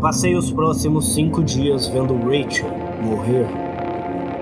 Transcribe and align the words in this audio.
Passei 0.00 0.36
os 0.36 0.50
próximos 0.50 1.12
cinco 1.12 1.42
dias 1.42 1.88
vendo 1.88 2.14
Rachel 2.14 2.70
morrer. 3.02 3.46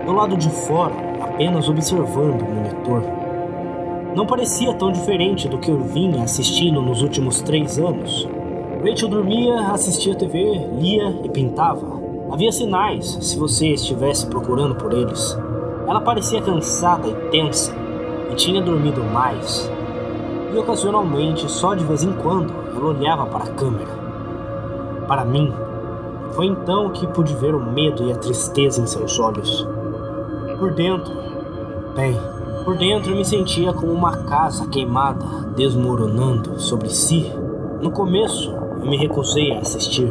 Do 0.05 0.13
lado 0.13 0.37
de 0.37 0.51
fora, 0.51 0.95
apenas 1.21 1.69
observando 1.69 2.43
o 2.43 2.55
monitor. 2.55 3.03
Não 4.15 4.27
parecia 4.27 4.75
tão 4.75 4.93
diferente 4.93 5.49
do 5.49 5.59
que 5.59 5.71
eu 5.71 5.81
vinha 5.81 6.23
assistindo 6.23 6.81
nos 6.81 7.03
últimos 7.03 7.41
três 7.41 7.79
anos. 7.79 8.29
Rachel 8.85 9.09
dormia, 9.09 9.73
assistia 9.73 10.15
TV, 10.15 10.39
lia 10.79 11.21
e 11.25 11.29
pintava. 11.31 12.01
Havia 12.31 12.53
sinais 12.53 13.19
se 13.21 13.39
você 13.39 13.69
estivesse 13.69 14.27
procurando 14.27 14.75
por 14.75 14.93
eles. 14.93 15.37
Ela 15.87 16.01
parecia 16.01 16.43
cansada 16.43 17.07
e 17.07 17.15
tensa 17.31 17.73
e 18.31 18.35
tinha 18.35 18.61
dormido 18.61 19.05
mais. 19.05 19.71
E 20.53 20.59
ocasionalmente, 20.59 21.51
só 21.51 21.75
de 21.75 21.85
vez 21.85 22.03
em 22.03 22.13
quando, 22.13 22.53
ela 22.75 22.87
olhava 22.87 23.27
para 23.27 23.45
a 23.45 23.55
câmera. 23.55 23.91
Para 25.07 25.25
mim, 25.25 25.53
foi 26.33 26.47
então 26.47 26.91
que 26.91 27.07
pude 27.07 27.35
ver 27.37 27.55
o 27.55 27.65
medo 27.65 28.03
e 28.03 28.13
a 28.13 28.17
tristeza 28.17 28.81
em 28.81 28.87
seus 28.87 29.19
olhos. 29.21 29.67
Por 30.59 30.73
dentro, 30.73 31.13
bem, 31.95 32.19
por 32.65 32.77
dentro 32.77 33.13
eu 33.13 33.17
me 33.17 33.25
sentia 33.25 33.73
como 33.73 33.93
uma 33.93 34.17
casa 34.25 34.67
queimada, 34.67 35.25
desmoronando 35.55 36.59
sobre 36.59 36.89
si. 36.89 37.33
No 37.81 37.93
começo, 37.93 38.51
eu 38.81 38.87
me 38.87 38.97
recusei 38.97 39.53
a 39.53 39.61
assistir, 39.61 40.11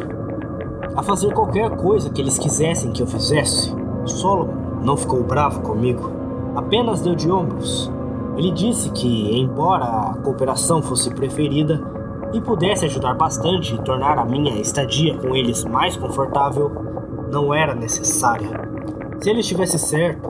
a 0.96 1.04
fazer 1.04 1.34
qualquer 1.34 1.70
coisa 1.72 2.10
que 2.10 2.22
eles 2.22 2.40
quisessem 2.40 2.94
que 2.94 3.02
eu 3.02 3.08
fizesse. 3.08 3.76
Solomon 4.06 4.65
não 4.86 4.96
ficou 4.96 5.24
bravo 5.24 5.62
comigo, 5.62 6.12
apenas 6.56 7.02
deu 7.02 7.16
de 7.16 7.30
ombros. 7.30 7.92
Ele 8.38 8.52
disse 8.52 8.92
que, 8.92 9.38
embora 9.38 9.86
a 9.86 10.14
cooperação 10.24 10.82
fosse 10.82 11.10
preferida, 11.14 11.82
e 12.34 12.42
pudesse 12.42 12.86
ajudar 12.86 13.14
bastante 13.14 13.76
e 13.76 13.82
tornar 13.82 14.20
a 14.20 14.26
minha 14.26 14.60
estadia 14.60 15.18
com 15.18 15.36
eles 15.36 15.64
mais 15.64 15.96
confortável, 15.96 16.70
não 17.32 17.54
era 17.54 17.74
necessária. 17.74 18.70
Se 19.20 19.30
ele 19.30 19.40
estivesse 19.40 19.80
certo, 19.80 20.30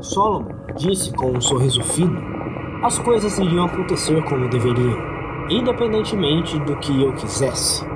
Solomon 0.00 0.48
disse 0.76 1.12
com 1.12 1.30
um 1.30 1.40
sorriso 1.40 1.82
fino, 1.82 2.20
as 2.82 2.98
coisas 2.98 3.38
iriam 3.38 3.66
acontecer 3.66 4.22
como 4.24 4.48
deveriam, 4.48 4.98
independentemente 5.48 6.58
do 6.58 6.76
que 6.76 7.02
eu 7.02 7.14
quisesse. 7.14 7.86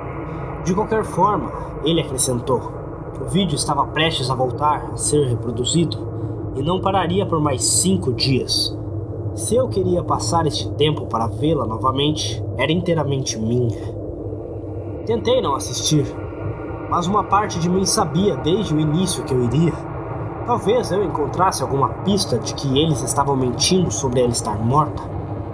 De 0.63 0.73
qualquer 0.73 1.03
forma, 1.03 1.51
ele 1.83 2.01
acrescentou, 2.01 2.78
o 3.21 3.25
vídeo 3.25 3.55
estava 3.55 3.85
prestes 3.87 4.29
a 4.29 4.35
voltar 4.35 4.91
a 4.93 4.97
ser 4.97 5.27
reproduzido 5.27 5.97
e 6.55 6.61
não 6.61 6.79
pararia 6.79 7.25
por 7.25 7.39
mais 7.39 7.63
cinco 7.63 8.13
dias. 8.13 8.75
Se 9.35 9.55
eu 9.55 9.67
queria 9.67 10.03
passar 10.03 10.47
este 10.47 10.69
tempo 10.71 11.05
para 11.05 11.27
vê-la 11.27 11.65
novamente, 11.65 12.43
era 12.57 12.71
inteiramente 12.71 13.37
minha. 13.37 13.77
Tentei 15.05 15.41
não 15.41 15.55
assistir, 15.55 16.05
mas 16.89 17.07
uma 17.07 17.23
parte 17.23 17.59
de 17.59 17.69
mim 17.69 17.85
sabia 17.85 18.35
desde 18.37 18.73
o 18.73 18.79
início 18.79 19.23
que 19.23 19.33
eu 19.33 19.43
iria. 19.43 19.73
Talvez 20.45 20.91
eu 20.91 21.03
encontrasse 21.03 21.61
alguma 21.61 21.89
pista 21.89 22.39
de 22.39 22.53
que 22.55 22.79
eles 22.79 23.03
estavam 23.03 23.35
mentindo 23.35 23.91
sobre 23.91 24.21
ela 24.21 24.31
estar 24.31 24.57
morta. 24.57 25.03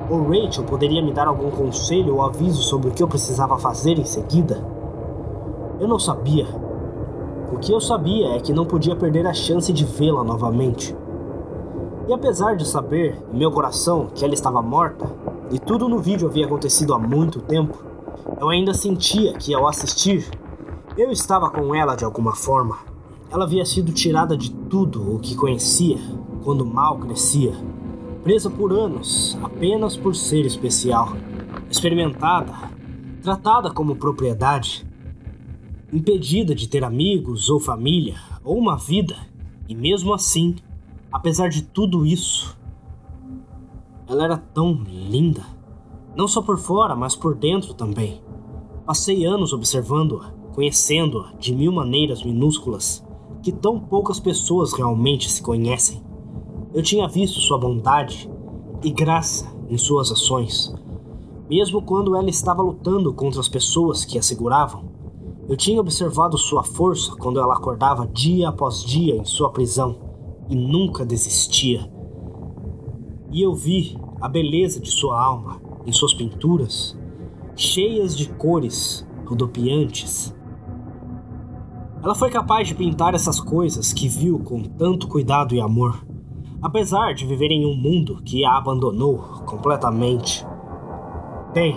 Ou 0.10 0.24
Rachel 0.24 0.64
poderia 0.64 1.04
me 1.04 1.12
dar 1.12 1.28
algum 1.28 1.50
conselho 1.50 2.16
ou 2.16 2.22
aviso 2.22 2.62
sobre 2.62 2.90
o 2.90 2.92
que 2.92 3.02
eu 3.02 3.08
precisava 3.08 3.58
fazer 3.58 3.98
em 4.00 4.06
seguida. 4.06 4.64
Eu 5.80 5.88
não 5.88 6.00
sabia. 6.00 6.48
O 7.56 7.58
que 7.58 7.72
eu 7.72 7.80
sabia 7.80 8.36
é 8.36 8.40
que 8.42 8.52
não 8.52 8.66
podia 8.66 8.98
perder 8.98 9.26
a 9.26 9.34
chance 9.34 9.72
de 9.72 9.86
vê-la 9.86 10.26
novamente. 10.26 10.94
E 12.06 12.14
apesar 12.14 12.58
de 12.58 12.68
saber, 12.68 13.18
em 13.34 13.38
meu 13.38 13.50
coração, 13.50 14.10
que 14.14 14.26
ela 14.26 14.34
estava 14.34 14.62
morta, 14.62 15.10
e 15.50 15.58
tudo 15.58 15.88
no 15.88 16.00
vídeo 16.00 16.28
havia 16.28 16.46
acontecido 16.46 16.94
há 16.94 17.00
muito 17.00 17.40
tempo, 17.40 17.82
eu 18.42 18.50
ainda 18.50 18.74
sentia 18.74 19.32
que 19.36 19.56
ao 19.56 19.70
assistir, 19.70 20.30
eu 20.98 21.10
estava 21.12 21.50
com 21.50 21.74
ela 21.74 21.96
de 21.96 22.04
alguma 22.04 22.36
forma. 22.36 22.78
Ela 23.32 23.46
havia 23.46 23.66
sido 23.66 23.94
tirada 23.94 24.36
de 24.36 24.52
tudo 24.52 25.16
o 25.16 25.20
que 25.20 25.34
conhecia 25.34 25.98
quando 26.44 26.66
mal 26.66 26.98
crescia, 26.98 27.56
presa 28.22 28.50
por 28.50 28.74
anos 28.74 29.38
apenas 29.42 29.96
por 29.96 30.14
ser 30.14 30.46
especial, 30.46 31.14
experimentada, 31.72 32.54
tratada 33.24 33.72
como 33.72 33.96
propriedade, 33.96 34.85
impedida 35.92 36.54
de 36.54 36.68
ter 36.68 36.84
amigos 36.84 37.50
ou 37.50 37.60
família 37.60 38.20
ou 38.44 38.58
uma 38.58 38.78
vida, 38.78 39.16
e 39.68 39.76
mesmo 39.76 40.14
assim 40.14 40.56
Apesar 41.16 41.48
de 41.48 41.62
tudo 41.62 42.06
isso, 42.06 42.58
ela 44.06 44.26
era 44.26 44.36
tão 44.36 44.74
linda. 44.84 45.46
Não 46.14 46.28
só 46.28 46.42
por 46.42 46.58
fora, 46.58 46.94
mas 46.94 47.16
por 47.16 47.36
dentro 47.36 47.74
também. 47.74 48.22
Passei 48.86 49.24
anos 49.24 49.54
observando-a, 49.54 50.32
conhecendo-a 50.54 51.32
de 51.40 51.56
mil 51.56 51.72
maneiras 51.72 52.22
minúsculas 52.22 53.02
que 53.42 53.54
tão 53.54 53.80
poucas 53.80 54.20
pessoas 54.20 54.74
realmente 54.74 55.32
se 55.32 55.42
conhecem. 55.42 56.04
Eu 56.74 56.84
tinha 56.84 57.08
visto 57.08 57.40
sua 57.40 57.58
bondade 57.58 58.30
e 58.84 58.92
graça 58.92 59.50
em 59.70 59.78
suas 59.78 60.12
ações, 60.12 60.76
mesmo 61.50 61.82
quando 61.82 62.14
ela 62.18 62.30
estava 62.30 62.62
lutando 62.62 63.14
contra 63.14 63.40
as 63.40 63.48
pessoas 63.48 64.04
que 64.04 64.20
a 64.20 64.22
seguravam. 64.22 64.84
Eu 65.48 65.56
tinha 65.56 65.80
observado 65.80 66.38
sua 66.38 66.64
força 66.64 67.16
quando 67.18 67.40
ela 67.40 67.54
acordava 67.54 68.08
dia 68.08 68.50
após 68.50 68.84
dia 68.84 69.16
em 69.16 69.26
sua 69.26 69.52
prisão 69.52 69.96
e 70.50 70.56
nunca 70.56 71.06
desistia. 71.06 71.88
E 73.32 73.44
eu 73.44 73.54
vi 73.54 73.96
a 74.20 74.28
beleza 74.28 74.80
de 74.80 74.90
sua 74.90 75.22
alma 75.22 75.62
em 75.86 75.92
suas 75.92 76.16
pinturas, 76.16 76.98
cheias 77.56 78.18
de 78.18 78.28
cores 78.28 79.08
rodopiantes. 79.26 80.34
Ela 82.02 82.16
foi 82.16 82.32
capaz 82.32 82.68
de 82.68 82.76
pintar 82.76 83.14
essas 83.14 83.40
coisas 83.40 83.94
que 83.94 84.08
viu 84.08 84.40
com 84.40 84.64
tanto 84.64 85.08
cuidado 85.08 85.54
e 85.54 85.62
amor, 85.62 86.04
apesar 86.60 87.14
de 87.14 87.26
viver 87.26 87.52
em 87.52 87.66
um 87.66 87.76
mundo 87.76 88.22
que 88.24 88.44
a 88.44 88.58
abandonou 88.58 89.18
completamente. 89.46 90.46
Bem, 91.54 91.76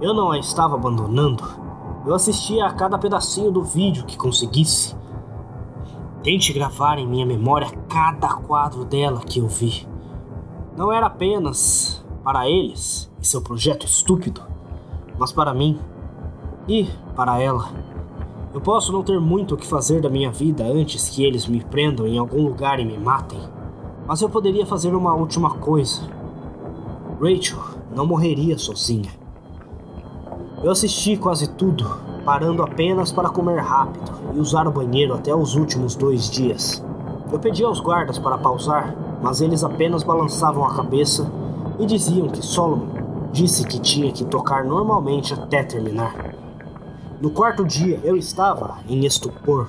eu 0.00 0.14
não 0.14 0.32
a 0.32 0.38
estava 0.38 0.74
abandonando. 0.74 1.61
Eu 2.04 2.14
assistia 2.14 2.66
a 2.66 2.72
cada 2.72 2.98
pedacinho 2.98 3.50
do 3.50 3.62
vídeo 3.62 4.04
que 4.04 4.16
conseguisse 4.16 4.94
Tente 6.22 6.52
gravar 6.52 7.00
em 7.00 7.06
minha 7.06 7.26
memória 7.26 7.68
cada 7.88 8.28
quadro 8.34 8.84
dela 8.84 9.20
que 9.20 9.40
eu 9.40 9.48
vi. 9.48 9.84
Não 10.76 10.92
era 10.92 11.06
apenas 11.06 12.04
para 12.22 12.48
eles 12.48 13.10
e 13.20 13.26
seu 13.26 13.42
projeto 13.42 13.84
estúpido, 13.84 14.40
mas 15.18 15.32
para 15.32 15.52
mim 15.52 15.80
e 16.68 16.88
para 17.16 17.40
ela. 17.42 17.68
Eu 18.54 18.60
posso 18.60 18.92
não 18.92 19.02
ter 19.02 19.18
muito 19.18 19.56
o 19.56 19.58
que 19.58 19.66
fazer 19.66 20.00
da 20.00 20.08
minha 20.08 20.30
vida 20.30 20.62
antes 20.64 21.08
que 21.08 21.24
eles 21.24 21.48
me 21.48 21.60
prendam 21.64 22.06
em 22.06 22.18
algum 22.18 22.42
lugar 22.44 22.78
e 22.78 22.84
me 22.84 22.96
matem, 22.96 23.40
mas 24.06 24.22
eu 24.22 24.28
poderia 24.28 24.64
fazer 24.64 24.94
uma 24.94 25.14
última 25.14 25.50
coisa. 25.54 26.02
Rachel 27.20 27.58
não 27.92 28.06
morreria 28.06 28.56
sozinha. 28.56 29.21
Eu 30.62 30.70
assisti 30.70 31.16
quase 31.16 31.48
tudo 31.48 31.84
parando 32.24 32.62
apenas 32.62 33.10
para 33.10 33.28
comer 33.28 33.58
rápido 33.58 34.12
e 34.32 34.38
usar 34.38 34.68
o 34.68 34.70
banheiro 34.70 35.12
até 35.12 35.34
os 35.34 35.56
últimos 35.56 35.96
dois 35.96 36.30
dias. 36.30 36.80
Eu 37.32 37.38
pedi 37.40 37.64
aos 37.64 37.80
guardas 37.80 38.16
para 38.16 38.38
pausar, 38.38 38.94
mas 39.20 39.40
eles 39.40 39.64
apenas 39.64 40.04
balançavam 40.04 40.64
a 40.64 40.72
cabeça 40.72 41.28
e 41.80 41.84
diziam 41.84 42.28
que 42.28 42.40
Solomon 42.40 42.92
disse 43.32 43.66
que 43.66 43.80
tinha 43.80 44.12
que 44.12 44.24
tocar 44.24 44.64
normalmente 44.64 45.34
até 45.34 45.64
terminar. 45.64 46.32
No 47.20 47.30
quarto 47.30 47.64
dia 47.64 47.98
eu 48.04 48.16
estava 48.16 48.78
em 48.88 49.04
estupor. 49.04 49.68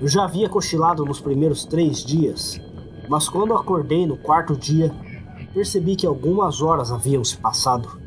Eu 0.00 0.06
já 0.06 0.22
havia 0.22 0.48
cochilado 0.48 1.04
nos 1.04 1.20
primeiros 1.20 1.64
três 1.64 2.04
dias, 2.04 2.60
mas 3.08 3.28
quando 3.28 3.54
acordei 3.54 4.06
no 4.06 4.16
quarto 4.16 4.54
dia, 4.54 4.94
percebi 5.52 5.96
que 5.96 6.06
algumas 6.06 6.62
horas 6.62 6.92
haviam 6.92 7.24
se 7.24 7.36
passado. 7.36 8.01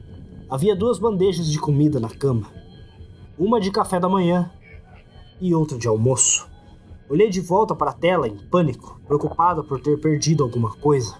Havia 0.49 0.75
duas 0.75 0.99
bandejas 0.99 1.47
de 1.47 1.59
comida 1.59 1.99
na 1.99 2.09
cama 2.09 2.65
uma 3.37 3.59
de 3.59 3.69
café 3.69 3.99
da 3.99 4.07
manhã 4.07 4.49
e 5.41 5.53
outra 5.53 5.77
de 5.77 5.87
almoço. 5.87 6.47
Olhei 7.09 7.29
de 7.29 7.41
volta 7.41 7.75
para 7.75 7.91
a 7.91 7.93
tela 7.93 8.27
em 8.27 8.37
pânico, 8.37 8.99
preocupado 9.05 9.63
por 9.63 9.79
ter 9.81 9.99
perdido 9.99 10.43
alguma 10.43 10.71
coisa. 10.77 11.15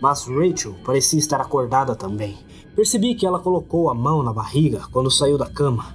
Mas 0.00 0.26
Rachel 0.26 0.74
parecia 0.84 1.18
estar 1.18 1.40
acordada 1.40 1.94
também. 1.94 2.38
Percebi 2.74 3.14
que 3.14 3.26
ela 3.26 3.38
colocou 3.38 3.90
a 3.90 3.94
mão 3.94 4.22
na 4.22 4.32
barriga 4.32 4.82
quando 4.90 5.10
saiu 5.10 5.38
da 5.38 5.46
cama 5.46 5.94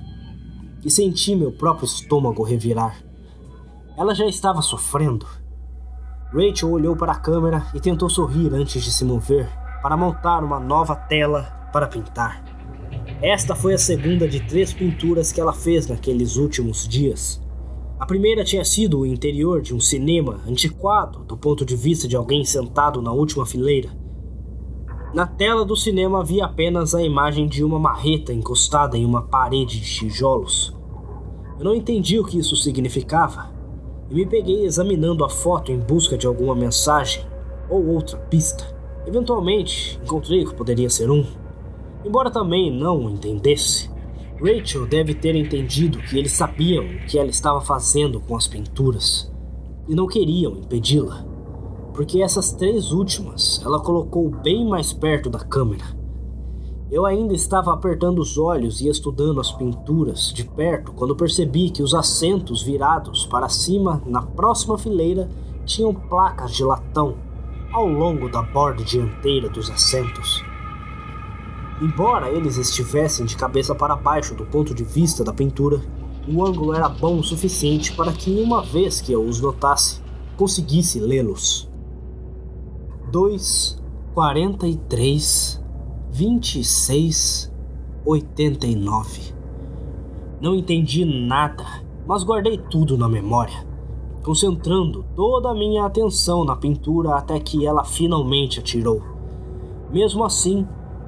e 0.83 0.89
senti 0.89 1.35
meu 1.35 1.51
próprio 1.51 1.85
estômago 1.85 2.43
revirar. 2.43 3.03
Ela 3.97 4.13
já 4.13 4.25
estava 4.25 4.61
sofrendo. 4.61 5.25
Rachel 6.31 6.69
olhou 6.69 6.95
para 6.95 7.11
a 7.11 7.19
câmera 7.19 7.67
e 7.73 7.79
tentou 7.79 8.09
sorrir 8.09 8.53
antes 8.53 8.83
de 8.83 8.91
se 8.91 9.03
mover 9.03 9.49
para 9.81 9.97
montar 9.97 10.43
uma 10.43 10.59
nova 10.59 10.95
tela 10.95 11.60
para 11.71 11.87
pintar. 11.87 12.43
Esta 13.21 13.55
foi 13.55 13.73
a 13.73 13.77
segunda 13.77 14.27
de 14.27 14.39
três 14.39 14.73
pinturas 14.73 15.31
que 15.31 15.39
ela 15.39 15.53
fez 15.53 15.87
naqueles 15.87 16.37
últimos 16.37 16.87
dias. 16.87 17.41
A 17.99 18.05
primeira 18.05 18.43
tinha 18.43 18.65
sido 18.65 18.99
o 18.99 19.05
interior 19.05 19.61
de 19.61 19.75
um 19.75 19.79
cinema 19.79 20.41
antiquado 20.47 21.23
do 21.25 21.37
ponto 21.37 21.63
de 21.63 21.75
vista 21.75 22.07
de 22.07 22.15
alguém 22.15 22.43
sentado 22.43 22.99
na 23.01 23.11
última 23.11 23.45
fileira. 23.45 23.89
Na 25.13 25.27
tela 25.27 25.63
do 25.63 25.75
cinema 25.75 26.21
havia 26.21 26.45
apenas 26.45 26.95
a 26.95 27.03
imagem 27.03 27.47
de 27.47 27.63
uma 27.63 27.77
marreta 27.77 28.33
encostada 28.33 28.97
em 28.97 29.05
uma 29.05 29.21
parede 29.21 29.79
de 29.79 29.85
tijolos. 29.85 30.75
Eu 31.59 31.65
não 31.65 31.75
entendi 31.75 32.17
o 32.17 32.23
que 32.23 32.39
isso 32.39 32.55
significava 32.55 33.51
e 34.09 34.15
me 34.15 34.25
peguei 34.25 34.65
examinando 34.65 35.23
a 35.23 35.29
foto 35.29 35.71
em 35.71 35.77
busca 35.77 36.17
de 36.17 36.25
alguma 36.25 36.55
mensagem 36.55 37.23
ou 37.69 37.85
outra 37.87 38.17
pista. 38.17 38.65
Eventualmente, 39.05 39.99
encontrei 40.03 40.43
que 40.43 40.55
poderia 40.55 40.89
ser 40.89 41.11
um. 41.11 41.25
Embora 42.03 42.31
também 42.31 42.71
não 42.71 43.05
o 43.05 43.09
entendesse, 43.09 43.89
Rachel 44.41 44.87
deve 44.87 45.13
ter 45.13 45.35
entendido 45.35 45.99
que 45.99 46.17
eles 46.17 46.31
sabiam 46.31 46.83
o 46.83 47.05
que 47.05 47.17
ela 47.19 47.29
estava 47.29 47.61
fazendo 47.61 48.19
com 48.19 48.35
as 48.35 48.47
pinturas 48.47 49.31
e 49.87 49.93
não 49.93 50.07
queriam 50.07 50.53
impedi-la, 50.53 51.23
porque 51.93 52.21
essas 52.21 52.51
três 52.53 52.91
últimas 52.91 53.61
ela 53.63 53.79
colocou 53.79 54.29
bem 54.29 54.67
mais 54.67 54.91
perto 54.91 55.29
da 55.29 55.39
câmera. 55.39 55.85
Eu 56.89 57.05
ainda 57.05 57.33
estava 57.33 57.71
apertando 57.71 58.19
os 58.19 58.37
olhos 58.37 58.81
e 58.81 58.89
estudando 58.89 59.39
as 59.39 59.51
pinturas 59.51 60.33
de 60.33 60.43
perto 60.43 60.91
quando 60.91 61.15
percebi 61.15 61.69
que 61.69 61.83
os 61.83 61.93
assentos 61.93 62.63
virados 62.63 63.25
para 63.27 63.47
cima 63.47 64.01
na 64.05 64.23
próxima 64.23 64.77
fileira 64.77 65.29
tinham 65.65 65.93
placas 65.93 66.51
de 66.51 66.63
latão 66.63 67.15
ao 67.71 67.87
longo 67.87 68.27
da 68.27 68.41
borda 68.41 68.83
dianteira 68.83 69.47
dos 69.47 69.69
assentos. 69.69 70.50
Embora 71.81 72.29
eles 72.29 72.57
estivessem 72.57 73.25
de 73.25 73.35
cabeça 73.35 73.73
para 73.73 73.95
baixo 73.95 74.35
do 74.35 74.45
ponto 74.45 74.71
de 74.71 74.83
vista 74.83 75.23
da 75.23 75.33
pintura, 75.33 75.81
o 76.27 76.45
ângulo 76.45 76.75
era 76.75 76.87
bom 76.87 77.17
o 77.17 77.23
suficiente 77.23 77.91
para 77.93 78.13
que, 78.13 78.39
uma 78.39 78.61
vez 78.61 79.01
que 79.01 79.11
eu 79.11 79.25
os 79.25 79.41
notasse, 79.41 79.99
conseguisse 80.37 80.99
lê-los. 80.99 81.67
2, 83.11 83.81
43, 84.13 85.59
26, 86.11 87.51
89. 88.05 89.33
Não 90.39 90.53
entendi 90.53 91.03
nada, 91.03 91.65
mas 92.05 92.23
guardei 92.23 92.59
tudo 92.59 92.95
na 92.95 93.09
memória, 93.09 93.65
concentrando 94.21 95.03
toda 95.15 95.49
a 95.49 95.55
minha 95.55 95.83
atenção 95.83 96.45
na 96.45 96.55
pintura 96.55 97.15
até 97.15 97.39
que 97.39 97.65
ela 97.65 97.83
finalmente 97.83 98.59
atirou. 98.59 99.01
Mesmo 99.91 100.23
assim, 100.23 100.65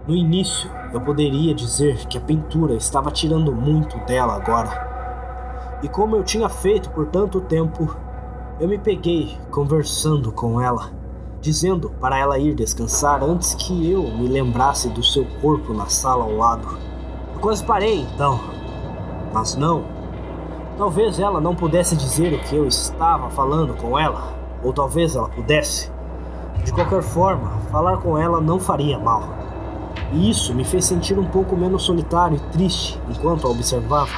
no 0.08 0.16
início, 0.16 0.70
eu 0.94 1.02
poderia 1.02 1.54
dizer 1.54 2.06
que 2.08 2.18
a 2.18 2.22
pintura 2.22 2.76
estava 2.76 3.12
tirando 3.12 3.54
muito 3.54 3.98
dela 4.06 4.36
agora. 4.36 5.80
E 5.82 5.88
como 5.88 6.16
eu 6.16 6.24
tinha 6.24 6.50
feito 6.50 6.90
por 6.90 7.08
tanto 7.08 7.42
tempo, 7.42 7.96
eu 8.60 8.68
me 8.68 8.78
peguei 8.78 9.38
conversando 9.50 10.32
com 10.32 10.62
ela 10.62 10.92
dizendo 11.44 11.90
para 12.00 12.18
ela 12.18 12.40
ir 12.40 12.56
descansar 12.56 13.22
antes 13.22 13.54
que 13.54 13.92
eu 13.92 14.04
me 14.04 14.30
lembrasse 14.30 14.88
do 14.88 15.04
seu 15.04 15.26
corpo 15.42 15.74
na 15.74 15.88
sala 15.88 16.24
ao 16.24 16.38
lado. 16.38 16.66
Eu 17.34 17.40
quase 17.42 17.62
parei 17.66 18.00
então, 18.00 18.40
mas 19.34 19.54
não. 19.54 19.84
Talvez 20.78 21.20
ela 21.20 21.42
não 21.42 21.54
pudesse 21.54 21.98
dizer 21.98 22.34
o 22.34 22.40
que 22.40 22.56
eu 22.56 22.66
estava 22.66 23.30
falando 23.30 23.74
com 23.76 24.00
ela, 24.00 24.34
ou 24.64 24.72
talvez 24.72 25.18
ela 25.18 25.28
pudesse. 25.28 25.92
De 26.64 26.72
qualquer 26.72 27.04
forma, 27.04 27.52
falar 27.70 27.98
com 27.98 28.18
ela 28.18 28.40
não 28.40 28.58
faria 28.58 28.98
mal. 28.98 29.43
E 30.14 30.30
isso 30.30 30.54
me 30.54 30.64
fez 30.64 30.86
sentir 30.86 31.18
um 31.18 31.26
pouco 31.26 31.58
menos 31.58 31.84
solitário 31.84 32.38
e 32.38 32.52
triste 32.52 33.00
enquanto 33.10 33.48
a 33.48 33.50
observava. 33.50 34.12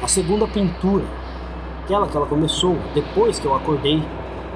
A 0.00 0.06
segunda 0.06 0.46
pintura, 0.46 1.04
aquela 1.82 2.06
que 2.06 2.16
ela 2.16 2.26
começou 2.26 2.76
depois 2.94 3.40
que 3.40 3.46
eu 3.46 3.54
acordei, 3.54 4.00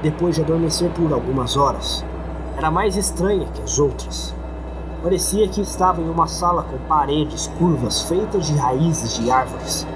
depois 0.03 0.37
de 0.37 0.43
adormecer 0.43 0.89
por 0.91 1.13
algumas 1.13 1.57
horas. 1.57 2.05
Era 2.57 2.71
mais 2.71 2.97
estranha 2.97 3.47
que 3.53 3.61
as 3.63 3.79
outras. 3.81 4.35
Parecia 5.03 5.49
que 5.49 5.61
estava 5.61 6.01
em 6.01 6.09
uma 6.09 6.29
sala 6.29 6.63
com 6.63 6.79
paredes 6.87 7.51
curvas 7.59 8.03
feitas 8.03 8.47
de 8.47 8.55
raízes 8.55 9.17
de 9.17 9.31
árvores. 9.31 9.87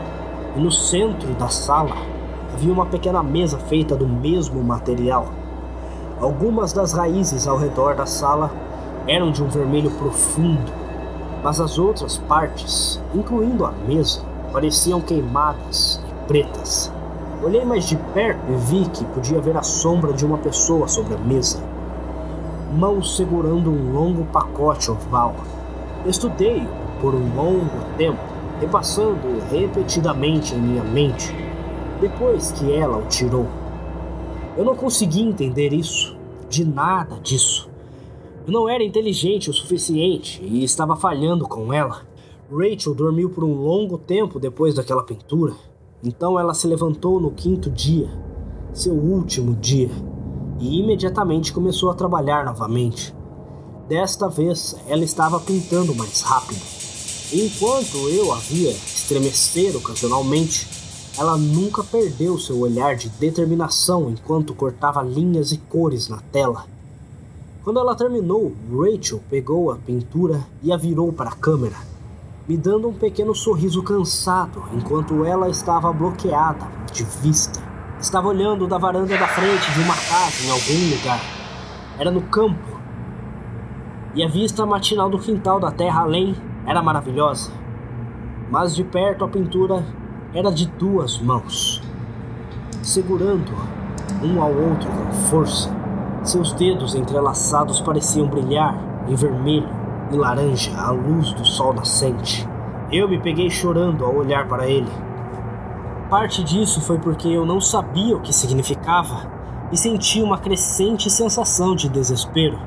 E 0.57 0.61
no 0.61 0.73
centro 0.73 1.33
da 1.35 1.49
sala 1.49 1.95
havia 2.53 2.73
uma 2.73 2.87
pequena 2.87 3.23
mesa 3.23 3.59
feita 3.59 3.95
do 3.95 4.09
mesmo 4.09 4.65
material. 4.65 5.29
Algumas 6.21 6.73
das 6.73 6.93
raízes 6.93 7.47
ao 7.47 7.59
redor 7.59 7.95
da 7.95 8.07
sala 8.07 8.51
eram 9.07 9.31
de 9.31 9.43
um 9.43 9.49
vermelho 9.49 9.91
profundo, 9.93 10.73
mas 11.43 11.61
as 11.61 11.79
outras 11.79 12.17
partes, 12.17 13.01
incluindo 13.15 13.67
a 13.67 13.73
mesa, 13.73 14.23
pareciam 14.53 15.01
queimadas 15.01 16.01
e 16.09 16.27
pretas. 16.27 16.91
Olhei 17.43 17.65
mais 17.65 17.87
de 17.87 17.97
perto 18.15 18.41
e 18.51 18.57
vi 18.57 18.89
que 18.89 19.05
podia 19.05 19.41
ver 19.41 19.57
a 19.57 19.63
sombra 19.63 20.13
de 20.13 20.25
uma 20.25 20.39
pessoa 20.39 20.89
sobre 20.89 21.15
a 21.15 21.19
mesa, 21.19 21.59
mãos 22.73 23.17
segurando 23.17 23.71
um 23.71 23.93
longo 23.93 24.25
pacote 24.27 24.91
oval. 24.91 25.35
Estudei 26.07 26.67
por 27.01 27.15
um 27.15 27.35
longo 27.35 27.85
tempo, 27.99 28.19
repassando 28.61 29.43
repetidamente 29.51 30.55
em 30.55 30.59
minha 30.59 30.83
mente, 30.83 31.35
depois 32.01 32.53
que 32.53 32.73
ela 32.73 32.97
o 32.97 33.07
tirou. 33.07 33.47
Eu 34.57 34.65
não 34.65 34.75
consegui 34.75 35.23
entender 35.23 35.73
isso, 35.73 36.17
de 36.49 36.65
nada 36.65 37.17
disso. 37.21 37.74
Eu 38.47 38.53
não 38.53 38.69
era 38.69 38.85
inteligente 38.85 39.49
o 39.49 39.55
suficiente 39.55 40.43
e 40.45 40.63
estava 40.63 40.95
falhando 40.95 41.49
com 41.49 41.73
ela. 41.73 42.03
Rachel 42.53 42.95
dormiu 42.95 43.31
por 43.31 43.43
um 43.43 43.55
longo 43.55 43.97
tempo 43.97 44.39
depois 44.39 44.75
daquela 44.75 45.03
pintura. 45.03 45.55
Então 46.03 46.39
ela 46.39 46.53
se 46.53 46.67
levantou 46.67 47.19
no 47.19 47.31
quinto 47.31 47.71
dia, 47.71 48.11
seu 48.75 48.93
último 48.93 49.55
dia, 49.55 49.91
e 50.61 50.79
imediatamente 50.79 51.55
começou 51.55 51.91
a 51.91 51.95
trabalhar 51.95 52.45
novamente. 52.45 53.15
Desta 53.89 54.29
vez 54.29 54.77
ela 54.87 55.05
estava 55.05 55.41
pintando 55.41 55.95
mais 55.95 56.21
rápido. 56.21 56.61
Enquanto 57.33 57.97
eu 58.11 58.31
a 58.31 58.37
via 58.37 58.71
estremecer 58.71 59.75
ocasionalmente, 59.75 60.69
ela 61.19 61.39
nunca 61.39 61.83
perdeu 61.83 62.39
seu 62.39 62.59
olhar 62.59 62.95
de 62.95 63.09
determinação 63.09 64.11
enquanto 64.11 64.55
cortava 64.55 65.03
linhas 65.03 65.51
e 65.51 65.57
cores 65.57 66.11
na 66.11 66.19
tela. 66.19 66.74
Quando 67.65 67.81
ela 67.81 67.97
terminou, 67.97 68.53
Rachel 68.71 69.21
pegou 69.29 69.73
a 69.73 69.77
pintura 69.77 70.41
e 70.63 70.73
a 70.73 70.77
virou 70.77 71.13
para 71.13 71.31
a 71.31 71.35
câmera 71.35 71.95
me 72.47 72.59
dando 72.59 72.89
um 72.89 72.93
pequeno 72.93 73.35
sorriso 73.35 73.83
cansado 73.83 74.63
enquanto 74.75 75.25
ela 75.25 75.49
estava 75.49 75.93
bloqueada 75.93 76.67
de 76.93 77.03
vista. 77.03 77.61
Estava 77.99 78.29
olhando 78.29 78.67
da 78.67 78.77
varanda 78.77 79.17
da 79.17 79.27
frente 79.27 79.73
de 79.73 79.81
uma 79.81 79.95
casa 79.95 80.45
em 80.45 80.51
algum 80.51 80.95
lugar. 80.95 81.21
Era 81.99 82.11
no 82.11 82.21
campo. 82.23 82.79
E 84.15 84.23
a 84.23 84.29
vista 84.29 84.67
matinal 84.67 85.09
do 85.09 85.19
quintal 85.19 85.59
da 85.59 85.71
terra 85.71 86.03
além 86.03 86.37
era 86.67 86.83
maravilhosa. 86.83 87.51
Mas 88.51 88.75
de 88.75 88.85
perto 88.85 89.25
a 89.25 89.29
pintura 89.29 89.83
era 90.35 90.51
de 90.51 90.67
duas 90.67 91.19
mãos, 91.19 91.83
segurando 92.83 93.53
um 94.23 94.43
ao 94.43 94.53
outro 94.53 94.89
com 94.91 95.13
força. 95.13 95.84
Seus 96.25 96.55
dedos 96.55 96.95
entrelaçados 96.95 97.83
pareciam 97.83 98.27
brilhar 98.27 98.75
em 99.07 99.15
vermelho 99.15 99.69
e 100.11 100.17
laranja 100.17 100.75
à 100.75 100.91
luz 100.91 101.35
do 101.35 101.45
sol 101.45 101.75
nascente. 101.75 102.49
Eu 102.91 103.07
me 103.07 103.21
peguei 103.21 103.51
chorando 103.51 104.07
ao 104.07 104.17
olhar 104.17 104.49
para 104.49 104.67
ele. 104.67 104.91
Parte 106.09 106.43
disso 106.43 106.81
foi 106.81 106.99
porque 106.99 107.29
eu 107.29 107.45
não 107.45 107.61
sabia 107.61 108.17
o 108.17 108.23
que 108.23 108.33
significava 108.33 109.31
e 109.71 109.77
senti 109.77 110.23
uma 110.23 110.39
crescente 110.39 111.11
sensação 111.11 111.77
de 111.77 111.91
desespero. 111.91 112.59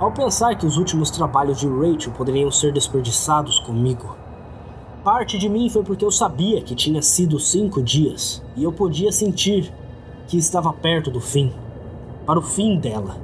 Ao 0.00 0.10
pensar 0.10 0.56
que 0.56 0.66
os 0.66 0.76
últimos 0.76 1.08
trabalhos 1.08 1.60
de 1.60 1.68
Rachel 1.68 2.12
poderiam 2.14 2.50
ser 2.50 2.72
desperdiçados 2.72 3.60
comigo. 3.60 4.16
Parte 5.04 5.38
de 5.38 5.48
mim 5.48 5.70
foi 5.70 5.84
porque 5.84 6.04
eu 6.04 6.10
sabia 6.10 6.60
que 6.62 6.74
tinha 6.74 7.00
sido 7.00 7.38
cinco 7.38 7.80
dias 7.80 8.42
e 8.56 8.64
eu 8.64 8.72
podia 8.72 9.12
sentir 9.12 9.72
que 10.26 10.36
estava 10.36 10.72
perto 10.72 11.12
do 11.12 11.20
fim 11.20 11.54
para 12.26 12.40
o 12.40 12.42
fim 12.42 12.76
dela. 12.76 13.16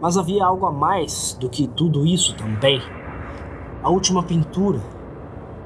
Mas 0.00 0.16
havia 0.16 0.44
algo 0.44 0.66
a 0.66 0.72
mais 0.72 1.36
do 1.38 1.48
que 1.48 1.66
tudo 1.68 2.06
isso 2.06 2.34
também. 2.34 2.80
A 3.82 3.90
última 3.90 4.22
pintura. 4.22 4.80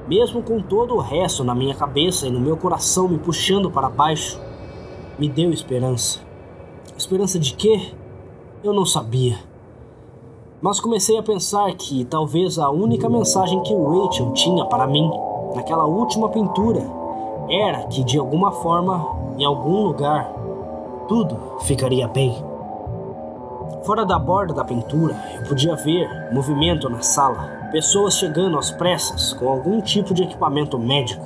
Mesmo 0.07 0.43
com 0.43 0.61
todo 0.61 0.95
o 0.95 0.99
resto 0.99 1.43
na 1.43 1.55
minha 1.55 1.73
cabeça 1.73 2.27
e 2.27 2.31
no 2.31 2.39
meu 2.39 2.55
coração 2.57 3.07
me 3.07 3.17
puxando 3.17 3.71
para 3.71 3.89
baixo, 3.89 4.39
me 5.17 5.27
deu 5.27 5.51
esperança. 5.51 6.19
Esperança 6.97 7.39
de 7.39 7.53
quê? 7.53 7.93
Eu 8.63 8.73
não 8.73 8.85
sabia. 8.85 9.37
Mas 10.61 10.79
comecei 10.79 11.17
a 11.17 11.23
pensar 11.23 11.73
que 11.75 12.03
talvez 12.05 12.57
a 12.57 12.69
única 12.69 13.07
mensagem 13.07 13.61
que 13.63 13.73
Rachel 13.73 14.33
tinha 14.33 14.65
para 14.65 14.87
mim 14.87 15.09
naquela 15.55 15.85
última 15.85 16.29
pintura 16.29 16.81
era 17.49 17.83
que 17.87 18.03
de 18.03 18.17
alguma 18.17 18.51
forma, 18.51 19.35
em 19.37 19.45
algum 19.45 19.83
lugar, 19.83 20.33
tudo 21.07 21.57
ficaria 21.61 22.07
bem. 22.07 22.35
Fora 23.83 24.05
da 24.05 24.19
borda 24.19 24.53
da 24.53 24.65
pintura, 24.65 25.15
eu 25.35 25.47
podia 25.47 25.75
ver 25.75 26.09
movimento 26.33 26.89
na 26.89 27.01
sala, 27.01 27.69
pessoas 27.71 28.17
chegando 28.17 28.57
às 28.57 28.69
pressas 28.69 29.31
com 29.33 29.47
algum 29.47 29.79
tipo 29.81 30.13
de 30.13 30.23
equipamento 30.23 30.77
médico. 30.77 31.25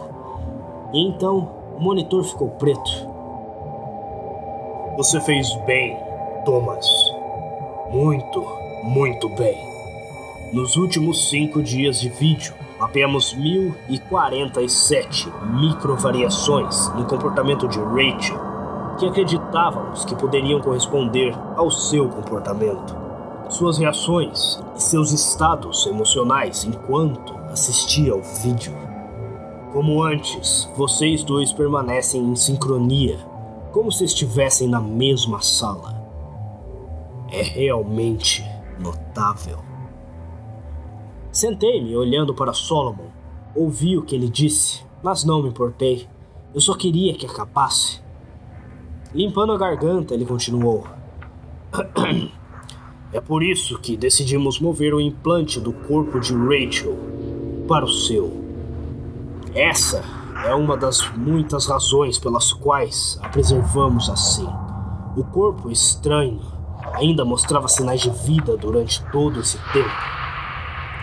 E 0.94 1.08
então, 1.08 1.60
O 1.78 1.84
monitor 1.84 2.24
ficou 2.24 2.50
preto. 2.50 3.10
Você 4.98 5.20
fez 5.22 5.52
bem, 5.66 5.98
Thomas. 6.46 6.86
Muito, 7.92 8.46
muito 8.84 9.28
bem. 9.30 9.58
Nos 10.54 10.76
últimos 10.76 11.28
cinco 11.30 11.64
dias 11.64 12.00
de 12.00 12.10
vídeo, 12.10 12.54
mapeamos 12.80 13.34
1047 13.34 15.32
microvariações 15.60 16.90
no 16.94 17.06
comportamento 17.06 17.68
de 17.68 17.80
Rachel 17.80 18.51
que 19.02 19.08
acreditávamos 19.08 20.06
que 20.06 20.16
poderiam 20.16 20.62
corresponder 20.62 21.36
ao 21.56 21.72
seu 21.72 22.08
comportamento. 22.08 22.96
Suas 23.50 23.80
reações 23.80 24.62
e 24.76 24.80
seus 24.80 25.12
estados 25.12 25.88
emocionais 25.88 26.64
enquanto 26.66 27.36
assistia 27.52 28.14
ao 28.14 28.22
vídeo. 28.22 28.72
Como 29.74 30.04
antes, 30.04 30.70
vocês 30.78 31.24
dois 31.24 31.52
permanecem 31.52 32.22
em 32.22 32.36
sincronia, 32.36 33.18
como 33.72 33.92
se 33.92 34.06
estivessem 34.06 34.68
na 34.68 34.80
mesma 34.80 35.42
sala. 35.42 36.00
É 37.32 37.42
realmente 37.42 38.46
notável. 38.78 39.58
Sentei-me 41.32 41.96
olhando 41.96 42.36
para 42.36 42.54
Solomon. 42.54 43.10
Ouvi 43.56 43.98
o 43.98 44.04
que 44.04 44.14
ele 44.14 44.30
disse, 44.30 44.84
mas 45.02 45.24
não 45.24 45.42
me 45.42 45.50
importei. 45.50 46.08
Eu 46.54 46.62
só 46.62 46.76
queria 46.76 47.16
que 47.16 47.26
acabasse. 47.26 48.00
Limpando 49.14 49.52
a 49.52 49.58
garganta, 49.58 50.14
ele 50.14 50.26
continuou. 50.26 50.88
É 53.14 53.20
por 53.20 53.44
isso 53.44 53.78
que 53.78 53.98
decidimos 53.98 54.58
mover 54.62 54.94
o 54.94 55.02
implante 55.02 55.60
do 55.60 55.74
corpo 55.74 56.18
de 56.18 56.34
Rachel 56.34 56.98
para 57.68 57.84
o 57.84 57.90
seu. 57.90 58.42
Essa 59.54 60.02
é 60.46 60.56
uma 60.56 60.78
das 60.78 61.12
muitas 61.12 61.66
razões 61.66 62.18
pelas 62.18 62.54
quais 62.54 63.20
a 63.22 63.28
preservamos 63.28 64.10
assim. 64.10 64.48
O 65.18 65.26
corpo 65.26 65.70
estranho 65.70 66.40
ainda 66.94 67.26
mostrava 67.26 67.68
sinais 67.68 68.00
de 68.00 68.10
vida 68.10 68.56
durante 68.56 69.04
todo 69.12 69.42
esse 69.42 69.58
tempo. 69.74 69.92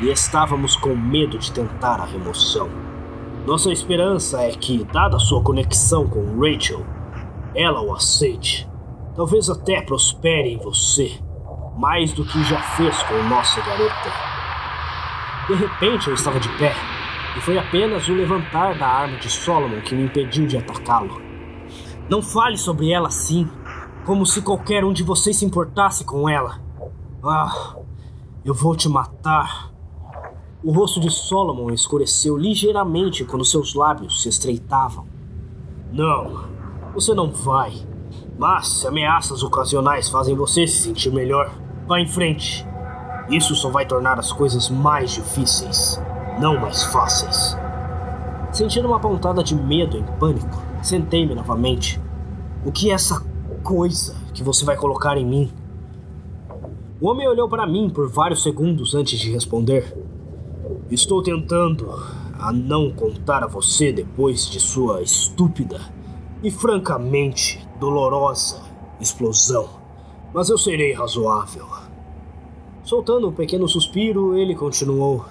E 0.00 0.10
estávamos 0.10 0.76
com 0.76 0.96
medo 0.96 1.36
de 1.36 1.52
tentar 1.52 2.00
a 2.00 2.06
remoção. 2.06 2.70
Nossa 3.46 3.70
esperança 3.70 4.40
é 4.40 4.52
que, 4.52 4.82
dada 4.84 5.18
sua 5.18 5.42
conexão 5.42 6.08
com 6.08 6.40
Rachel, 6.40 6.86
ela 7.58 7.82
o 7.82 7.92
aceite. 7.92 8.68
Talvez 9.16 9.50
até 9.50 9.82
prospere 9.82 10.52
em 10.52 10.58
você, 10.58 11.18
mais 11.76 12.12
do 12.12 12.24
que 12.24 12.44
já 12.44 12.60
fez 12.60 13.02
com 13.02 13.20
nossa 13.24 13.60
garota. 13.60 14.12
De 15.48 15.54
repente 15.54 16.06
eu 16.06 16.14
estava 16.14 16.38
de 16.38 16.48
pé, 16.50 16.72
e 17.36 17.40
foi 17.40 17.58
apenas 17.58 18.06
o 18.08 18.14
levantar 18.14 18.78
da 18.78 18.86
arma 18.86 19.18
de 19.18 19.28
Solomon 19.28 19.80
que 19.80 19.94
me 19.94 20.04
impediu 20.04 20.46
de 20.46 20.56
atacá-lo. 20.56 21.20
Não 22.08 22.22
fale 22.22 22.56
sobre 22.56 22.92
ela 22.92 23.08
assim, 23.08 23.48
como 24.06 24.24
se 24.24 24.40
qualquer 24.40 24.84
um 24.84 24.92
de 24.92 25.02
vocês 25.02 25.36
se 25.36 25.44
importasse 25.44 26.04
com 26.04 26.28
ela. 26.28 26.60
Ah, 27.24 27.74
eu 28.44 28.54
vou 28.54 28.76
te 28.76 28.88
matar. 28.88 29.72
O 30.62 30.70
rosto 30.72 31.00
de 31.00 31.10
Solomon 31.10 31.70
escureceu 31.70 32.36
ligeiramente 32.36 33.24
quando 33.24 33.44
seus 33.44 33.74
lábios 33.74 34.22
se 34.22 34.28
estreitavam. 34.28 35.06
Não, 35.92 36.48
você 37.00 37.14
não 37.14 37.30
vai. 37.30 37.72
Mas 38.36 38.84
ameaças 38.84 39.44
ocasionais 39.44 40.08
fazem 40.08 40.34
você 40.34 40.66
se 40.66 40.82
sentir 40.82 41.12
melhor, 41.12 41.52
vá 41.86 42.00
em 42.00 42.08
frente. 42.08 42.66
Isso 43.30 43.54
só 43.54 43.70
vai 43.70 43.86
tornar 43.86 44.18
as 44.18 44.32
coisas 44.32 44.68
mais 44.68 45.12
difíceis, 45.12 46.00
não 46.40 46.58
mais 46.58 46.82
fáceis. 46.84 47.56
Sentindo 48.50 48.88
uma 48.88 48.98
pontada 48.98 49.44
de 49.44 49.54
medo 49.54 49.96
e 49.96 50.02
pânico, 50.18 50.60
sentei-me 50.82 51.36
novamente. 51.36 52.00
O 52.64 52.72
que 52.72 52.90
é 52.90 52.94
essa 52.94 53.24
coisa 53.62 54.16
que 54.34 54.42
você 54.42 54.64
vai 54.64 54.76
colocar 54.76 55.16
em 55.16 55.26
mim? 55.26 55.52
O 57.00 57.08
homem 57.08 57.28
olhou 57.28 57.48
para 57.48 57.64
mim 57.64 57.88
por 57.88 58.08
vários 58.08 58.42
segundos 58.42 58.96
antes 58.96 59.20
de 59.20 59.30
responder. 59.30 59.96
Estou 60.90 61.22
tentando 61.22 61.92
a 62.36 62.52
não 62.52 62.90
contar 62.90 63.44
a 63.44 63.46
você 63.46 63.92
depois 63.92 64.50
de 64.50 64.58
sua 64.58 65.00
estúpida 65.00 65.96
e 66.42 66.50
francamente 66.50 67.66
dolorosa 67.80 68.62
explosão, 69.00 69.68
mas 70.32 70.48
eu 70.48 70.58
serei 70.58 70.92
razoável. 70.92 71.66
Soltando 72.84 73.28
um 73.28 73.32
pequeno 73.32 73.68
suspiro, 73.68 74.36
ele 74.36 74.54
continuou: 74.54 75.24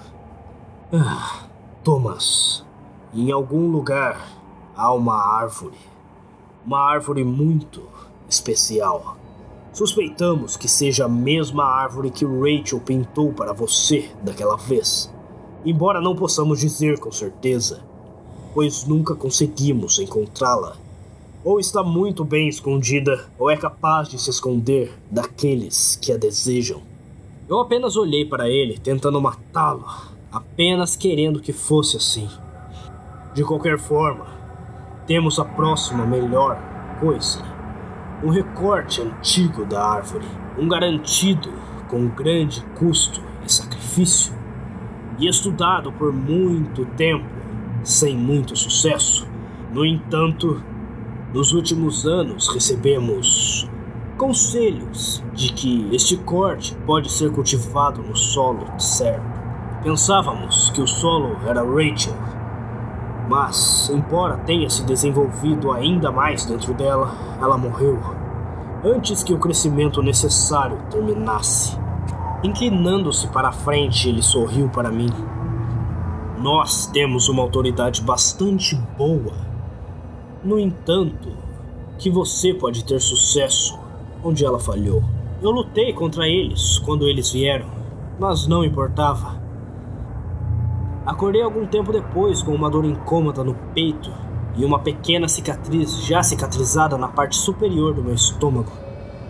ah, 0.92 1.44
Thomas, 1.82 2.64
em 3.14 3.30
algum 3.30 3.70
lugar 3.70 4.28
há 4.76 4.92
uma 4.92 5.16
árvore. 5.16 5.78
Uma 6.64 6.80
árvore 6.80 7.24
muito 7.24 7.82
especial. 8.28 9.16
Suspeitamos 9.72 10.56
que 10.56 10.68
seja 10.68 11.06
a 11.06 11.08
mesma 11.08 11.64
árvore 11.64 12.10
que 12.10 12.24
Rachel 12.24 12.80
pintou 12.80 13.32
para 13.32 13.52
você 13.52 14.10
daquela 14.22 14.56
vez. 14.56 15.12
Embora 15.64 16.00
não 16.00 16.14
possamos 16.16 16.60
dizer 16.60 16.98
com 16.98 17.10
certeza, 17.10 17.82
pois 18.54 18.84
nunca 18.84 19.14
conseguimos 19.14 19.98
encontrá-la 19.98 20.76
ou 21.44 21.60
está 21.60 21.82
muito 21.82 22.24
bem 22.24 22.48
escondida, 22.48 23.26
ou 23.38 23.50
é 23.50 23.56
capaz 23.56 24.08
de 24.08 24.18
se 24.18 24.30
esconder 24.30 24.92
daqueles 25.10 25.96
que 25.96 26.12
a 26.12 26.16
desejam. 26.16 26.82
Eu 27.48 27.60
apenas 27.60 27.96
olhei 27.96 28.24
para 28.24 28.48
ele, 28.48 28.78
tentando 28.78 29.20
matá-lo, 29.20 29.86
apenas 30.30 30.96
querendo 30.96 31.40
que 31.40 31.52
fosse 31.52 31.96
assim. 31.96 32.28
De 33.34 33.44
qualquer 33.44 33.78
forma, 33.78 34.26
temos 35.06 35.38
a 35.38 35.44
próxima 35.44 36.04
melhor 36.04 36.60
coisa: 37.00 37.42
um 38.22 38.28
recorte 38.28 39.00
antigo 39.00 39.64
da 39.64 39.82
árvore, 39.82 40.26
um 40.58 40.68
garantido 40.68 41.50
com 41.88 42.08
grande 42.08 42.62
custo 42.78 43.22
e 43.46 43.50
sacrifício, 43.50 44.34
e 45.18 45.26
estudado 45.26 45.90
por 45.92 46.12
muito 46.12 46.84
tempo, 46.96 47.24
sem 47.82 48.16
muito 48.16 48.54
sucesso. 48.56 49.26
No 49.72 49.86
entanto, 49.86 50.62
nos 51.32 51.52
últimos 51.52 52.06
anos 52.06 52.48
recebemos 52.48 53.68
conselhos 54.16 55.22
de 55.34 55.52
que 55.52 55.88
este 55.92 56.16
corte 56.16 56.74
pode 56.86 57.12
ser 57.12 57.30
cultivado 57.30 58.02
no 58.02 58.16
solo 58.16 58.66
certo. 58.78 59.38
Pensávamos 59.82 60.70
que 60.70 60.80
o 60.80 60.86
solo 60.86 61.36
era 61.46 61.62
Rachel, 61.62 62.14
mas, 63.28 63.90
embora 63.90 64.38
tenha 64.38 64.70
se 64.70 64.82
desenvolvido 64.84 65.70
ainda 65.70 66.10
mais 66.10 66.46
dentro 66.46 66.72
dela, 66.72 67.12
ela 67.40 67.58
morreu 67.58 68.00
antes 68.82 69.22
que 69.22 69.34
o 69.34 69.38
crescimento 69.38 70.02
necessário 70.02 70.78
terminasse. 70.90 71.76
Inclinando-se 72.42 73.28
para 73.28 73.48
a 73.48 73.52
frente, 73.52 74.08
ele 74.08 74.22
sorriu 74.22 74.68
para 74.68 74.90
mim. 74.90 75.10
Nós 76.38 76.86
temos 76.86 77.28
uma 77.28 77.42
autoridade 77.42 78.00
bastante 78.00 78.74
boa 78.96 79.47
no 80.48 80.58
entanto, 80.58 81.28
que 81.98 82.08
você 82.08 82.54
pode 82.54 82.82
ter 82.82 82.98
sucesso 83.00 83.78
onde 84.24 84.46
ela 84.46 84.58
falhou. 84.58 85.04
Eu 85.42 85.50
lutei 85.50 85.92
contra 85.92 86.26
eles 86.26 86.78
quando 86.78 87.06
eles 87.06 87.30
vieram, 87.30 87.66
mas 88.18 88.46
não 88.46 88.64
importava. 88.64 89.38
Acordei 91.04 91.42
algum 91.42 91.66
tempo 91.66 91.92
depois 91.92 92.42
com 92.42 92.54
uma 92.54 92.70
dor 92.70 92.86
incômoda 92.86 93.44
no 93.44 93.54
peito 93.74 94.10
e 94.56 94.64
uma 94.64 94.78
pequena 94.78 95.28
cicatriz 95.28 96.02
já 96.06 96.22
cicatrizada 96.22 96.96
na 96.96 97.08
parte 97.08 97.36
superior 97.36 97.92
do 97.92 98.02
meu 98.02 98.14
estômago. 98.14 98.72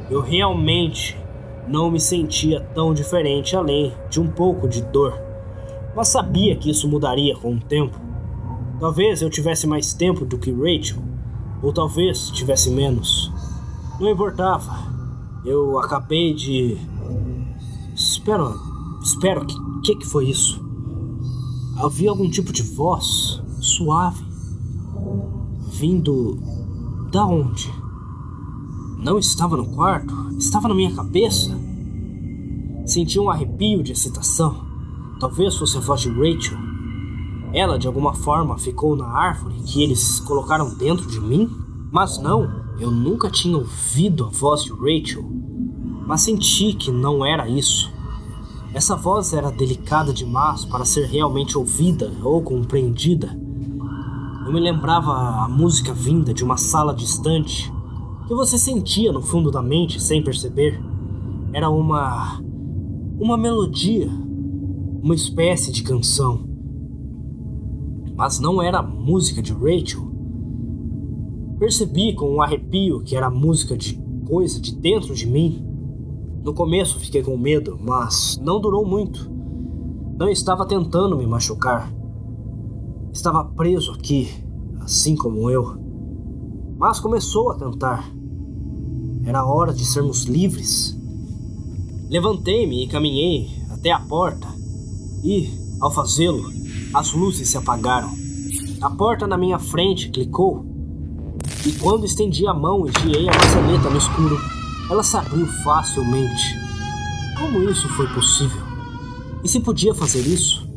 Eu 0.09 0.21
realmente 0.21 1.19
não 1.67 1.91
me 1.91 1.99
sentia 1.99 2.61
tão 2.75 2.95
diferente 2.95 3.57
além 3.57 3.93
de 4.09 4.21
um 4.21 4.29
pouco 4.29 4.69
de 4.69 4.83
dor, 4.83 5.21
mas 5.97 6.07
sabia 6.07 6.55
que 6.55 6.71
isso 6.71 6.89
mudaria 6.89 7.37
com 7.37 7.55
o 7.55 7.61
tempo. 7.61 8.08
Talvez 8.81 9.23
eu 9.23 9.31
tivesse 9.31 9.67
mais 9.67 9.93
tempo 9.93 10.25
do 10.25 10.39
que 10.39 10.53
Rachel, 10.53 11.03
ou 11.63 11.73
talvez 11.73 12.31
tivesse 12.31 12.71
menos. 12.71 13.33
Não 13.99 14.09
importava. 14.09 14.73
Eu 15.45 15.79
acabei 15.79 16.33
de. 16.33 16.77
Espera. 17.95 18.55
Espera, 19.03 19.45
que, 19.45 19.55
que 19.83 19.97
que 19.97 20.07
foi 20.07 20.29
isso? 20.29 20.65
Havia 21.77 22.11
algum 22.11 22.29
tipo 22.29 22.53
de 22.53 22.63
voz 22.63 23.41
suave 23.61 24.25
vindo 25.73 26.41
da 27.11 27.25
onde? 27.25 27.73
Não 28.99 29.19
estava 29.19 29.57
no 29.57 29.67
quarto, 29.75 30.13
estava 30.39 30.69
na 30.69 30.75
minha 30.75 30.95
cabeça. 30.95 31.57
Senti 32.85 33.19
um 33.19 33.31
arrepio 33.31 33.83
de 33.83 33.93
excitação. 33.93 34.67
Talvez 35.21 35.57
fosse 35.57 35.77
a 35.77 35.81
voz 35.81 36.01
de 36.01 36.09
Rachel. 36.09 36.68
Ela 37.53 37.79
de 37.79 37.87
alguma 37.87 38.13
forma 38.15 38.59
ficou 38.59 38.95
na 38.95 39.07
árvore 39.07 39.63
que 39.65 39.83
eles 39.83 40.21
colocaram 40.21 40.75
dentro 40.75 41.09
de 41.09 41.21
mim? 41.21 41.49
Mas 41.91 42.19
não, 42.19 42.65
eu 42.79 42.91
nunca 42.91 43.31
tinha 43.31 43.57
ouvido 43.57 44.27
a 44.27 44.29
voz 44.29 44.63
de 44.63 44.73
Rachel. 44.73 45.25
Mas 46.07 46.23
senti 46.23 46.73
que 46.75 46.91
não 46.91 47.25
era 47.25 47.49
isso. 47.49 47.91
Essa 48.75 48.95
voz 48.95 49.33
era 49.33 49.51
delicada 49.51 50.13
demais 50.13 50.65
para 50.65 50.85
ser 50.85 51.07
realmente 51.07 51.57
ouvida 51.57 52.13
ou 52.23 52.43
compreendida. 52.43 53.37
Eu 54.47 54.53
me 54.53 54.61
lembrava 54.61 55.13
a 55.45 55.49
música 55.49 55.93
vinda 55.93 56.33
de 56.33 56.45
uma 56.45 56.57
sala 56.57 56.95
distante 56.95 57.73
que 58.27 58.35
você 58.35 58.59
sentia 58.59 59.11
no 59.11 59.23
fundo 59.23 59.51
da 59.51 59.63
mente 59.63 60.01
sem 60.01 60.23
perceber. 60.23 60.81
Era 61.53 61.71
uma. 61.71 62.41
uma 63.19 63.37
melodia, 63.37 64.09
uma 65.03 65.15
espécie 65.15 65.73
de 65.73 65.83
canção. 65.83 66.48
Mas 68.19 68.41
não 68.41 68.61
era 68.61 68.81
a 68.81 68.83
música 68.83 69.41
de 69.41 69.53
Rachel. 69.53 70.11
Percebi 71.57 72.17
com 72.17 72.35
um 72.35 72.43
arrepio 72.43 73.01
que 73.05 73.15
era 73.15 73.31
música 73.31 73.77
de 73.77 73.95
coisa 74.27 74.61
de 74.61 74.75
dentro 74.75 75.15
de 75.15 75.25
mim. 75.25 75.65
No 76.43 76.53
começo 76.53 76.99
fiquei 76.99 77.23
com 77.23 77.39
medo, 77.39 77.79
mas 77.81 78.37
não 78.43 78.61
durou 78.61 78.85
muito. 78.85 79.31
Não 80.19 80.29
estava 80.29 80.67
tentando 80.67 81.17
me 81.17 81.29
machucar. 81.29 81.93
Estava 83.13 83.45
preso 83.45 83.93
aqui, 83.93 84.29
assim 84.81 85.15
como 85.15 85.49
eu. 85.49 85.77
Mas 86.77 86.99
começou 86.99 87.53
a 87.53 87.57
cantar. 87.57 88.13
Era 89.25 89.47
hora 89.47 89.73
de 89.73 89.85
sermos 89.85 90.25
livres. 90.25 90.99
Levantei-me 92.11 92.83
e 92.83 92.89
caminhei 92.89 93.49
até 93.71 93.93
a 93.93 94.01
porta, 94.01 94.49
e, 95.23 95.51
ao 95.79 95.93
fazê-lo, 95.93 96.51
as 96.95 97.13
luzes 97.13 97.49
se 97.51 97.57
apagaram. 97.57 98.11
A 98.81 98.91
porta 98.91 99.27
na 99.27 99.37
minha 99.37 99.59
frente 99.59 100.09
clicou, 100.09 100.65
e 101.67 101.73
quando 101.73 102.07
estendi 102.07 102.47
a 102.47 102.55
mão 102.55 102.87
e 102.87 103.01
girei 103.01 103.29
a 103.29 103.33
maçaneta 103.33 103.91
no 103.91 103.99
escuro, 103.99 104.39
ela 104.91 105.03
se 105.03 105.17
abriu 105.17 105.47
facilmente. 105.65 106.57
Como 107.39 107.63
isso 107.69 107.89
foi 107.91 108.07
possível? 108.09 108.63
E 109.45 109.49
se 109.49 109.61
podia 109.61 109.95
fazer 109.95 110.21
isso, 110.21 110.69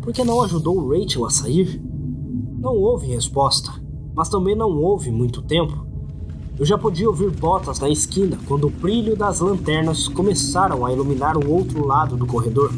por 0.00 0.12
que 0.12 0.24
não 0.24 0.42
ajudou 0.42 0.88
Rachel 0.88 1.24
a 1.24 1.30
sair? 1.30 1.80
Não 2.58 2.74
houve 2.74 3.06
resposta, 3.06 3.72
mas 4.14 4.28
também 4.28 4.56
não 4.56 4.70
houve 4.70 5.10
muito 5.10 5.42
tempo. 5.42 5.86
Eu 6.58 6.66
já 6.66 6.76
podia 6.76 7.08
ouvir 7.08 7.30
botas 7.30 7.78
na 7.78 7.88
esquina 7.88 8.38
quando 8.46 8.66
o 8.66 8.70
brilho 8.70 9.16
das 9.16 9.40
lanternas 9.40 10.08
começaram 10.08 10.84
a 10.84 10.92
iluminar 10.92 11.36
o 11.36 11.50
outro 11.50 11.86
lado 11.86 12.16
do 12.16 12.26
corredor. 12.26 12.72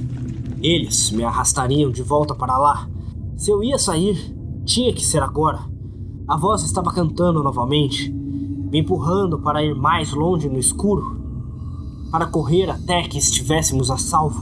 Eles 0.64 1.10
me 1.10 1.22
arrastariam 1.22 1.90
de 1.90 2.02
volta 2.02 2.34
para 2.34 2.56
lá. 2.56 2.88
Se 3.36 3.50
eu 3.50 3.62
ia 3.62 3.78
sair, 3.78 4.34
tinha 4.64 4.94
que 4.94 5.04
ser 5.04 5.22
agora. 5.22 5.58
A 6.26 6.38
voz 6.38 6.62
estava 6.62 6.90
cantando 6.90 7.42
novamente, 7.42 8.10
me 8.10 8.78
empurrando 8.78 9.38
para 9.38 9.62
ir 9.62 9.74
mais 9.74 10.14
longe 10.14 10.48
no 10.48 10.58
escuro, 10.58 11.20
para 12.10 12.24
correr 12.24 12.70
até 12.70 13.02
que 13.02 13.18
estivéssemos 13.18 13.90
a 13.90 13.98
salvo. 13.98 14.40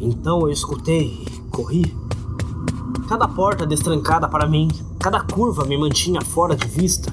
Então 0.00 0.40
eu 0.40 0.50
escutei 0.50 1.22
e 1.26 1.40
corri. 1.50 1.94
Cada 3.06 3.28
porta 3.28 3.66
destrancada 3.66 4.26
para 4.26 4.48
mim, 4.48 4.68
cada 4.98 5.20
curva 5.20 5.66
me 5.66 5.76
mantinha 5.76 6.22
fora 6.22 6.56
de 6.56 6.66
vista. 6.66 7.12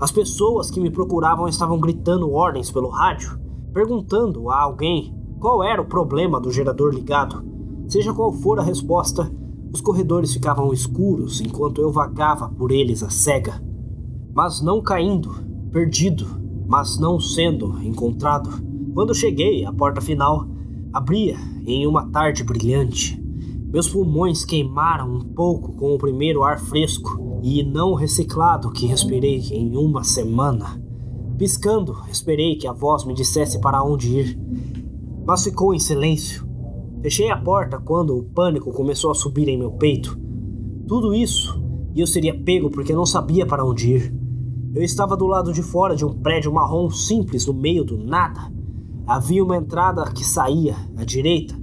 As 0.00 0.10
pessoas 0.10 0.70
que 0.70 0.80
me 0.80 0.88
procuravam 0.88 1.46
estavam 1.46 1.78
gritando 1.78 2.32
ordens 2.32 2.70
pelo 2.70 2.88
rádio, 2.88 3.38
perguntando 3.74 4.48
a 4.48 4.62
alguém 4.62 5.19
qual 5.40 5.64
era 5.64 5.80
o 5.80 5.86
problema 5.86 6.38
do 6.38 6.52
gerador 6.52 6.94
ligado. 6.94 7.42
Seja 7.88 8.12
qual 8.12 8.30
for 8.30 8.60
a 8.60 8.62
resposta, 8.62 9.32
os 9.72 9.80
corredores 9.80 10.34
ficavam 10.34 10.72
escuros 10.72 11.40
enquanto 11.40 11.80
eu 11.80 11.90
vagava 11.90 12.48
por 12.48 12.70
eles 12.70 13.02
a 13.02 13.08
cega, 13.08 13.60
mas 14.34 14.60
não 14.60 14.82
caindo, 14.82 15.32
perdido, 15.72 16.26
mas 16.68 16.98
não 16.98 17.18
sendo 17.18 17.82
encontrado. 17.82 18.50
Quando 18.92 19.14
cheguei 19.14 19.64
à 19.64 19.72
porta 19.72 20.00
final, 20.00 20.46
abria 20.92 21.36
em 21.64 21.86
uma 21.86 22.06
tarde 22.10 22.44
brilhante. 22.44 23.18
Meus 23.72 23.88
pulmões 23.88 24.44
queimaram 24.44 25.14
um 25.14 25.20
pouco 25.20 25.72
com 25.72 25.94
o 25.94 25.98
primeiro 25.98 26.42
ar 26.42 26.58
fresco 26.60 27.40
e 27.42 27.62
não 27.62 27.94
reciclado 27.94 28.70
que 28.72 28.86
respirei 28.86 29.40
em 29.52 29.76
uma 29.76 30.04
semana. 30.04 30.82
Piscando, 31.38 31.96
esperei 32.10 32.56
que 32.56 32.66
a 32.66 32.72
voz 32.72 33.04
me 33.04 33.14
dissesse 33.14 33.60
para 33.60 33.82
onde 33.82 34.18
ir, 34.18 34.38
mas 35.26 35.44
ficou 35.44 35.74
em 35.74 35.78
silêncio. 35.78 36.48
Fechei 37.02 37.30
a 37.30 37.36
porta 37.36 37.78
quando 37.78 38.16
o 38.16 38.24
pânico 38.24 38.72
começou 38.72 39.10
a 39.10 39.14
subir 39.14 39.48
em 39.48 39.58
meu 39.58 39.72
peito. 39.72 40.18
Tudo 40.86 41.14
isso 41.14 41.60
e 41.94 42.00
eu 42.00 42.06
seria 42.06 42.38
pego 42.38 42.70
porque 42.70 42.92
não 42.92 43.06
sabia 43.06 43.46
para 43.46 43.64
onde 43.64 43.92
ir. 43.92 44.14
Eu 44.74 44.82
estava 44.82 45.16
do 45.16 45.26
lado 45.26 45.52
de 45.52 45.62
fora 45.62 45.96
de 45.96 46.04
um 46.04 46.12
prédio 46.12 46.52
marrom 46.52 46.90
simples 46.90 47.46
no 47.46 47.54
meio 47.54 47.84
do 47.84 47.96
nada. 47.96 48.52
Havia 49.06 49.42
uma 49.42 49.56
entrada 49.56 50.04
que 50.12 50.24
saía 50.24 50.76
à 50.96 51.04
direita 51.04 51.60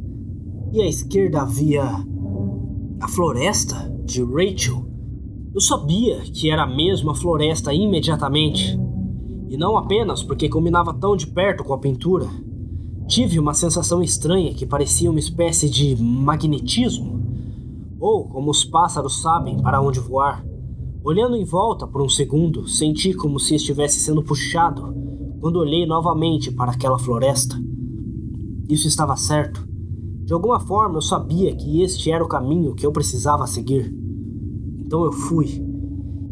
e 0.73 0.81
à 0.81 0.87
esquerda 0.87 1.41
havia 1.41 1.83
a 2.99 3.07
floresta 3.07 3.89
de 4.03 4.21
Rachel. 4.23 4.85
Eu 5.53 5.61
sabia 5.61 6.19
que 6.21 6.51
era 6.51 6.63
a 6.63 6.67
mesma 6.67 7.15
floresta 7.15 7.73
imediatamente, 7.73 8.77
e 9.47 9.57
não 9.57 9.77
apenas 9.77 10.21
porque 10.21 10.49
combinava 10.49 10.93
tão 10.93 11.15
de 11.15 11.25
perto 11.25 11.63
com 11.63 11.73
a 11.73 11.77
pintura. 11.77 12.27
Tive 13.07 13.39
uma 13.39 13.53
sensação 13.53 14.03
estranha 14.03 14.53
que 14.53 14.65
parecia 14.65 15.09
uma 15.09 15.19
espécie 15.19 15.69
de 15.69 15.95
magnetismo, 15.95 17.21
ou 17.97 18.27
como 18.27 18.51
os 18.51 18.65
pássaros 18.65 19.21
sabem 19.21 19.57
para 19.61 19.81
onde 19.81 19.97
voar. 19.97 20.45
Olhando 21.01 21.37
em 21.37 21.45
volta 21.45 21.87
por 21.87 22.01
um 22.01 22.09
segundo, 22.09 22.67
senti 22.67 23.13
como 23.13 23.39
se 23.39 23.55
estivesse 23.55 24.01
sendo 24.01 24.21
puxado 24.21 24.93
quando 25.39 25.55
olhei 25.55 25.85
novamente 25.85 26.51
para 26.51 26.73
aquela 26.73 26.99
floresta. 26.99 27.55
Isso 28.67 28.89
estava 28.89 29.15
certo. 29.15 29.65
De 30.25 30.33
alguma 30.33 30.59
forma 30.59 30.97
eu 30.97 31.01
sabia 31.01 31.55
que 31.55 31.81
este 31.81 32.11
era 32.11 32.21
o 32.21 32.27
caminho 32.27 32.75
que 32.75 32.85
eu 32.85 32.91
precisava 32.91 33.47
seguir. 33.47 33.89
Então 34.79 35.05
eu 35.05 35.13
fui. 35.13 35.65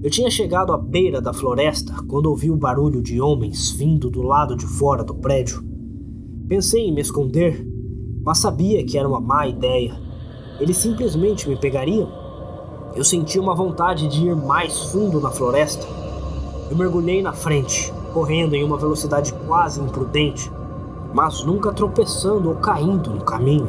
Eu 0.04 0.12
tinha 0.12 0.30
chegado 0.30 0.74
à 0.74 0.78
beira 0.78 1.22
da 1.22 1.32
floresta 1.32 1.94
quando 2.06 2.26
ouvi 2.26 2.52
o 2.52 2.58
barulho 2.58 3.02
de 3.02 3.22
homens 3.22 3.72
vindo 3.72 4.10
do 4.10 4.22
lado 4.22 4.58
de 4.58 4.68
fora 4.68 5.06
do 5.06 5.16
prédio. 5.16 5.75
Pensei 6.48 6.88
em 6.88 6.94
me 6.94 7.02
esconder, 7.02 7.66
mas 8.24 8.40
sabia 8.40 8.86
que 8.86 8.98
era 8.98 9.08
uma 9.08 9.20
má 9.20 9.48
ideia. 9.48 10.00
Eles 10.60 10.78
simplesmente 10.78 11.50
me 11.50 11.56
pegariam 11.56 12.26
eu 12.96 13.04
senti 13.04 13.38
uma 13.38 13.54
vontade 13.54 14.08
de 14.08 14.28
ir 14.28 14.36
mais 14.38 14.84
fundo 14.84 15.20
na 15.20 15.30
floresta. 15.30 15.86
Eu 16.72 16.78
mergulhei 16.78 17.22
na 17.22 17.34
frente, 17.34 17.94
correndo 18.14 18.56
em 18.56 18.64
uma 18.64 18.78
velocidade 18.78 19.34
quase 19.46 19.82
imprudente, 19.82 20.50
mas 21.14 21.44
nunca 21.44 21.74
tropeçando 21.74 22.48
ou 22.48 22.56
caindo 22.56 23.10
no 23.10 23.22
caminho. 23.22 23.68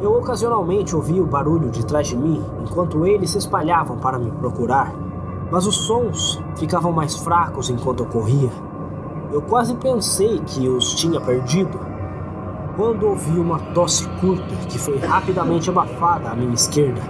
Eu 0.00 0.16
ocasionalmente 0.16 0.96
ouvia 0.96 1.22
o 1.22 1.26
barulho 1.26 1.70
de 1.70 1.84
trás 1.84 2.08
de 2.08 2.16
mim 2.16 2.42
enquanto 2.62 3.06
eles 3.06 3.28
se 3.28 3.38
espalhavam 3.38 3.98
para 3.98 4.18
me 4.18 4.30
procurar, 4.30 4.94
mas 5.52 5.66
os 5.66 5.76
sons 5.76 6.40
ficavam 6.56 6.92
mais 6.92 7.14
fracos 7.16 7.68
enquanto 7.68 8.04
eu 8.04 8.06
corria. 8.06 8.50
Eu 9.34 9.42
quase 9.42 9.74
pensei 9.74 10.38
que 10.46 10.68
os 10.68 10.94
tinha 10.94 11.20
perdido 11.20 11.76
quando 12.76 13.04
ouvi 13.08 13.36
uma 13.36 13.58
tosse 13.58 14.08
curta 14.20 14.54
que 14.68 14.78
foi 14.78 14.96
rapidamente 14.98 15.68
abafada 15.68 16.30
à 16.30 16.36
minha 16.36 16.54
esquerda. 16.54 17.02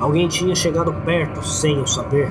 Alguém 0.00 0.26
tinha 0.26 0.52
chegado 0.56 0.92
perto 1.04 1.40
sem 1.46 1.76
eu 1.76 1.86
saber. 1.86 2.28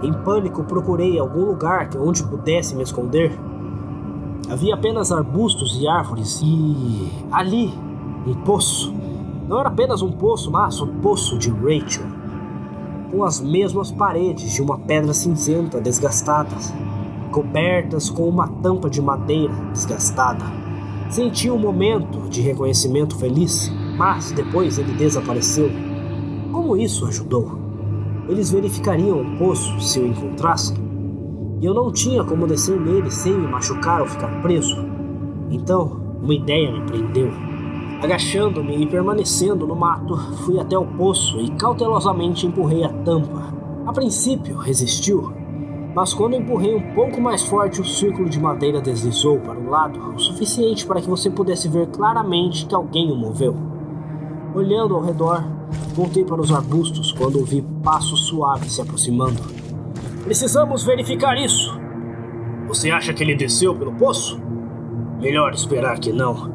Em 0.00 0.12
pânico, 0.12 0.62
procurei 0.62 1.18
algum 1.18 1.44
lugar 1.44 1.90
onde 1.98 2.22
pudesse 2.22 2.76
me 2.76 2.84
esconder. 2.84 3.36
Havia 4.48 4.74
apenas 4.74 5.10
arbustos 5.10 5.76
e 5.80 5.88
árvores 5.88 6.40
e 6.40 7.10
ali, 7.32 7.74
um 8.24 8.34
poço. 8.44 8.94
Não 9.48 9.58
era 9.58 9.70
apenas 9.70 10.02
um 10.02 10.12
poço, 10.12 10.52
mas 10.52 10.80
o 10.80 10.86
poço 10.86 11.36
de 11.36 11.50
Rachel, 11.50 12.06
com 13.10 13.24
as 13.24 13.40
mesmas 13.40 13.90
paredes 13.90 14.52
de 14.52 14.62
uma 14.62 14.78
pedra 14.78 15.12
cinzenta 15.12 15.80
desgastadas, 15.80 16.72
cobertas 17.28 18.10
com 18.10 18.28
uma 18.28 18.48
tampa 18.48 18.90
de 18.90 19.00
madeira 19.00 19.54
desgastada. 19.72 20.44
Senti 21.10 21.50
um 21.50 21.58
momento 21.58 22.28
de 22.28 22.40
reconhecimento 22.40 23.16
feliz, 23.16 23.72
mas 23.96 24.30
depois 24.32 24.78
ele 24.78 24.92
desapareceu. 24.92 25.70
Como 26.52 26.76
isso 26.76 27.06
ajudou? 27.06 27.58
Eles 28.28 28.50
verificariam 28.50 29.22
o 29.22 29.38
poço 29.38 29.80
se 29.80 29.98
o 29.98 30.06
encontrassem, 30.06 30.76
e 31.60 31.64
eu 31.64 31.72
não 31.72 31.90
tinha 31.90 32.22
como 32.22 32.46
descer 32.46 32.78
nele 32.78 33.10
sem 33.10 33.32
me 33.32 33.46
machucar 33.46 34.02
ou 34.02 34.06
ficar 34.06 34.42
preso. 34.42 34.76
Então, 35.50 36.00
uma 36.22 36.34
ideia 36.34 36.70
me 36.70 36.82
prendeu. 36.82 37.32
Agachando-me 38.02 38.76
e 38.76 38.86
permanecendo 38.86 39.66
no 39.66 39.74
mato, 39.74 40.16
fui 40.44 40.60
até 40.60 40.78
o 40.78 40.86
poço 40.86 41.40
e 41.40 41.50
cautelosamente 41.52 42.46
empurrei 42.46 42.84
a 42.84 42.88
tampa. 42.88 43.52
A 43.86 43.92
princípio, 43.92 44.56
resistiu, 44.58 45.32
mas 45.94 46.14
quando 46.14 46.36
empurrei 46.36 46.74
um 46.74 46.94
pouco 46.94 47.20
mais 47.20 47.42
forte, 47.42 47.80
o 47.80 47.84
círculo 47.84 48.28
de 48.28 48.40
madeira 48.40 48.80
deslizou 48.80 49.38
para 49.40 49.58
o 49.58 49.68
lado 49.68 50.14
o 50.14 50.18
suficiente 50.18 50.86
para 50.86 51.00
que 51.00 51.08
você 51.08 51.30
pudesse 51.30 51.68
ver 51.68 51.88
claramente 51.88 52.66
que 52.66 52.74
alguém 52.74 53.10
o 53.10 53.16
moveu. 53.16 53.56
Olhando 54.54 54.94
ao 54.94 55.02
redor, 55.02 55.44
Voltei 55.94 56.24
para 56.24 56.40
os 56.40 56.52
arbustos 56.52 57.12
quando 57.12 57.38
ouvi 57.38 57.60
passos 57.82 58.26
suaves 58.26 58.72
se 58.72 58.80
aproximando. 58.80 59.42
Precisamos 60.22 60.84
verificar 60.84 61.36
isso. 61.36 61.78
Você 62.68 62.90
acha 62.90 63.12
que 63.12 63.22
ele 63.22 63.34
desceu 63.34 63.74
pelo 63.74 63.92
poço? 63.94 64.40
Melhor 65.20 65.52
esperar 65.52 65.98
que 65.98 66.12
não. 66.12 66.54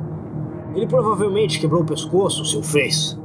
Ele 0.75 0.87
provavelmente 0.87 1.59
quebrou 1.59 1.81
o 1.81 1.85
pescoço 1.85 2.45
se 2.45 2.57
o 2.57 2.63
fez. 2.63 3.19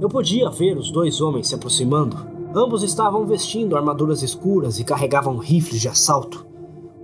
Eu 0.00 0.08
podia 0.08 0.50
ver 0.50 0.76
os 0.76 0.90
dois 0.90 1.20
homens 1.20 1.48
se 1.48 1.54
aproximando, 1.54 2.16
Ambos 2.56 2.82
estavam 2.82 3.26
vestindo 3.26 3.76
armaduras 3.76 4.22
escuras 4.22 4.80
e 4.80 4.84
carregavam 4.84 5.36
rifles 5.36 5.78
de 5.78 5.90
assalto. 5.90 6.46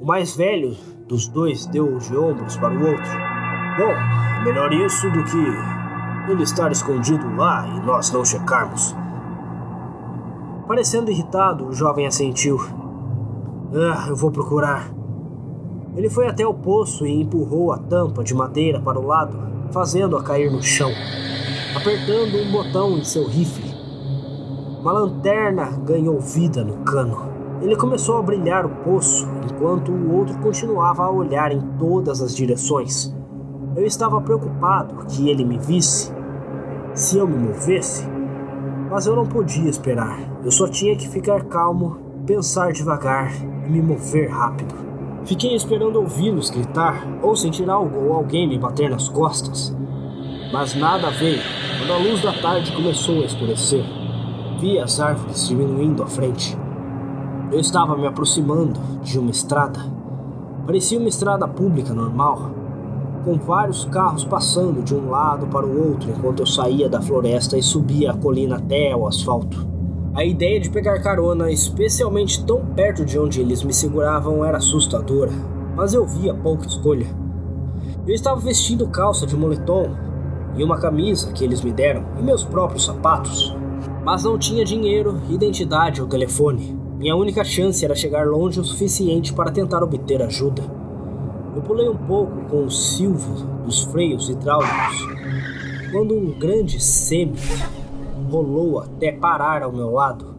O 0.00 0.06
mais 0.06 0.34
velho 0.34 0.74
dos 1.06 1.28
dois 1.28 1.66
deu 1.66 1.98
de 1.98 2.16
ombros 2.16 2.56
para 2.56 2.72
o 2.72 2.86
outro. 2.86 3.10
Bom, 3.76 4.44
melhor 4.44 4.72
isso 4.72 5.10
do 5.10 5.22
que 5.24 6.32
ele 6.32 6.42
estar 6.42 6.72
escondido 6.72 7.36
lá 7.36 7.68
e 7.68 7.84
nós 7.84 8.10
não 8.10 8.24
checarmos. 8.24 8.96
Parecendo 10.66 11.10
irritado, 11.10 11.66
o 11.66 11.74
jovem 11.74 12.06
assentiu. 12.06 12.58
Ah, 13.74 14.06
eu 14.08 14.16
vou 14.16 14.30
procurar. 14.30 14.90
Ele 15.94 16.08
foi 16.08 16.28
até 16.28 16.46
o 16.46 16.54
poço 16.54 17.06
e 17.06 17.20
empurrou 17.20 17.72
a 17.72 17.76
tampa 17.76 18.24
de 18.24 18.32
madeira 18.32 18.80
para 18.80 18.98
o 18.98 19.06
lado, 19.06 19.36
fazendo-a 19.70 20.22
cair 20.22 20.50
no 20.50 20.62
chão, 20.62 20.90
apertando 21.76 22.38
um 22.38 22.50
botão 22.50 22.96
em 22.96 23.04
seu 23.04 23.28
rifle. 23.28 23.71
Uma 24.82 24.90
lanterna 24.90 25.66
ganhou 25.86 26.18
vida 26.18 26.64
no 26.64 26.78
cano. 26.78 27.16
Ele 27.60 27.76
começou 27.76 28.18
a 28.18 28.22
brilhar 28.22 28.66
o 28.66 28.68
poço, 28.68 29.28
enquanto 29.48 29.92
o 29.92 30.12
outro 30.12 30.36
continuava 30.38 31.04
a 31.04 31.10
olhar 31.10 31.52
em 31.52 31.60
todas 31.78 32.20
as 32.20 32.34
direções. 32.34 33.14
Eu 33.76 33.86
estava 33.86 34.20
preocupado 34.20 35.06
que 35.06 35.30
ele 35.30 35.44
me 35.44 35.56
visse. 35.56 36.12
Se 36.94 37.16
eu 37.16 37.28
me 37.28 37.38
movesse, 37.38 38.04
mas 38.90 39.06
eu 39.06 39.14
não 39.14 39.24
podia 39.24 39.70
esperar. 39.70 40.18
Eu 40.44 40.50
só 40.50 40.66
tinha 40.66 40.96
que 40.96 41.08
ficar 41.08 41.44
calmo, 41.44 41.98
pensar 42.26 42.72
devagar 42.72 43.32
e 43.64 43.70
me 43.70 43.80
mover 43.80 44.30
rápido. 44.30 44.74
Fiquei 45.24 45.54
esperando 45.54 46.00
ouvi-los 46.00 46.50
gritar 46.50 47.06
ou 47.22 47.36
sentir 47.36 47.70
algo 47.70 48.08
ou 48.08 48.14
alguém 48.14 48.48
me 48.48 48.58
bater 48.58 48.90
nas 48.90 49.08
costas. 49.08 49.72
Mas 50.52 50.74
nada 50.74 51.08
veio 51.12 51.38
quando 51.78 51.92
a 51.92 51.98
luz 51.98 52.20
da 52.20 52.32
tarde 52.32 52.74
começou 52.74 53.22
a 53.22 53.26
escurecer 53.26 54.01
vi 54.62 54.78
as 54.78 55.00
árvores 55.00 55.48
diminuindo 55.48 56.04
à 56.04 56.06
frente. 56.06 56.56
Eu 57.50 57.58
estava 57.58 57.96
me 57.96 58.06
aproximando 58.06 58.78
de 59.02 59.18
uma 59.18 59.32
estrada. 59.32 59.80
Parecia 60.64 61.00
uma 61.00 61.08
estrada 61.08 61.48
pública 61.48 61.92
normal, 61.92 62.52
com 63.24 63.34
vários 63.34 63.84
carros 63.86 64.24
passando 64.24 64.80
de 64.80 64.94
um 64.94 65.10
lado 65.10 65.48
para 65.48 65.66
o 65.66 65.90
outro 65.90 66.08
enquanto 66.12 66.40
eu 66.40 66.46
saía 66.46 66.88
da 66.88 67.02
floresta 67.02 67.58
e 67.58 67.62
subia 67.62 68.12
a 68.12 68.16
colina 68.16 68.54
até 68.54 68.94
o 68.94 69.04
asfalto. 69.04 69.66
A 70.14 70.24
ideia 70.24 70.60
de 70.60 70.70
pegar 70.70 71.02
carona, 71.02 71.50
especialmente 71.50 72.44
tão 72.44 72.64
perto 72.64 73.04
de 73.04 73.18
onde 73.18 73.40
eles 73.40 73.64
me 73.64 73.74
seguravam, 73.74 74.44
era 74.44 74.58
assustadora, 74.58 75.32
mas 75.74 75.92
eu 75.92 76.06
via 76.06 76.34
pouca 76.34 76.68
escolha. 76.68 77.08
Eu 78.06 78.14
estava 78.14 78.38
vestindo 78.38 78.86
calça 78.86 79.26
de 79.26 79.36
moletom 79.36 79.90
e 80.54 80.62
uma 80.62 80.78
camisa 80.78 81.32
que 81.32 81.42
eles 81.42 81.62
me 81.62 81.72
deram 81.72 82.04
e 82.16 82.22
meus 82.22 82.44
próprios 82.44 82.84
sapatos 82.84 83.60
mas 84.04 84.24
não 84.24 84.38
tinha 84.38 84.64
dinheiro, 84.64 85.20
identidade 85.30 86.00
ou 86.00 86.08
telefone. 86.08 86.76
Minha 86.98 87.16
única 87.16 87.44
chance 87.44 87.84
era 87.84 87.94
chegar 87.94 88.26
longe 88.26 88.60
o 88.60 88.64
suficiente 88.64 89.32
para 89.32 89.50
tentar 89.50 89.82
obter 89.82 90.22
ajuda. 90.22 90.62
Eu 91.54 91.62
pulei 91.62 91.88
um 91.88 91.96
pouco 91.96 92.32
com 92.48 92.64
o 92.64 92.70
silvo 92.70 93.44
dos 93.64 93.82
freios 93.82 94.28
hidráulicos, 94.28 95.06
quando 95.90 96.14
um 96.14 96.32
grande 96.38 96.80
semi 96.80 97.36
rolou 98.30 98.80
até 98.80 99.12
parar 99.12 99.62
ao 99.62 99.72
meu 99.72 99.90
lado. 99.90 100.34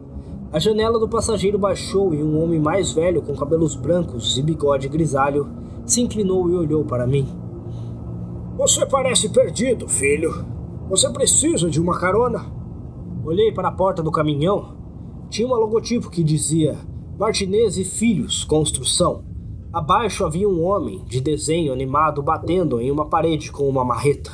A 0.52 0.58
janela 0.58 0.98
do 0.98 1.08
passageiro 1.08 1.58
baixou 1.58 2.14
e 2.14 2.22
um 2.22 2.42
homem 2.42 2.60
mais 2.60 2.92
velho 2.92 3.22
com 3.22 3.34
cabelos 3.34 3.74
brancos 3.74 4.36
e 4.36 4.42
bigode 4.42 4.88
grisalho 4.88 5.48
se 5.86 6.00
inclinou 6.00 6.50
e 6.50 6.54
olhou 6.54 6.84
para 6.84 7.06
mim. 7.06 7.28
Você 8.56 8.86
parece 8.86 9.28
perdido, 9.28 9.88
filho. 9.88 10.44
Você 10.88 11.10
precisa 11.10 11.68
de 11.68 11.80
uma 11.80 11.98
carona? 11.98 12.63
Olhei 13.24 13.50
para 13.50 13.68
a 13.68 13.72
porta 13.72 14.02
do 14.02 14.12
caminhão. 14.12 14.74
Tinha 15.30 15.48
um 15.48 15.54
logotipo 15.54 16.10
que 16.10 16.22
dizia 16.22 16.76
Martinez 17.18 17.78
e 17.78 17.84
Filhos 17.84 18.44
Construção. 18.44 19.24
Abaixo 19.72 20.26
havia 20.26 20.46
um 20.46 20.62
homem 20.62 21.02
de 21.06 21.22
desenho 21.22 21.72
animado 21.72 22.22
batendo 22.22 22.78
em 22.82 22.90
uma 22.90 23.06
parede 23.06 23.50
com 23.50 23.66
uma 23.66 23.82
marreta. 23.82 24.30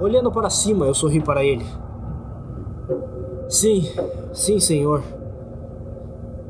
Olhando 0.00 0.32
para 0.32 0.50
cima, 0.50 0.86
eu 0.86 0.94
sorri 0.94 1.20
para 1.20 1.44
ele. 1.44 1.64
Sim, 3.48 3.88
sim, 4.32 4.58
senhor. 4.58 5.04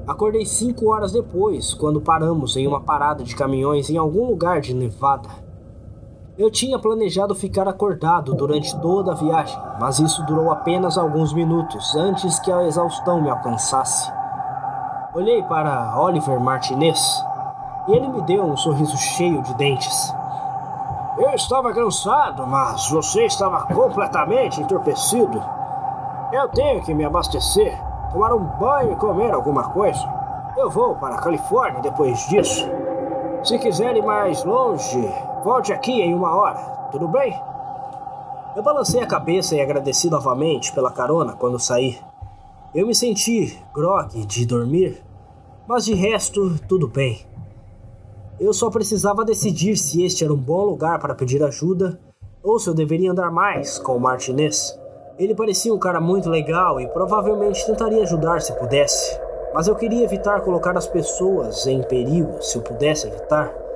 Acordei 0.07 0.47
cinco 0.47 0.89
horas 0.89 1.13
depois, 1.13 1.75
quando 1.75 2.01
paramos 2.01 2.57
em 2.57 2.67
uma 2.67 2.81
parada 2.81 3.23
de 3.23 3.37
caminhões 3.37 3.91
em 3.91 3.99
algum 3.99 4.27
lugar 4.27 4.63
de 4.63 4.73
Nevada. 4.73 5.29
Eu 6.39 6.53
tinha 6.53 6.79
planejado 6.79 7.35
ficar 7.35 7.67
acordado 7.67 8.33
durante 8.33 8.81
toda 8.81 9.11
a 9.11 9.15
viagem, 9.17 9.61
mas 9.81 9.99
isso 9.99 10.25
durou 10.25 10.53
apenas 10.53 10.97
alguns 10.97 11.33
minutos 11.33 11.97
antes 11.97 12.39
que 12.39 12.53
a 12.53 12.63
exaustão 12.63 13.21
me 13.21 13.29
alcançasse. 13.29 14.09
Olhei 15.13 15.43
para 15.43 16.01
Oliver 16.01 16.39
Martinez 16.39 17.25
e 17.89 17.93
ele 17.93 18.07
me 18.07 18.23
deu 18.23 18.45
um 18.45 18.57
sorriso 18.57 18.97
cheio 18.97 19.43
de 19.43 19.53
dentes. 19.55 20.15
Eu 21.19 21.31
estava 21.31 21.75
cansado, 21.75 22.47
mas 22.47 22.89
você 22.89 23.25
estava 23.25 23.63
completamente 23.75 24.61
entorpecido. 24.61 25.43
Eu 26.33 26.49
tenho 26.51 26.85
que 26.85 26.95
me 26.95 27.05
abastecer, 27.05 27.77
tomar 28.13 28.33
um 28.33 28.45
banho 28.45 28.93
e 28.93 28.97
comer 28.97 29.35
alguma 29.35 29.71
coisa. 29.71 30.09
Eu 30.57 30.71
vou 30.71 30.95
para 30.95 31.17
a 31.17 31.21
Califórnia 31.21 31.83
depois 31.83 32.29
disso. 32.29 32.65
Se 33.43 33.59
quiser 33.59 33.97
ir 33.97 34.05
mais 34.05 34.45
longe, 34.45 35.13
Volte 35.45 35.73
aqui 35.73 35.93
em 35.93 36.15
uma 36.15 36.35
hora, 36.35 36.59
tudo 36.91 37.07
bem? 37.07 37.33
Eu 38.57 38.63
balancei 38.63 39.01
a 39.01 39.07
cabeça 39.07 39.55
e 39.55 39.61
agradeci 39.61 40.11
novamente 40.11 40.73
pela 40.73 40.91
carona 40.91 41.35
quando 41.35 41.61
saí. 41.61 41.97
Eu 42.75 42.89
me 42.89 42.95
senti 42.95 43.57
grog 43.73 44.27
de 44.27 44.45
dormir, 44.45 45.01
mas 45.67 45.85
de 45.85 45.95
resto, 45.95 46.59
tudo 46.67 46.89
bem. 46.89 47.25
Eu 48.41 48.53
só 48.53 48.69
precisava 48.69 49.25
decidir 49.25 49.77
se 49.77 50.03
este 50.03 50.25
era 50.25 50.35
um 50.35 50.37
bom 50.37 50.65
lugar 50.65 50.99
para 50.99 51.15
pedir 51.15 51.43
ajuda 51.43 52.01
ou 52.43 52.59
se 52.59 52.69
eu 52.69 52.75
deveria 52.75 53.13
andar 53.13 53.31
mais 53.31 53.79
com 53.79 53.97
o 53.97 54.01
Martinez. 54.01 54.77
Ele 55.19 55.37
parecia 55.37 55.73
um 55.73 55.79
cara 55.79 56.01
muito 56.01 56.29
legal 56.29 56.81
e 56.81 56.89
provavelmente 56.89 57.65
tentaria 57.65 58.03
ajudar 58.03 58.41
se 58.41 58.53
pudesse, 58.59 59.19
mas 59.55 59.69
eu 59.69 59.77
queria 59.77 60.05
evitar 60.05 60.41
colocar 60.41 60.77
as 60.77 60.89
pessoas 60.89 61.65
em 61.67 61.81
perigo 61.83 62.43
se 62.43 62.59
eu 62.59 62.63
pudesse 62.63 63.07
evitar. 63.07 63.68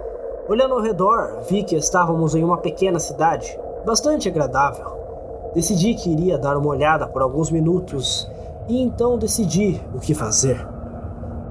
Olhando 0.49 0.75
ao 0.75 0.81
redor, 0.81 1.45
vi 1.49 1.63
que 1.63 1.77
estávamos 1.77 2.35
em 2.35 2.43
uma 2.43 2.59
pequena 2.59 2.99
cidade, 2.99 3.57
bastante 3.87 4.29
agradável. 4.29 4.87
Decidi 5.55 5.95
que 5.95 6.11
iria 6.11 6.37
dar 6.37 6.57
uma 6.57 6.69
olhada 6.69 7.07
por 7.07 7.23
alguns 7.23 7.49
minutos 7.49 8.29
e 8.69 8.83
então 8.83 9.17
decidi 9.17 9.81
o 9.95 10.01
que 10.01 10.15
fazer. 10.15 10.67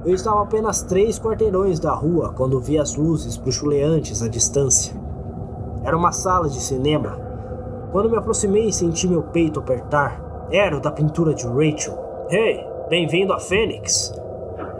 Eu 0.04 0.14
estava 0.14 0.42
apenas 0.42 0.82
três 0.82 1.18
quarteirões 1.18 1.80
da 1.80 1.92
rua 1.92 2.34
quando 2.36 2.60
vi 2.60 2.78
as 2.78 2.94
luzes 2.94 3.36
bruxuleantes 3.38 4.22
à 4.22 4.28
distância. 4.28 4.94
Era 5.82 5.96
uma 5.96 6.12
sala 6.12 6.48
de 6.48 6.60
cinema. 6.60 7.18
Quando 7.92 8.10
me 8.10 8.16
aproximei 8.16 8.66
e 8.66 8.72
senti 8.72 9.08
meu 9.08 9.22
peito 9.22 9.58
apertar, 9.58 10.48
era 10.50 10.76
o 10.76 10.80
da 10.80 10.90
pintura 10.90 11.32
de 11.32 11.46
Rachel. 11.46 11.96
Hey, 12.28 12.66
bem-vindo 12.90 13.32
a 13.32 13.40
Fênix! 13.40 14.12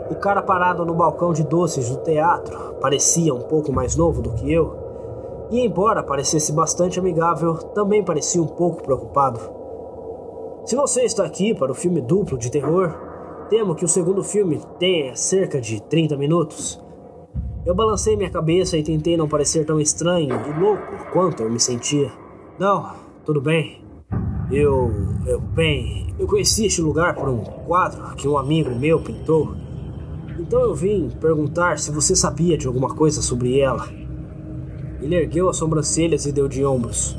O 0.09 0.15
cara 0.15 0.41
parado 0.41 0.85
no 0.85 0.93
balcão 0.93 1.33
de 1.33 1.43
doces 1.43 1.89
do 1.89 1.97
teatro 1.97 2.75
parecia 2.81 3.33
um 3.33 3.41
pouco 3.41 3.71
mais 3.71 3.95
novo 3.95 4.21
do 4.21 4.33
que 4.33 4.51
eu, 4.51 4.83
e 5.49 5.59
embora 5.65 6.01
parecesse 6.01 6.51
bastante 6.51 6.99
amigável, 6.99 7.55
também 7.55 8.03
parecia 8.03 8.41
um 8.41 8.47
pouco 8.47 8.83
preocupado. 8.83 9.39
Se 10.65 10.75
você 10.75 11.01
está 11.01 11.25
aqui 11.25 11.53
para 11.53 11.71
o 11.71 11.75
filme 11.75 12.01
duplo 12.01 12.37
de 12.37 12.49
terror, 12.49 12.91
temo 13.49 13.75
que 13.75 13.85
o 13.85 13.87
segundo 13.87 14.23
filme 14.23 14.61
tenha 14.79 15.15
cerca 15.15 15.61
de 15.61 15.81
30 15.81 16.17
minutos. 16.17 16.81
Eu 17.65 17.75
balancei 17.75 18.15
minha 18.15 18.29
cabeça 18.29 18.77
e 18.77 18.83
tentei 18.83 19.15
não 19.15 19.27
parecer 19.27 19.65
tão 19.65 19.79
estranho 19.79 20.35
e 20.47 20.59
louco 20.59 21.11
quanto 21.11 21.43
eu 21.43 21.49
me 21.49 21.59
sentia. 21.59 22.11
Não, 22.57 22.93
tudo 23.25 23.39
bem. 23.39 23.81
Eu. 24.51 24.91
eu 25.25 25.39
bem, 25.39 26.13
eu 26.19 26.27
conheci 26.27 26.65
este 26.65 26.81
lugar 26.81 27.15
por 27.15 27.29
um 27.29 27.39
quadro 27.39 28.15
que 28.15 28.27
um 28.27 28.37
amigo 28.37 28.69
meu 28.71 28.99
pintou. 28.99 29.62
Então 30.43 30.59
eu 30.59 30.75
vim 30.75 31.09
perguntar 31.21 31.79
se 31.79 31.89
você 31.89 32.13
sabia 32.13 32.57
de 32.57 32.67
alguma 32.67 32.89
coisa 32.89 33.21
sobre 33.21 33.61
ela. 33.61 33.87
Ele 35.01 35.15
ergueu 35.15 35.47
as 35.47 35.55
sobrancelhas 35.55 36.25
e 36.25 36.33
deu 36.33 36.49
de 36.49 36.65
ombros. 36.65 37.17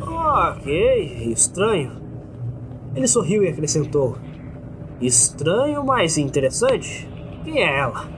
Ok, 0.00 1.30
estranho. 1.30 1.92
Ele 2.96 3.06
sorriu 3.06 3.44
e 3.44 3.48
acrescentou: 3.48 4.16
Estranho, 4.98 5.84
mas 5.84 6.16
interessante. 6.16 7.06
Quem 7.44 7.62
é 7.62 7.80
ela? 7.80 8.08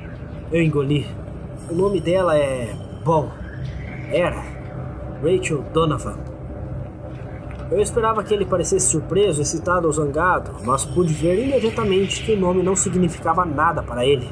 Eu 0.53 0.63
engoli. 0.63 1.05
O 1.69 1.75
nome 1.75 2.01
dela 2.01 2.39
é. 2.39 2.73
Bom, 3.05 3.29
era 4.13 4.45
Rachel 5.25 5.65
Donovan. 5.73 6.30
Eu 7.71 7.79
esperava 7.81 8.25
que 8.25 8.35
ele 8.35 8.45
parecesse 8.45 8.89
surpreso, 8.89 9.41
excitado 9.41 9.87
ou 9.87 9.93
zangado, 9.93 10.51
mas 10.65 10.85
pude 10.85 11.15
ver 11.15 11.47
imediatamente 11.47 12.25
que 12.25 12.33
o 12.33 12.41
nome 12.41 12.65
não 12.65 12.75
significava 12.75 13.45
nada 13.45 13.81
para 13.81 14.05
ele. 14.05 14.29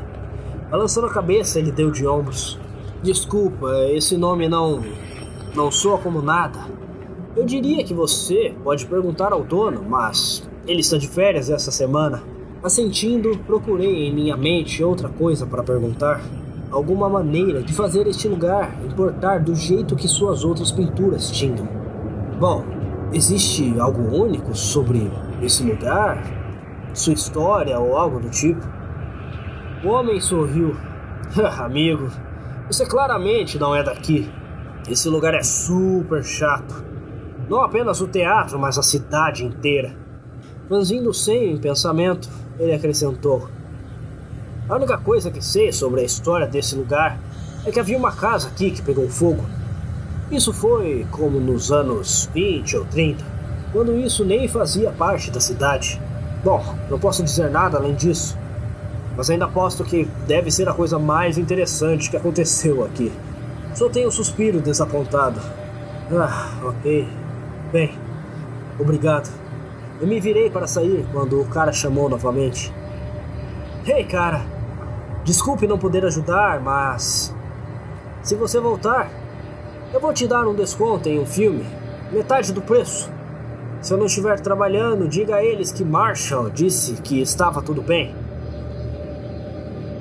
Balançando 0.68 1.06
a 1.06 1.12
cabeça, 1.12 1.60
ele 1.60 1.70
deu 1.70 1.90
de 1.90 2.04
ombros. 2.04 2.58
Desculpa, 3.00 3.68
esse 3.90 4.16
nome 4.16 4.48
não. 4.48 4.82
não 5.54 5.70
soa 5.70 5.98
como 5.98 6.20
nada. 6.20 6.58
Eu 7.36 7.44
diria 7.44 7.84
que 7.84 7.94
você 7.94 8.52
pode 8.64 8.84
perguntar 8.86 9.32
ao 9.32 9.44
dono, 9.44 9.84
mas 9.88 10.42
ele 10.66 10.80
está 10.80 10.98
de 10.98 11.06
férias 11.06 11.48
essa 11.48 11.70
semana. 11.70 12.20
Assentindo, 12.60 13.38
procurei 13.46 14.08
em 14.08 14.12
minha 14.12 14.36
mente 14.36 14.82
outra 14.82 15.08
coisa 15.08 15.46
para 15.46 15.62
perguntar. 15.62 16.20
Alguma 16.72 17.08
maneira 17.08 17.62
de 17.62 17.72
fazer 17.72 18.06
este 18.08 18.26
lugar 18.26 18.76
importar 18.84 19.38
do 19.38 19.54
jeito 19.54 19.94
que 19.94 20.08
suas 20.08 20.44
outras 20.44 20.72
pinturas 20.72 21.30
tinham. 21.30 21.68
Bom, 22.38 22.64
existe 23.12 23.78
algo 23.78 24.02
único 24.14 24.54
sobre 24.54 25.10
esse 25.42 25.62
lugar? 25.62 26.22
Sua 26.92 27.12
história 27.12 27.78
ou 27.78 27.96
algo 27.96 28.20
do 28.20 28.30
tipo? 28.30 28.60
O 29.84 29.88
homem 29.88 30.20
sorriu. 30.20 30.76
Amigo, 31.58 32.10
você 32.66 32.84
claramente 32.84 33.58
não 33.58 33.74
é 33.74 33.82
daqui. 33.82 34.30
Esse 34.88 35.08
lugar 35.08 35.34
é 35.34 35.42
super 35.42 36.24
chato. 36.24 36.84
Não 37.48 37.62
apenas 37.62 38.00
o 38.00 38.08
teatro, 38.08 38.58
mas 38.58 38.78
a 38.78 38.82
cidade 38.82 39.44
inteira. 39.44 39.96
Franzindo 40.66 41.14
sem 41.14 41.52
em 41.52 41.58
pensamento, 41.58 42.28
ele 42.58 42.74
acrescentou: 42.74 43.48
A 44.68 44.74
única 44.76 44.98
coisa 44.98 45.30
que 45.30 45.42
sei 45.42 45.72
sobre 45.72 46.00
a 46.00 46.04
história 46.04 46.46
desse 46.46 46.74
lugar 46.74 47.18
é 47.64 47.70
que 47.70 47.80
havia 47.80 47.96
uma 47.96 48.12
casa 48.12 48.48
aqui 48.48 48.70
que 48.70 48.82
pegou 48.82 49.08
fogo. 49.08 49.44
Isso 50.30 50.52
foi 50.52 51.06
como 51.10 51.40
nos 51.40 51.72
anos 51.72 52.28
20 52.34 52.76
ou 52.76 52.84
30, 52.84 53.24
quando 53.72 53.96
isso 53.96 54.24
nem 54.24 54.46
fazia 54.46 54.90
parte 54.90 55.30
da 55.30 55.40
cidade. 55.40 56.00
Bom, 56.44 56.62
não 56.90 56.98
posso 56.98 57.22
dizer 57.22 57.50
nada 57.50 57.78
além 57.78 57.94
disso, 57.94 58.36
mas 59.16 59.30
ainda 59.30 59.46
aposto 59.46 59.82
que 59.84 60.04
deve 60.26 60.50
ser 60.50 60.68
a 60.68 60.74
coisa 60.74 60.98
mais 60.98 61.38
interessante 61.38 62.10
que 62.10 62.16
aconteceu 62.16 62.84
aqui. 62.84 63.10
Só 63.74 63.88
tenho 63.88 64.08
um 64.08 64.12
suspiro 64.12 64.60
desapontado. 64.60 65.40
Ah, 66.12 66.58
ok. 66.62 67.08
Bem, 67.72 67.98
obrigado. 68.78 69.30
Eu 70.00 70.06
me 70.06 70.20
virei 70.20 70.50
para 70.50 70.66
sair 70.66 71.06
quando 71.10 71.40
o 71.40 71.46
cara 71.46 71.72
chamou 71.72 72.08
novamente. 72.08 72.72
Ei, 73.86 74.00
hey, 74.00 74.04
cara! 74.04 74.42
Desculpe 75.24 75.66
não 75.66 75.78
poder 75.78 76.04
ajudar, 76.04 76.60
mas. 76.60 77.34
Se 78.22 78.34
você 78.34 78.60
voltar, 78.60 79.10
eu 79.92 80.00
vou 80.00 80.12
te 80.12 80.26
dar 80.26 80.46
um 80.46 80.54
desconto 80.54 81.08
em 81.08 81.18
um 81.18 81.24
filme, 81.24 81.64
metade 82.12 82.52
do 82.52 82.60
preço. 82.60 83.10
Se 83.80 83.92
eu 83.92 83.96
não 83.96 84.06
estiver 84.06 84.38
trabalhando, 84.40 85.08
diga 85.08 85.36
a 85.36 85.44
eles 85.44 85.72
que 85.72 85.84
Marshall 85.84 86.50
disse 86.50 87.00
que 87.00 87.20
estava 87.20 87.62
tudo 87.62 87.80
bem. 87.80 88.14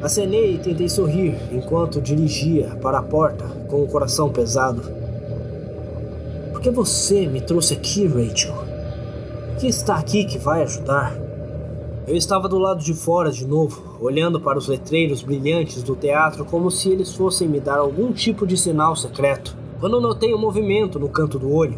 Acenei 0.02 0.56
e 0.56 0.58
tentei 0.58 0.90
sorrir 0.90 1.38
enquanto 1.52 2.02
dirigia 2.02 2.76
para 2.82 3.00
a 3.00 3.04
porta 3.04 3.46
com 3.70 3.82
o 3.82 3.88
coração 3.88 4.30
pesado. 4.30 4.82
Por 6.52 6.60
que 6.60 6.70
você 6.70 7.26
me 7.26 7.40
trouxe 7.40 7.74
aqui, 7.74 8.06
Rachel? 8.08 8.56
O 9.54 9.60
que 9.60 9.68
está 9.68 9.96
aqui 9.96 10.26
que 10.26 10.38
vai 10.38 10.64
ajudar? 10.64 11.16
Eu 12.06 12.16
estava 12.16 12.50
do 12.50 12.58
lado 12.58 12.84
de 12.84 12.94
fora 12.94 13.32
de 13.32 13.46
novo, 13.46 13.98
olhando 14.02 14.40
para 14.40 14.58
os 14.58 14.68
letreiros 14.68 15.22
brilhantes 15.22 15.82
do 15.82 15.96
teatro 15.96 16.46
como 16.46 16.70
se 16.70 16.90
eles 16.90 17.14
fossem 17.14 17.48
me 17.48 17.60
dar 17.60 17.78
algum 17.78 18.12
tipo 18.12 18.46
de 18.46 18.58
sinal 18.58 18.96
secreto. 18.96 19.67
Quando 19.80 20.02
notei 20.02 20.34
um 20.34 20.40
movimento 20.40 20.98
no 20.98 21.08
canto 21.08 21.38
do 21.38 21.54
olho, 21.54 21.78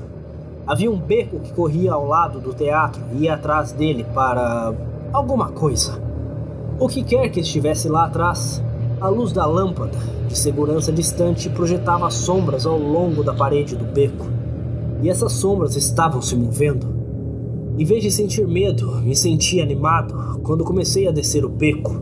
havia 0.66 0.90
um 0.90 0.98
beco 0.98 1.38
que 1.42 1.52
corria 1.52 1.92
ao 1.92 2.08
lado 2.08 2.40
do 2.40 2.54
teatro 2.54 3.02
e 3.14 3.24
ia 3.24 3.34
atrás 3.34 3.74
dele 3.74 4.06
para 4.14 4.74
alguma 5.12 5.50
coisa. 5.50 6.02
O 6.80 6.88
que 6.88 7.04
quer 7.04 7.28
que 7.28 7.42
estivesse 7.42 7.90
lá 7.90 8.06
atrás, 8.06 8.64
a 9.02 9.10
luz 9.10 9.34
da 9.34 9.46
lâmpada 9.46 9.98
de 10.30 10.38
segurança 10.38 10.94
distante 10.94 11.50
projetava 11.50 12.10
sombras 12.10 12.66
ao 12.66 12.80
longo 12.80 13.22
da 13.22 13.34
parede 13.34 13.76
do 13.76 13.84
beco 13.84 14.28
e 15.02 15.10
essas 15.10 15.34
sombras 15.34 15.76
estavam 15.76 16.22
se 16.22 16.38
movendo. 16.38 16.88
Em 17.78 17.84
vez 17.84 18.02
de 18.02 18.12
sentir 18.12 18.48
medo, 18.48 18.96
me 19.02 19.16
senti 19.16 19.60
animado 19.60 20.40
quando 20.42 20.64
comecei 20.64 21.06
a 21.06 21.12
descer 21.12 21.44
o 21.44 21.50
beco. 21.50 22.02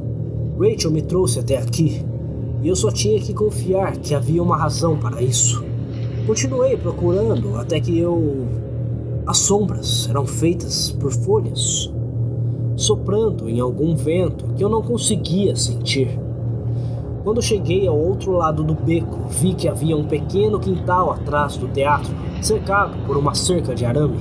Rachel 0.60 0.92
me 0.92 1.02
trouxe 1.02 1.40
até 1.40 1.58
aqui 1.58 2.06
e 2.62 2.68
eu 2.68 2.76
só 2.76 2.92
tinha 2.92 3.20
que 3.20 3.34
confiar 3.34 3.98
que 3.98 4.14
havia 4.14 4.44
uma 4.44 4.58
razão 4.58 4.96
para 4.96 5.24
isso. 5.24 5.67
Continuei 6.28 6.76
procurando 6.76 7.56
até 7.58 7.80
que 7.80 7.98
eu. 7.98 8.46
As 9.26 9.38
sombras 9.38 10.10
eram 10.10 10.26
feitas 10.26 10.92
por 10.92 11.10
folhas, 11.10 11.90
soprando 12.76 13.50
em 13.50 13.62
algum 13.62 13.96
vento 13.96 14.46
que 14.54 14.62
eu 14.62 14.68
não 14.68 14.82
conseguia 14.82 15.56
sentir. 15.56 16.20
Quando 17.24 17.42
cheguei 17.42 17.88
ao 17.88 17.98
outro 17.98 18.34
lado 18.34 18.62
do 18.62 18.74
beco, 18.74 19.30
vi 19.30 19.54
que 19.54 19.70
havia 19.70 19.96
um 19.96 20.04
pequeno 20.04 20.60
quintal 20.60 21.12
atrás 21.12 21.56
do 21.56 21.70
teatro, 21.70 22.14
cercado 22.42 22.98
por 23.06 23.16
uma 23.16 23.34
cerca 23.34 23.74
de 23.74 23.86
arame. 23.86 24.20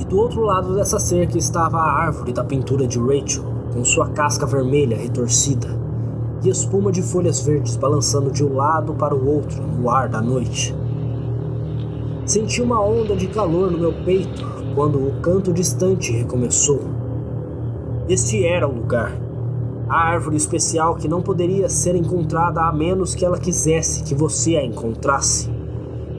E 0.00 0.04
do 0.04 0.18
outro 0.18 0.42
lado 0.42 0.74
dessa 0.74 0.98
cerca 0.98 1.38
estava 1.38 1.78
a 1.78 1.92
árvore 1.92 2.32
da 2.32 2.42
pintura 2.42 2.88
de 2.88 2.98
Rachel, 2.98 3.44
com 3.72 3.84
sua 3.84 4.08
casca 4.08 4.46
vermelha 4.46 4.96
retorcida 4.96 5.78
e 6.42 6.48
espuma 6.48 6.90
de 6.90 7.02
folhas 7.02 7.38
verdes 7.40 7.76
balançando 7.76 8.32
de 8.32 8.44
um 8.44 8.56
lado 8.56 8.94
para 8.94 9.14
o 9.14 9.28
outro 9.28 9.62
no 9.62 9.88
ar 9.88 10.08
da 10.08 10.20
noite. 10.20 10.74
Senti 12.30 12.62
uma 12.62 12.80
onda 12.80 13.16
de 13.16 13.26
calor 13.26 13.72
no 13.72 13.78
meu 13.78 13.92
peito 14.04 14.44
quando 14.72 15.04
o 15.04 15.20
canto 15.20 15.52
distante 15.52 16.12
recomeçou. 16.12 16.80
Este 18.08 18.46
era 18.46 18.68
o 18.68 18.72
lugar 18.72 19.20
a 19.88 19.96
árvore 19.96 20.36
especial 20.36 20.94
que 20.94 21.08
não 21.08 21.20
poderia 21.20 21.68
ser 21.68 21.96
encontrada 21.96 22.60
a 22.60 22.72
menos 22.72 23.12
que 23.12 23.24
ela 23.24 23.36
quisesse 23.36 24.04
que 24.04 24.14
você 24.14 24.54
a 24.54 24.64
encontrasse. 24.64 25.50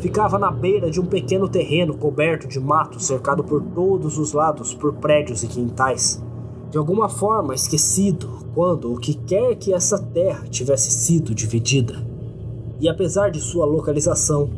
Ficava 0.02 0.38
na 0.38 0.52
beira 0.52 0.92
de 0.92 1.00
um 1.00 1.06
pequeno 1.06 1.48
terreno 1.48 1.96
coberto 1.96 2.46
de 2.46 2.60
mato, 2.60 3.00
cercado 3.00 3.42
por 3.42 3.64
todos 3.64 4.18
os 4.18 4.34
lados 4.34 4.74
por 4.74 4.96
prédios 4.96 5.42
e 5.44 5.48
quintais. 5.48 6.22
De 6.70 6.78
alguma 6.78 7.08
forma 7.08 7.56
esquecido 7.56 8.40
quando 8.54 8.92
o 8.92 8.98
que 8.98 9.14
quer 9.14 9.56
que 9.56 9.74
essa 9.74 9.98
terra 9.98 10.44
tivesse 10.50 10.92
sido 10.92 11.34
dividida. 11.34 11.96
E 12.82 12.90
apesar 12.90 13.32
de 13.32 13.40
sua 13.40 13.66
localização, 13.66 14.50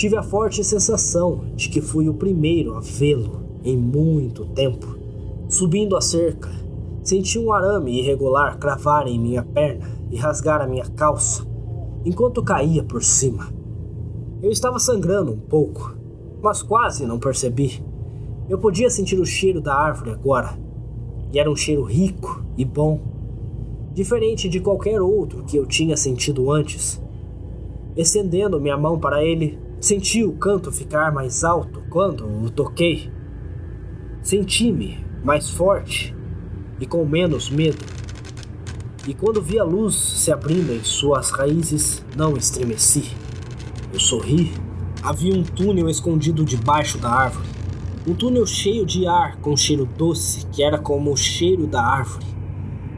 tive 0.00 0.16
a 0.16 0.22
forte 0.22 0.64
sensação 0.64 1.44
de 1.54 1.68
que 1.68 1.82
fui 1.82 2.08
o 2.08 2.14
primeiro 2.14 2.74
a 2.74 2.80
vê-lo 2.80 3.42
em 3.62 3.76
muito 3.76 4.46
tempo. 4.46 4.96
Subindo 5.46 5.94
a 5.94 6.00
cerca, 6.00 6.48
Senti 7.02 7.38
um 7.38 7.52
arame 7.52 7.98
irregular 7.98 8.58
cravar 8.58 9.06
em 9.06 9.18
minha 9.18 9.42
perna 9.42 9.88
e 10.10 10.16
rasgar 10.16 10.60
a 10.60 10.66
minha 10.66 10.84
calça 10.84 11.46
enquanto 12.04 12.42
caía 12.42 12.82
por 12.82 13.02
cima. 13.02 13.48
Eu 14.42 14.50
estava 14.50 14.78
sangrando 14.78 15.32
um 15.32 15.38
pouco, 15.38 15.94
mas 16.42 16.62
quase 16.62 17.04
não 17.04 17.18
percebi. 17.18 17.82
Eu 18.48 18.58
podia 18.58 18.88
sentir 18.88 19.18
o 19.18 19.26
cheiro 19.26 19.60
da 19.60 19.74
árvore 19.74 20.12
agora, 20.12 20.58
e 21.32 21.38
era 21.38 21.50
um 21.50 21.56
cheiro 21.56 21.82
rico 21.82 22.42
e 22.56 22.64
bom, 22.64 23.00
diferente 23.92 24.48
de 24.48 24.60
qualquer 24.60 25.00
outro 25.00 25.44
que 25.44 25.56
eu 25.56 25.66
tinha 25.66 25.96
sentido 25.96 26.50
antes. 26.50 27.00
Estendendo 27.96 28.60
minha 28.60 28.78
mão 28.78 28.98
para 28.98 29.22
ele, 29.22 29.58
senti 29.80 30.22
o 30.22 30.32
canto 30.32 30.70
ficar 30.70 31.10
mais 31.12 31.42
alto 31.42 31.82
quando 31.88 32.26
o 32.26 32.50
toquei. 32.50 33.10
Senti-me 34.22 35.04
mais 35.24 35.48
forte 35.50 36.14
e 36.78 36.86
com 36.86 37.04
menos 37.04 37.50
medo. 37.50 37.84
E 39.08 39.14
quando 39.14 39.40
vi 39.40 39.58
a 39.58 39.64
luz 39.64 39.94
se 39.94 40.30
abrindo 40.30 40.72
em 40.72 40.84
suas 40.84 41.30
raízes, 41.30 42.04
não 42.14 42.36
estremeci. 42.36 43.10
Eu 43.92 43.98
sorri. 43.98 44.52
Havia 45.02 45.34
um 45.34 45.42
túnel 45.42 45.88
escondido 45.88 46.44
debaixo 46.44 46.98
da 46.98 47.10
árvore. 47.10 47.48
Um 48.06 48.14
túnel 48.14 48.46
cheio 48.46 48.84
de 48.84 49.06
ar 49.06 49.36
com 49.36 49.56
cheiro 49.56 49.86
doce 49.86 50.46
que 50.52 50.62
era 50.62 50.78
como 50.78 51.12
o 51.12 51.16
cheiro 51.16 51.66
da 51.66 51.82
árvore, 51.82 52.26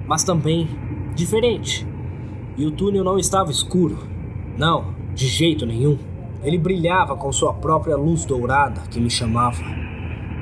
mas 0.06 0.24
também 0.24 0.68
diferente. 1.14 1.86
E 2.56 2.66
o 2.66 2.70
túnel 2.70 3.04
não 3.04 3.18
estava 3.18 3.50
escuro. 3.50 3.98
Não, 4.58 4.94
de 5.14 5.26
jeito 5.26 5.64
nenhum. 5.64 5.98
Ele 6.42 6.58
brilhava 6.58 7.16
com 7.16 7.30
sua 7.30 7.54
própria 7.54 7.96
luz 7.96 8.24
dourada 8.24 8.80
que 8.90 9.00
me 9.00 9.08
chamava. 9.08 9.62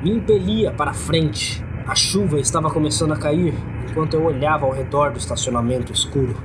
Me 0.03 0.11
impelia 0.11 0.71
para 0.71 0.93
frente, 0.93 1.63
a 1.85 1.93
chuva 1.93 2.39
estava 2.39 2.71
começando 2.71 3.11
a 3.11 3.17
cair 3.17 3.53
enquanto 3.87 4.15
eu 4.15 4.23
olhava 4.23 4.65
ao 4.65 4.71
redor 4.71 5.11
do 5.11 5.19
estacionamento 5.19 5.91
escuro. 5.91 6.35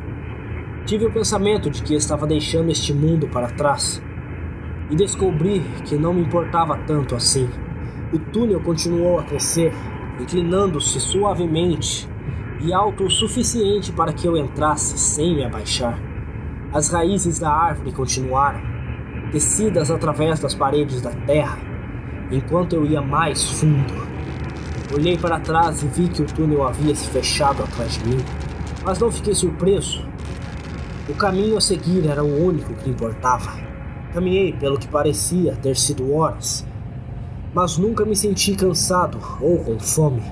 Tive 0.84 1.06
o 1.06 1.12
pensamento 1.12 1.70
de 1.70 1.82
que 1.82 1.94
estava 1.94 2.26
deixando 2.26 2.70
este 2.70 2.92
mundo 2.92 3.28
para 3.28 3.48
trás 3.48 4.02
e 4.90 4.94
descobri 4.94 5.60
que 5.84 5.96
não 5.96 6.12
me 6.12 6.20
importava 6.20 6.76
tanto 6.86 7.14
assim. 7.14 7.48
O 8.12 8.18
túnel 8.18 8.60
continuou 8.60 9.18
a 9.18 9.22
crescer, 9.22 9.72
inclinando-se 10.20 11.00
suavemente 11.00 12.08
e 12.60 12.72
alto 12.72 13.04
o 13.04 13.10
suficiente 13.10 13.90
para 13.90 14.12
que 14.12 14.26
eu 14.26 14.36
entrasse 14.36 14.98
sem 14.98 15.34
me 15.34 15.44
abaixar. 15.44 15.98
As 16.72 16.90
raízes 16.90 17.38
da 17.38 17.50
árvore 17.50 17.92
continuaram, 17.92 18.75
tecidas 19.32 19.90
através 19.90 20.40
das 20.40 20.54
paredes 20.54 21.02
da 21.02 21.10
terra, 21.10 21.58
enquanto 22.30 22.74
eu 22.74 22.86
ia 22.86 23.00
mais 23.00 23.44
fundo. 23.44 24.06
Olhei 24.94 25.18
para 25.18 25.40
trás 25.40 25.82
e 25.82 25.86
vi 25.86 26.08
que 26.08 26.22
o 26.22 26.26
túnel 26.26 26.66
havia 26.66 26.94
se 26.94 27.08
fechado 27.08 27.62
atrás 27.62 27.98
de 27.98 28.08
mim, 28.08 28.24
mas 28.84 28.98
não 28.98 29.10
fiquei 29.10 29.34
surpreso. 29.34 30.04
O 31.08 31.14
caminho 31.14 31.56
a 31.56 31.60
seguir 31.60 32.06
era 32.06 32.22
o 32.22 32.46
único 32.46 32.72
que 32.74 32.90
importava. 32.90 33.52
Caminhei 34.12 34.52
pelo 34.52 34.78
que 34.78 34.88
parecia 34.88 35.56
ter 35.56 35.76
sido 35.76 36.14
horas, 36.14 36.64
mas 37.52 37.76
nunca 37.76 38.04
me 38.04 38.14
senti 38.14 38.54
cansado 38.54 39.18
ou 39.40 39.58
com 39.58 39.78
fome. 39.78 40.22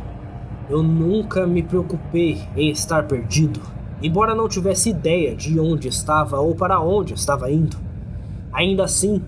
Eu 0.70 0.82
nunca 0.82 1.46
me 1.46 1.62
preocupei 1.62 2.42
em 2.56 2.70
estar 2.70 3.06
perdido, 3.06 3.60
embora 4.02 4.34
não 4.34 4.48
tivesse 4.48 4.90
ideia 4.90 5.34
de 5.34 5.58
onde 5.60 5.88
estava 5.88 6.38
ou 6.40 6.54
para 6.54 6.80
onde 6.80 7.12
estava 7.12 7.50
indo. 7.50 7.76
Ainda 8.54 8.84
assim, 8.84 9.20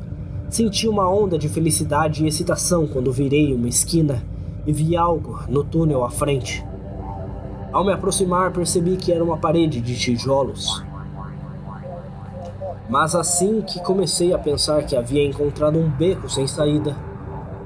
senti 0.49 0.89
uma 0.89 1.11
onda 1.11 1.37
de 1.37 1.49
felicidade 1.49 2.25
e 2.25 2.29
excitação 2.29 2.87
quando 2.87 3.13
virei 3.13 3.53
uma 3.53 3.69
esquina 3.69 4.23
e 4.65 4.73
vi 4.73 4.97
algo 4.97 5.41
no 5.49 5.65
túnel 5.65 6.05
à 6.05 6.11
frente. 6.11 6.65
Ao 7.73 7.85
me 7.85 7.93
aproximar, 7.93 8.53
percebi 8.53 8.97
que 8.97 9.13
era 9.13 9.23
uma 9.23 9.37
parede 9.37 9.81
de 9.81 9.99
tijolos. 9.99 10.83
Mas 12.89 13.17
assim 13.17 13.63
que 13.63 13.81
comecei 13.81 14.33
a 14.33 14.39
pensar 14.39 14.85
que 14.85 14.95
havia 14.95 15.27
encontrado 15.27 15.77
um 15.77 15.91
beco 15.91 16.29
sem 16.31 16.47
saída, 16.47 16.97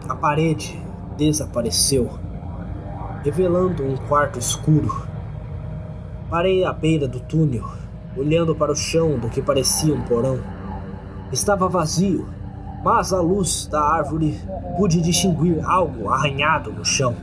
a 0.09 0.17
parede 0.17 0.83
desapareceu, 1.19 2.09
revelando 3.23 3.85
um 3.85 3.97
quarto 4.09 4.39
escuro. 4.39 5.07
Parei 6.31 6.65
à 6.65 6.73
beira 6.73 7.07
do 7.07 7.21
túnel, 7.21 7.69
olhando 8.17 8.55
para 8.55 8.73
o 8.73 8.77
chão 8.77 9.19
do 9.19 9.29
que 9.29 9.43
parecia 9.43 9.95
um 9.95 10.01
porão. 10.03 10.41
Estava 11.33 11.69
vazio, 11.69 12.29
mas 12.83 13.13
à 13.13 13.21
luz 13.21 13.69
da 13.69 13.81
árvore 13.81 14.41
pude 14.77 15.01
distinguir 15.01 15.65
algo 15.65 16.11
arranhado 16.11 16.73
no 16.73 16.85
chão. 16.85 17.15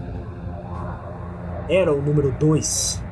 Era 1.68 1.94
o 1.94 2.02
número 2.02 2.32
2. 2.40 3.04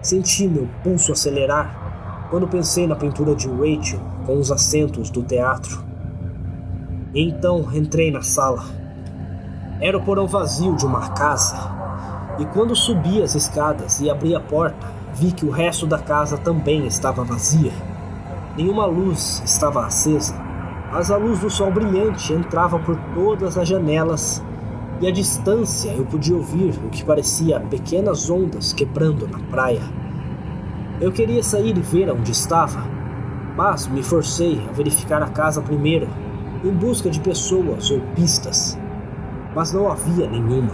Senti 0.00 0.46
meu 0.46 0.68
pulso 0.84 1.10
acelerar 1.10 2.28
quando 2.30 2.46
pensei 2.46 2.86
na 2.86 2.94
pintura 2.94 3.34
de 3.34 3.48
Rachel 3.48 3.98
com 4.24 4.38
os 4.38 4.52
assentos 4.52 5.10
do 5.10 5.24
teatro. 5.24 5.82
E 7.12 7.28
então 7.28 7.68
entrei 7.74 8.12
na 8.12 8.22
sala. 8.22 8.62
Era 9.80 9.98
o 9.98 10.02
porão 10.02 10.28
vazio 10.28 10.76
de 10.76 10.86
uma 10.86 11.08
casa. 11.08 11.56
E 12.38 12.44
quando 12.46 12.76
subi 12.76 13.20
as 13.20 13.34
escadas 13.34 14.00
e 14.00 14.08
abri 14.08 14.36
a 14.36 14.40
porta, 14.40 14.86
vi 15.12 15.32
que 15.32 15.44
o 15.44 15.50
resto 15.50 15.88
da 15.88 15.98
casa 15.98 16.38
também 16.38 16.86
estava 16.86 17.24
vazia. 17.24 17.89
Nenhuma 18.60 18.84
luz 18.84 19.42
estava 19.42 19.86
acesa, 19.86 20.34
mas 20.92 21.10
a 21.10 21.16
luz 21.16 21.38
do 21.38 21.48
sol 21.48 21.70
brilhante 21.72 22.34
entrava 22.34 22.78
por 22.78 22.94
todas 23.14 23.56
as 23.56 23.66
janelas 23.66 24.42
e 25.00 25.08
à 25.08 25.10
distância 25.10 25.88
eu 25.92 26.04
podia 26.04 26.36
ouvir 26.36 26.78
o 26.84 26.90
que 26.90 27.02
parecia 27.02 27.58
pequenas 27.58 28.28
ondas 28.28 28.74
quebrando 28.74 29.26
na 29.26 29.38
praia. 29.50 29.80
Eu 31.00 31.10
queria 31.10 31.42
sair 31.42 31.74
e 31.74 31.80
ver 31.80 32.10
onde 32.10 32.32
estava, 32.32 32.84
mas 33.56 33.86
me 33.86 34.02
forcei 34.02 34.62
a 34.68 34.72
verificar 34.72 35.22
a 35.22 35.30
casa 35.30 35.62
primeiro, 35.62 36.06
em 36.62 36.70
busca 36.70 37.08
de 37.08 37.18
pessoas 37.18 37.90
ou 37.90 38.02
pistas. 38.14 38.78
Mas 39.56 39.72
não 39.72 39.90
havia 39.90 40.28
nenhuma. 40.28 40.72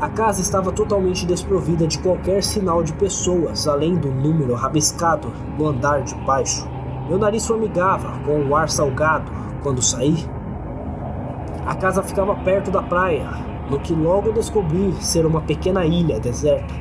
A 0.00 0.08
casa 0.08 0.40
estava 0.40 0.70
totalmente 0.70 1.26
desprovida 1.26 1.88
de 1.88 1.98
qualquer 1.98 2.40
sinal 2.44 2.84
de 2.84 2.92
pessoas, 2.92 3.66
além 3.66 3.96
do 3.96 4.12
número 4.12 4.54
rabiscado 4.54 5.32
no 5.58 5.66
andar 5.66 6.04
de 6.04 6.14
baixo. 6.24 6.72
Meu 7.08 7.18
nariz 7.18 7.46
formigava 7.46 8.18
com 8.24 8.46
o 8.46 8.56
ar 8.56 8.68
salgado 8.68 9.30
quando 9.62 9.82
saí 9.82 10.26
a 11.66 11.74
casa 11.74 12.02
ficava 12.02 12.34
perto 12.34 12.70
da 12.70 12.82
praia, 12.82 13.26
no 13.70 13.80
que 13.80 13.94
logo 13.94 14.32
descobri 14.32 14.92
ser 15.00 15.24
uma 15.24 15.40
pequena 15.40 15.86
ilha 15.86 16.20
deserta. 16.20 16.74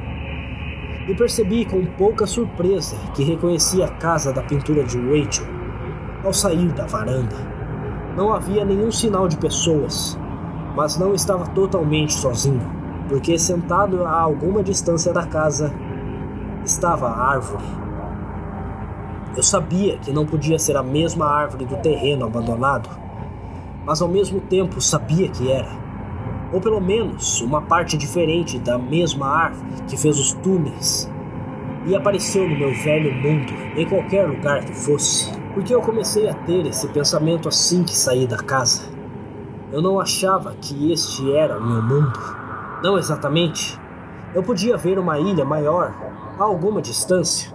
E 1.07 1.15
percebi 1.15 1.63
com 1.63 1.85
pouca 1.85 2.27
surpresa 2.27 2.97
que 3.13 3.23
reconheci 3.23 3.81
a 3.81 3.87
casa 3.87 4.33
da 4.33 4.43
pintura 4.43 4.83
de 4.83 4.97
Rachel 4.97 5.45
ao 6.21 6.33
sair 6.33 6.67
da 6.73 6.85
varanda. 6.85 7.35
Não 8.17 8.33
havia 8.33 8.65
nenhum 8.65 8.91
sinal 8.91 9.29
de 9.29 9.37
pessoas, 9.37 10.19
mas 10.75 10.97
não 10.97 11.13
estava 11.13 11.45
totalmente 11.47 12.13
sozinho, 12.13 12.61
porque 13.07 13.37
sentado 13.37 14.03
a 14.03 14.19
alguma 14.19 14.61
distância 14.61 15.13
da 15.13 15.25
casa 15.25 15.73
estava 16.65 17.07
a 17.07 17.31
árvore. 17.31 17.82
Eu 19.35 19.43
sabia 19.43 19.97
que 19.97 20.11
não 20.11 20.25
podia 20.25 20.59
ser 20.59 20.77
a 20.77 20.83
mesma 20.83 21.25
árvore 21.25 21.65
do 21.65 21.75
terreno 21.77 22.25
abandonado 22.25 23.03
mas 23.85 24.01
ao 24.01 24.07
mesmo 24.07 24.39
tempo 24.39 24.81
sabia 24.81 25.27
que 25.29 25.51
era. 25.51 25.69
Ou 26.51 26.61
pelo 26.61 26.79
menos 26.79 27.41
uma 27.41 27.61
parte 27.61 27.97
diferente 27.97 28.59
da 28.59 28.77
mesma 28.77 29.27
árvore 29.27 29.83
que 29.87 29.97
fez 29.97 30.19
os 30.19 30.33
túneis 30.33 31.09
e 31.85 31.95
apareceu 31.95 32.47
no 32.47 32.57
meu 32.57 32.73
velho 32.73 33.13
mundo, 33.13 33.51
em 33.75 33.85
qualquer 33.85 34.27
lugar 34.27 34.63
que 34.63 34.73
fosse. 34.73 35.31
Porque 35.53 35.73
eu 35.73 35.81
comecei 35.81 36.29
a 36.29 36.33
ter 36.33 36.65
esse 36.65 36.87
pensamento 36.87 37.49
assim 37.49 37.83
que 37.83 37.95
saí 37.95 38.25
da 38.25 38.37
casa. 38.37 38.83
Eu 39.71 39.81
não 39.81 39.99
achava 39.99 40.55
que 40.61 40.91
este 40.91 41.35
era 41.35 41.59
o 41.59 41.65
meu 41.65 41.81
mundo. 41.81 42.19
Não 42.81 42.97
exatamente. 42.97 43.77
Eu 44.33 44.43
podia 44.43 44.77
ver 44.77 44.97
uma 44.97 45.19
ilha 45.19 45.43
maior 45.43 45.93
a 46.39 46.43
alguma 46.43 46.81
distância 46.81 47.52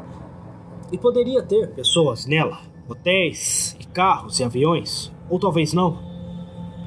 e 0.93 0.99
poderia 0.99 1.43
ter 1.43 1.71
pessoas 1.71 2.27
nela, 2.27 2.59
hotéis 2.89 3.77
e 3.79 3.87
carros 3.87 4.41
e 4.41 4.45
aviões, 4.45 5.13
ou 5.29 5.39
talvez 5.39 5.73
não 5.73 6.09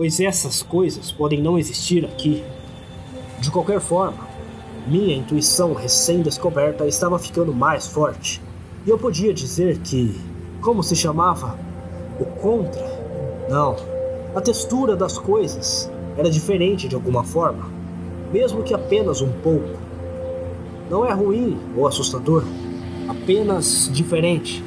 pois 0.02 0.20
essas 0.20 0.64
coisas 0.64 1.12
podem 1.12 1.42
não 1.42 1.58
existir 1.58 2.06
aqui. 2.06 2.44
De 3.40 3.52
qualquer 3.52 3.80
forma, 3.80 4.28
minha 4.88 5.16
intuição 5.16 5.74
recém-descoberta 5.74 6.88
estava 6.88 7.20
ficando 7.20 7.54
mais 7.54 7.88
forte, 7.88 8.42
e 8.86 8.90
eu 8.90 8.98
podia 8.98 9.34
dizer 9.34 9.78
que, 9.80 10.20
como 10.62 10.82
se 10.82 10.96
chamava? 10.96 11.56
O 12.20 12.26
contra? 12.26 12.82
Não, 13.50 13.76
a 14.36 14.42
textura 14.42 14.96
das 14.96 15.18
coisas 15.18 15.88
era 16.18 16.30
diferente 16.30 16.88
de 16.88 16.96
alguma 16.96 17.24
forma, 17.24 17.70
mesmo 18.32 18.64
que 18.64 18.74
apenas 18.74 19.22
um 19.22 19.32
pouco. 19.32 19.80
Não 20.90 21.06
é 21.06 21.14
ruim 21.14 21.60
ou 21.76 21.88
assustador, 21.88 22.44
apenas 23.12 23.89
diferente. 23.91 24.63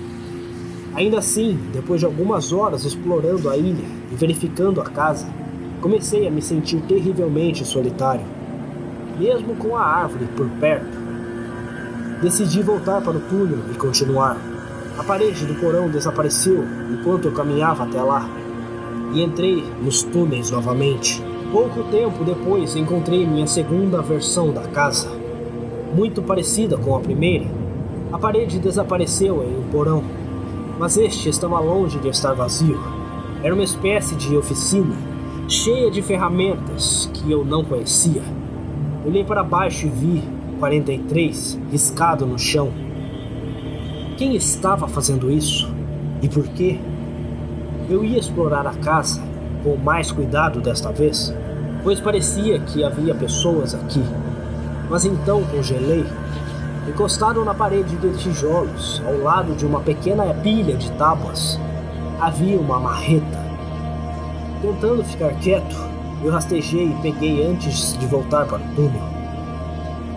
Ainda 0.94 1.18
assim, 1.18 1.58
depois 1.72 2.00
de 2.00 2.06
algumas 2.06 2.52
horas 2.52 2.84
explorando 2.84 3.48
a 3.48 3.56
ilha 3.56 3.84
e 4.12 4.14
verificando 4.14 4.80
a 4.80 4.84
casa, 4.84 5.26
comecei 5.80 6.28
a 6.28 6.30
me 6.30 6.40
sentir 6.40 6.80
terrivelmente 6.82 7.64
solitário, 7.64 8.24
mesmo 9.18 9.56
com 9.56 9.76
a 9.76 9.82
árvore 9.82 10.26
por 10.36 10.48
perto. 10.60 11.04
Decidi 12.22 12.62
voltar 12.62 13.00
para 13.00 13.16
o 13.16 13.20
túnel 13.20 13.58
e 13.72 13.76
continuar. 13.76 14.36
A 14.96 15.02
parede 15.02 15.46
do 15.46 15.54
porão 15.54 15.88
desapareceu 15.88 16.64
enquanto 16.92 17.26
eu 17.26 17.32
caminhava 17.32 17.84
até 17.84 18.00
lá 18.00 18.28
e 19.12 19.22
entrei 19.22 19.64
nos 19.82 20.04
túneis 20.04 20.50
novamente. 20.50 21.22
Pouco 21.50 21.82
tempo 21.84 22.24
depois 22.24 22.76
encontrei 22.76 23.26
minha 23.26 23.46
segunda 23.46 24.00
versão 24.00 24.52
da 24.52 24.62
casa, 24.62 25.08
muito 25.94 26.22
parecida 26.22 26.76
com 26.76 26.94
a 26.94 27.00
primeira. 27.00 27.63
A 28.14 28.18
parede 28.18 28.60
desapareceu 28.60 29.42
em 29.42 29.58
um 29.58 29.68
porão 29.72 30.04
mas 30.78 30.96
este 30.96 31.28
estava 31.28 31.58
longe 31.58 31.98
de 31.98 32.08
estar 32.08 32.32
vazio. 32.32 32.80
Era 33.42 33.52
uma 33.52 33.64
espécie 33.64 34.14
de 34.14 34.36
oficina, 34.36 34.94
cheia 35.48 35.90
de 35.90 36.00
ferramentas 36.00 37.10
que 37.12 37.28
eu 37.28 37.44
não 37.44 37.64
conhecia. 37.64 38.22
Olhei 39.04 39.24
para 39.24 39.42
baixo 39.42 39.86
e 39.86 39.90
vi 39.90 40.22
43 40.60 41.58
riscado 41.72 42.24
no 42.24 42.38
chão. 42.38 42.70
Quem 44.16 44.36
estava 44.36 44.86
fazendo 44.86 45.28
isso? 45.28 45.68
E 46.22 46.28
por 46.28 46.46
quê? 46.46 46.78
Eu 47.90 48.04
ia 48.04 48.20
explorar 48.20 48.64
a 48.64 48.74
casa 48.74 49.20
com 49.64 49.76
mais 49.76 50.12
cuidado 50.12 50.60
desta 50.60 50.92
vez, 50.92 51.34
pois 51.82 51.98
parecia 51.98 52.60
que 52.60 52.84
havia 52.84 53.12
pessoas 53.12 53.74
aqui. 53.74 54.04
Mas 54.88 55.04
então 55.04 55.42
congelei 55.44 56.04
Encostado 56.86 57.42
na 57.46 57.54
parede 57.54 57.96
de 57.96 58.10
tijolos, 58.18 59.02
ao 59.06 59.18
lado 59.22 59.54
de 59.54 59.64
uma 59.64 59.80
pequena 59.80 60.34
pilha 60.34 60.76
de 60.76 60.92
tábuas, 60.92 61.58
havia 62.20 62.60
uma 62.60 62.78
marreta. 62.78 63.42
Tentando 64.60 65.02
ficar 65.02 65.32
quieto, 65.36 65.74
eu 66.22 66.30
rastejei 66.30 66.88
e 66.88 66.96
peguei 67.00 67.46
antes 67.46 67.96
de 67.96 68.06
voltar 68.06 68.44
para 68.44 68.58
o 68.58 68.74
túnel. 68.74 69.02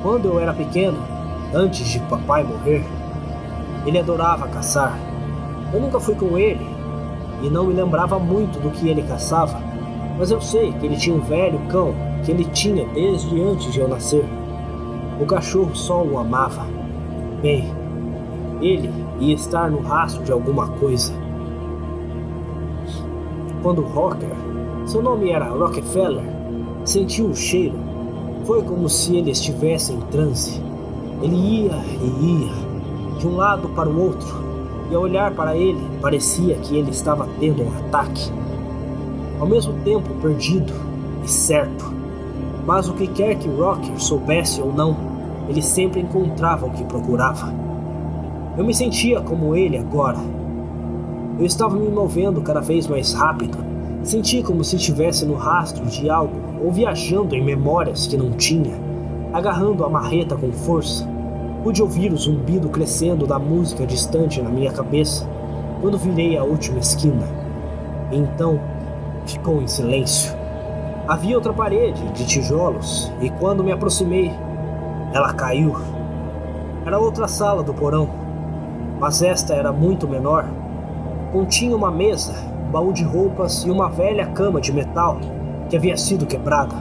Quando 0.03 0.27
eu 0.27 0.41
era 0.41 0.53
pequeno, 0.53 0.97
antes 1.53 1.87
de 1.87 1.99
papai 2.01 2.43
morrer, 2.43 2.85
ele 3.85 3.99
adorava 3.99 4.49
caçar. 4.49 4.99
Eu 5.73 5.79
nunca 5.79 6.01
fui 6.01 6.15
com 6.15 6.37
ele 6.37 6.67
e 7.41 7.49
não 7.49 7.67
me 7.67 7.73
lembrava 7.73 8.19
muito 8.19 8.59
do 8.59 8.71
que 8.71 8.89
ele 8.89 9.03
caçava, 9.03 9.57
mas 10.17 10.31
eu 10.31 10.41
sei 10.41 10.73
que 10.73 10.85
ele 10.85 10.97
tinha 10.97 11.15
um 11.15 11.21
velho 11.21 11.59
cão 11.69 11.95
que 12.25 12.31
ele 12.31 12.43
tinha 12.43 12.85
desde 12.89 13.41
antes 13.41 13.71
de 13.71 13.79
eu 13.79 13.87
nascer. 13.87 14.25
O 15.19 15.25
cachorro 15.25 15.75
só 15.75 16.03
o 16.03 16.17
amava. 16.17 16.65
Bem, 17.41 17.71
ele 18.61 18.91
ia 19.19 19.33
estar 19.33 19.69
no 19.69 19.79
rastro 19.79 20.23
de 20.23 20.31
alguma 20.31 20.67
coisa. 20.67 21.11
Quando 23.63 23.81
Rocker, 23.81 24.29
seu 24.85 25.01
nome 25.01 25.31
era 25.31 25.45
Rockefeller, 25.45 26.23
sentiu 26.85 27.27
o 27.27 27.35
cheiro, 27.35 27.75
foi 28.45 28.61
como 28.61 28.87
se 28.87 29.17
ele 29.17 29.31
estivesse 29.31 29.91
em 29.91 29.99
transe. 30.11 30.61
Ele 31.21 31.35
ia 31.35 31.75
e 32.01 32.43
ia, 32.43 33.17
de 33.19 33.27
um 33.27 33.35
lado 33.35 33.67
para 33.69 33.89
o 33.89 33.99
outro, 33.99 34.45
e 34.89 34.95
ao 34.95 35.01
olhar 35.01 35.31
para 35.33 35.57
ele, 35.57 35.81
parecia 36.01 36.55
que 36.55 36.77
ele 36.77 36.91
estava 36.91 37.27
tendo 37.39 37.63
um 37.63 37.77
ataque. 37.79 38.31
Ao 39.39 39.47
mesmo 39.47 39.73
tempo 39.83 40.13
perdido 40.21 40.73
e 41.23 41.27
certo. 41.27 41.96
Mas 42.67 42.89
o 42.89 42.93
que 42.93 43.07
quer 43.07 43.35
que 43.35 43.47
Rocker 43.47 43.97
soubesse 43.97 44.61
ou 44.61 44.73
não, 44.73 44.93
ele 45.47 45.61
sempre 45.61 46.01
encontrava 46.01 46.65
o 46.65 46.71
que 46.71 46.83
procurava. 46.83 47.53
Eu 48.57 48.65
me 48.65 48.73
sentia 48.73 49.21
como 49.21 49.55
ele 49.55 49.77
agora. 49.77 50.17
Eu 51.39 51.45
estava 51.45 51.77
me 51.77 51.87
movendo 51.87 52.41
cada 52.41 52.59
vez 52.59 52.85
mais 52.85 53.13
rápido. 53.13 53.57
Senti 54.03 54.43
como 54.43 54.65
se 54.65 54.75
estivesse 54.75 55.25
no 55.25 55.35
rastro 55.35 55.85
de 55.85 56.09
algo 56.09 56.33
ou 56.61 56.69
viajando 56.69 57.33
em 57.35 57.43
memórias 57.43 58.05
que 58.05 58.17
não 58.17 58.31
tinha, 58.31 58.75
agarrando 59.31 59.85
a 59.85 59.89
marreta 59.89 60.35
com 60.35 60.51
força. 60.51 61.07
Pude 61.63 61.81
ouvir 61.81 62.11
o 62.11 62.17
zumbido 62.17 62.67
crescendo 62.67 63.25
da 63.25 63.39
música 63.39 63.85
distante 63.85 64.41
na 64.41 64.49
minha 64.49 64.71
cabeça 64.73 65.25
quando 65.79 65.97
virei 65.97 66.37
a 66.37 66.43
última 66.43 66.79
esquina. 66.79 67.27
Então, 68.11 68.59
ficou 69.25 69.61
em 69.61 69.67
silêncio. 69.67 70.36
Havia 71.07 71.37
outra 71.37 71.53
parede 71.53 72.05
de 72.09 72.25
tijolos 72.25 73.09
e 73.21 73.29
quando 73.29 73.63
me 73.63 73.71
aproximei, 73.71 74.29
ela 75.13 75.31
caiu. 75.31 75.73
Era 76.85 76.99
outra 76.99 77.29
sala 77.29 77.63
do 77.63 77.73
porão, 77.73 78.09
mas 78.99 79.21
esta 79.21 79.53
era 79.53 79.71
muito 79.71 80.05
menor. 80.05 80.43
Continha 81.31 81.77
uma 81.77 81.89
mesa, 81.89 82.33
um 82.67 82.71
baú 82.71 82.91
de 82.91 83.05
roupas 83.05 83.63
e 83.63 83.71
uma 83.71 83.87
velha 83.87 84.25
cama 84.25 84.59
de 84.59 84.73
metal 84.73 85.17
que 85.69 85.77
havia 85.77 85.95
sido 85.95 86.25
quebrada. 86.25 86.75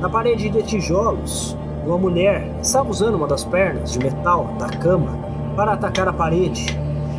Na 0.00 0.08
parede 0.08 0.48
de 0.48 0.62
tijolos, 0.62 1.54
uma 1.84 1.98
mulher 1.98 2.50
estava 2.62 2.88
usando 2.88 3.16
uma 3.16 3.26
das 3.26 3.44
pernas 3.44 3.92
de 3.92 3.98
metal 3.98 4.46
da 4.58 4.68
cama 4.68 5.10
para 5.54 5.74
atacar 5.74 6.08
a 6.08 6.12
parede 6.12 6.74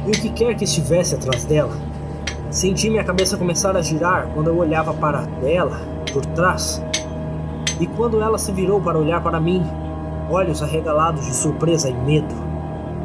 e 0.07 0.09
o 0.09 0.13
que 0.13 0.29
quer 0.29 0.55
que 0.55 0.63
estivesse 0.63 1.13
atrás 1.13 1.45
dela. 1.45 1.73
Senti 2.49 2.89
minha 2.89 3.03
cabeça 3.03 3.37
começar 3.37 3.77
a 3.77 3.83
girar 3.83 4.29
quando 4.33 4.47
eu 4.47 4.57
olhava 4.57 4.95
para 4.95 5.27
ela 5.43 5.92
por 6.13 6.25
trás. 6.27 6.81
E 7.79 7.87
quando 7.87 8.21
ela 8.21 8.37
se 8.37 8.51
virou 8.51 8.79
para 8.79 8.99
olhar 8.99 9.21
para 9.21 9.39
mim, 9.39 9.61
olhos 10.29 10.61
arregalados 10.61 11.25
de 11.25 11.35
surpresa 11.35 11.89
e 11.89 11.93
medo. 11.93 12.33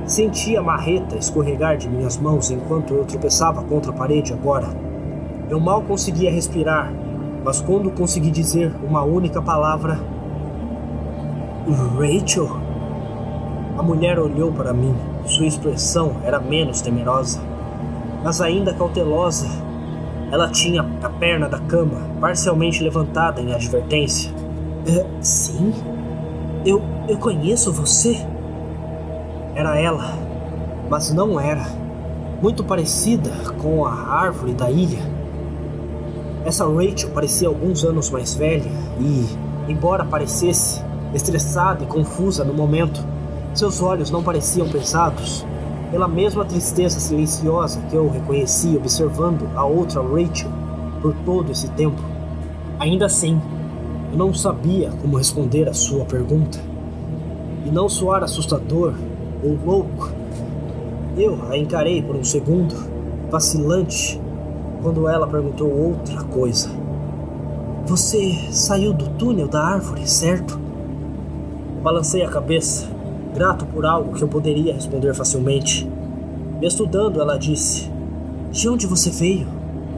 Senti 0.04 0.56
a 0.56 0.62
marreta 0.62 1.16
escorregar 1.16 1.76
de 1.76 1.88
minhas 1.88 2.16
mãos 2.16 2.50
enquanto 2.50 2.94
eu 2.94 3.04
tropeçava 3.04 3.62
contra 3.62 3.90
a 3.90 3.94
parede 3.94 4.32
agora. 4.32 4.68
Eu 5.50 5.58
mal 5.58 5.82
conseguia 5.82 6.30
respirar, 6.30 6.92
mas 7.44 7.60
quando 7.60 7.90
consegui 7.90 8.30
dizer 8.30 8.72
uma 8.86 9.02
única 9.02 9.40
palavra, 9.40 9.98
Rachel? 11.98 12.48
A 13.76 13.82
mulher 13.82 14.18
olhou 14.18 14.52
para 14.52 14.72
mim. 14.72 14.94
Sua 15.24 15.46
expressão 15.46 16.16
era 16.24 16.40
menos 16.40 16.80
temerosa, 16.80 17.40
mas 18.24 18.40
ainda 18.40 18.72
cautelosa. 18.72 19.46
Ela 20.30 20.48
tinha 20.48 20.84
a 21.02 21.08
perna 21.08 21.48
da 21.48 21.58
cama 21.58 22.02
parcialmente 22.20 22.82
levantada 22.82 23.40
em 23.40 23.54
advertência. 23.54 24.30
É, 24.86 25.06
sim? 25.22 25.72
Eu, 26.66 26.82
eu 27.08 27.16
conheço 27.16 27.72
você? 27.72 28.16
Era 29.54 29.78
ela, 29.78 30.14
mas 30.90 31.12
não 31.12 31.40
era. 31.40 31.66
Muito 32.42 32.62
parecida 32.62 33.30
com 33.60 33.84
a 33.84 33.92
árvore 33.92 34.52
da 34.52 34.70
ilha. 34.70 35.00
Essa 36.44 36.64
Rachel 36.66 37.10
parecia 37.10 37.48
alguns 37.48 37.84
anos 37.84 38.10
mais 38.10 38.34
velha 38.34 38.70
e, 39.00 39.26
embora 39.68 40.04
parecesse, 40.04 40.82
estressada 41.14 41.84
e 41.84 41.86
confusa 41.86 42.44
no 42.44 42.54
momento. 42.54 43.04
Seus 43.54 43.82
olhos 43.82 44.10
não 44.10 44.22
pareciam 44.22 44.68
pesados, 44.68 45.44
pela 45.90 46.06
mesma 46.06 46.44
tristeza 46.44 47.00
silenciosa 47.00 47.80
que 47.88 47.96
eu 47.96 48.08
reconheci 48.08 48.76
observando 48.76 49.48
a 49.54 49.64
outra 49.64 50.02
Rachel 50.02 50.50
por 51.00 51.14
todo 51.24 51.50
esse 51.50 51.68
tempo. 51.70 52.00
Ainda 52.78 53.06
assim, 53.06 53.40
eu 54.12 54.18
não 54.18 54.32
sabia 54.34 54.90
como 55.00 55.16
responder 55.16 55.68
a 55.68 55.72
sua 55.72 56.04
pergunta. 56.04 56.58
E 57.64 57.70
não 57.70 57.88
soar 57.88 58.22
assustador 58.22 58.94
ou 59.42 59.58
louco, 59.64 60.10
eu 61.16 61.38
a 61.48 61.56
encarei 61.56 62.02
por 62.02 62.16
um 62.16 62.24
segundo, 62.24 62.74
vacilante, 63.30 64.20
quando 64.82 65.08
ela 65.08 65.26
perguntou 65.26 65.68
outra 65.68 66.22
coisa. 66.24 66.70
Você 67.86 68.32
saiu 68.50 68.92
do 68.92 69.08
túnel 69.10 69.48
da 69.48 69.62
árvore, 69.62 70.06
certo? 70.06 70.58
Balancei 71.82 72.22
a 72.22 72.28
cabeça, 72.28 72.86
grato 73.38 73.64
por 73.66 73.86
algo 73.86 74.14
que 74.14 74.22
eu 74.22 74.26
poderia 74.26 74.74
responder 74.74 75.14
facilmente. 75.14 75.88
Me 76.60 76.66
estudando, 76.66 77.20
ela 77.20 77.38
disse: 77.38 77.88
De 78.50 78.68
onde 78.68 78.84
você 78.84 79.10
veio? 79.10 79.46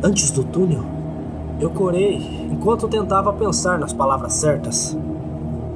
Antes 0.03 0.31
do 0.31 0.45
túnel? 0.45 0.85
Eu 1.59 1.71
corei 1.71 2.49
enquanto 2.51 2.87
tentava 2.87 3.33
pensar 3.33 3.79
nas 3.79 3.95
palavras 3.95 4.35
certas. 4.35 4.97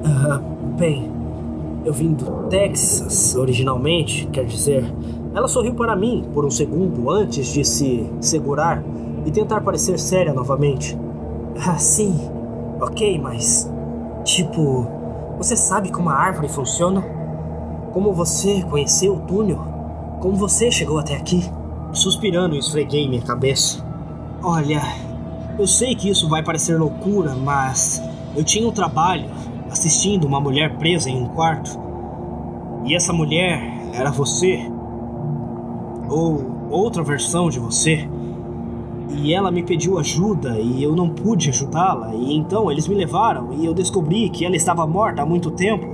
Ah, 0.03 0.39
bem, 0.77 1.11
eu 1.83 1.91
vim 1.91 2.13
do 2.13 2.47
Texas 2.49 3.35
originalmente, 3.35 4.27
quer 4.27 4.45
dizer. 4.45 4.85
Ela 5.33 5.47
sorriu 5.47 5.73
para 5.73 5.95
mim 5.95 6.23
por 6.35 6.45
um 6.45 6.51
segundo 6.51 7.09
antes 7.09 7.47
de 7.47 7.65
se 7.65 8.07
segurar 8.21 8.83
e 9.25 9.31
tentar 9.31 9.61
parecer 9.61 9.97
séria 9.97 10.33
novamente. 10.33 10.95
Ah, 11.67 11.79
sim, 11.79 12.15
ok, 12.79 13.19
mas. 13.19 13.67
Tipo, 14.23 14.87
você 15.39 15.55
sabe 15.55 15.91
como 15.91 16.09
a 16.09 16.13
árvore 16.13 16.47
funciona? 16.47 17.14
Como 17.95 18.11
você 18.11 18.61
conheceu 18.63 19.13
o 19.13 19.21
túnel? 19.21 19.57
Como 20.19 20.35
você 20.35 20.69
chegou 20.69 20.97
até 20.97 21.15
aqui? 21.15 21.49
Suspirando, 21.93 22.57
esfreguei 22.57 23.07
minha 23.07 23.21
cabeça. 23.21 23.81
Olha, 24.43 24.81
eu 25.57 25.65
sei 25.65 25.95
que 25.95 26.09
isso 26.09 26.27
vai 26.27 26.43
parecer 26.43 26.77
loucura, 26.77 27.33
mas 27.35 28.01
eu 28.35 28.43
tinha 28.43 28.67
um 28.67 28.71
trabalho 28.73 29.29
assistindo 29.71 30.27
uma 30.27 30.41
mulher 30.41 30.77
presa 30.77 31.09
em 31.09 31.23
um 31.23 31.29
quarto. 31.29 31.79
E 32.83 32.93
essa 32.93 33.13
mulher 33.13 33.61
era 33.93 34.11
você. 34.11 34.69
Ou 36.09 36.67
outra 36.69 37.01
versão 37.01 37.49
de 37.49 37.59
você 37.59 38.09
e 39.09 39.33
ela 39.33 39.51
me 39.51 39.63
pediu 39.63 39.97
ajuda 39.97 40.59
e 40.59 40.83
eu 40.83 40.95
não 40.95 41.09
pude 41.09 41.49
ajudá-la. 41.49 42.13
E 42.13 42.35
então 42.35 42.69
eles 42.69 42.87
me 42.87 42.95
levaram 42.95 43.53
e 43.53 43.65
eu 43.65 43.73
descobri 43.73 44.29
que 44.29 44.45
ela 44.45 44.55
estava 44.55 44.85
morta 44.85 45.21
há 45.21 45.25
muito 45.25 45.49
tempo. 45.51 45.85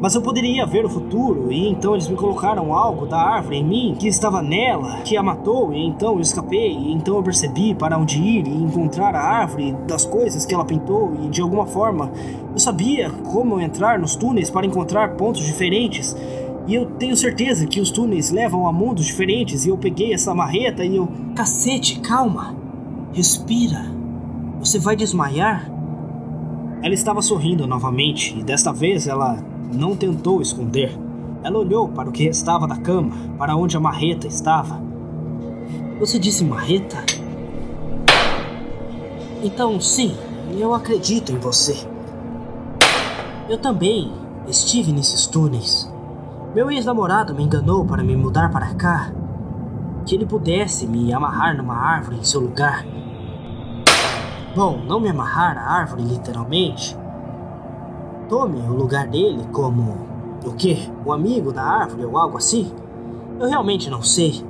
Mas 0.00 0.14
eu 0.14 0.20
poderia 0.20 0.66
ver 0.66 0.84
o 0.84 0.88
futuro, 0.88 1.50
e 1.50 1.68
então 1.68 1.94
eles 1.94 2.08
me 2.08 2.16
colocaram 2.16 2.74
algo 2.74 3.06
da 3.06 3.18
árvore 3.18 3.56
em 3.56 3.64
mim 3.64 3.96
que 3.98 4.08
estava 4.08 4.42
nela, 4.42 4.98
que 5.02 5.16
a 5.16 5.22
matou, 5.22 5.72
e 5.72 5.86
então 5.86 6.14
eu 6.14 6.20
escapei, 6.20 6.72
e 6.72 6.92
então 6.92 7.16
eu 7.16 7.22
percebi 7.22 7.74
para 7.74 7.96
onde 7.96 8.20
ir 8.20 8.46
e 8.46 8.62
encontrar 8.62 9.14
a 9.14 9.22
árvore 9.22 9.72
das 9.86 10.04
coisas 10.04 10.44
que 10.44 10.54
ela 10.54 10.64
pintou, 10.64 11.14
e 11.22 11.28
de 11.28 11.40
alguma 11.40 11.64
forma 11.64 12.10
eu 12.52 12.58
sabia 12.58 13.10
como 13.32 13.60
entrar 13.60 13.98
nos 13.98 14.14
túneis 14.14 14.50
para 14.50 14.66
encontrar 14.66 15.16
pontos 15.16 15.44
diferentes. 15.44 16.16
E 16.66 16.74
eu 16.74 16.86
tenho 16.86 17.16
certeza 17.16 17.66
que 17.66 17.80
os 17.80 17.90
túneis 17.90 18.30
levam 18.30 18.66
a 18.66 18.72
mundos 18.72 19.06
diferentes, 19.06 19.64
e 19.64 19.68
eu 19.68 19.78
peguei 19.78 20.12
essa 20.12 20.34
marreta 20.34 20.84
e 20.84 20.96
eu. 20.96 21.08
Cacete, 21.34 22.00
calma! 22.00 22.54
Respira. 23.12 23.86
Você 24.58 24.78
vai 24.78 24.96
desmaiar? 24.96 25.70
Ela 26.82 26.94
estava 26.94 27.22
sorrindo 27.22 27.66
novamente 27.66 28.38
e 28.38 28.42
desta 28.42 28.72
vez 28.72 29.06
ela 29.06 29.38
não 29.72 29.96
tentou 29.96 30.40
esconder. 30.40 30.96
Ela 31.42 31.58
olhou 31.58 31.88
para 31.88 32.08
o 32.08 32.12
que 32.12 32.24
restava 32.24 32.66
da 32.66 32.76
cama, 32.76 33.14
para 33.38 33.56
onde 33.56 33.76
a 33.76 33.80
marreta 33.80 34.26
estava. 34.26 34.80
Você 36.00 36.18
disse 36.18 36.44
marreta? 36.44 37.04
Então, 39.42 39.80
sim, 39.80 40.16
eu 40.58 40.72
acredito 40.74 41.30
em 41.30 41.38
você. 41.38 41.76
Eu 43.48 43.58
também 43.58 44.10
estive 44.48 44.90
nesses 44.90 45.26
túneis. 45.26 45.90
Meu 46.54 46.70
ex-namorado 46.70 47.34
me 47.34 47.42
enganou 47.42 47.84
para 47.84 48.02
me 48.02 48.16
mudar 48.16 48.50
para 48.50 48.74
cá. 48.74 49.12
Que 50.06 50.14
ele 50.14 50.24
pudesse 50.24 50.86
me 50.86 51.12
amarrar 51.12 51.56
numa 51.56 51.76
árvore 51.76 52.16
em 52.16 52.24
seu 52.24 52.40
lugar. 52.40 52.86
Bom, 54.54 54.78
não 54.86 55.00
me 55.00 55.08
amarrar 55.08 55.58
à 55.58 55.78
árvore 55.78 56.02
literalmente. 56.02 56.96
Tome 58.28 58.58
o 58.60 58.72
lugar 58.72 59.06
dele 59.06 59.44
como. 59.52 60.14
O 60.44 60.52
quê? 60.52 60.78
Um 61.04 61.12
amigo 61.12 61.52
da 61.52 61.62
árvore 61.62 62.04
ou 62.04 62.16
algo 62.16 62.38
assim? 62.38 62.70
Eu 63.38 63.48
realmente 63.48 63.90
não 63.90 64.02
sei. 64.02 64.42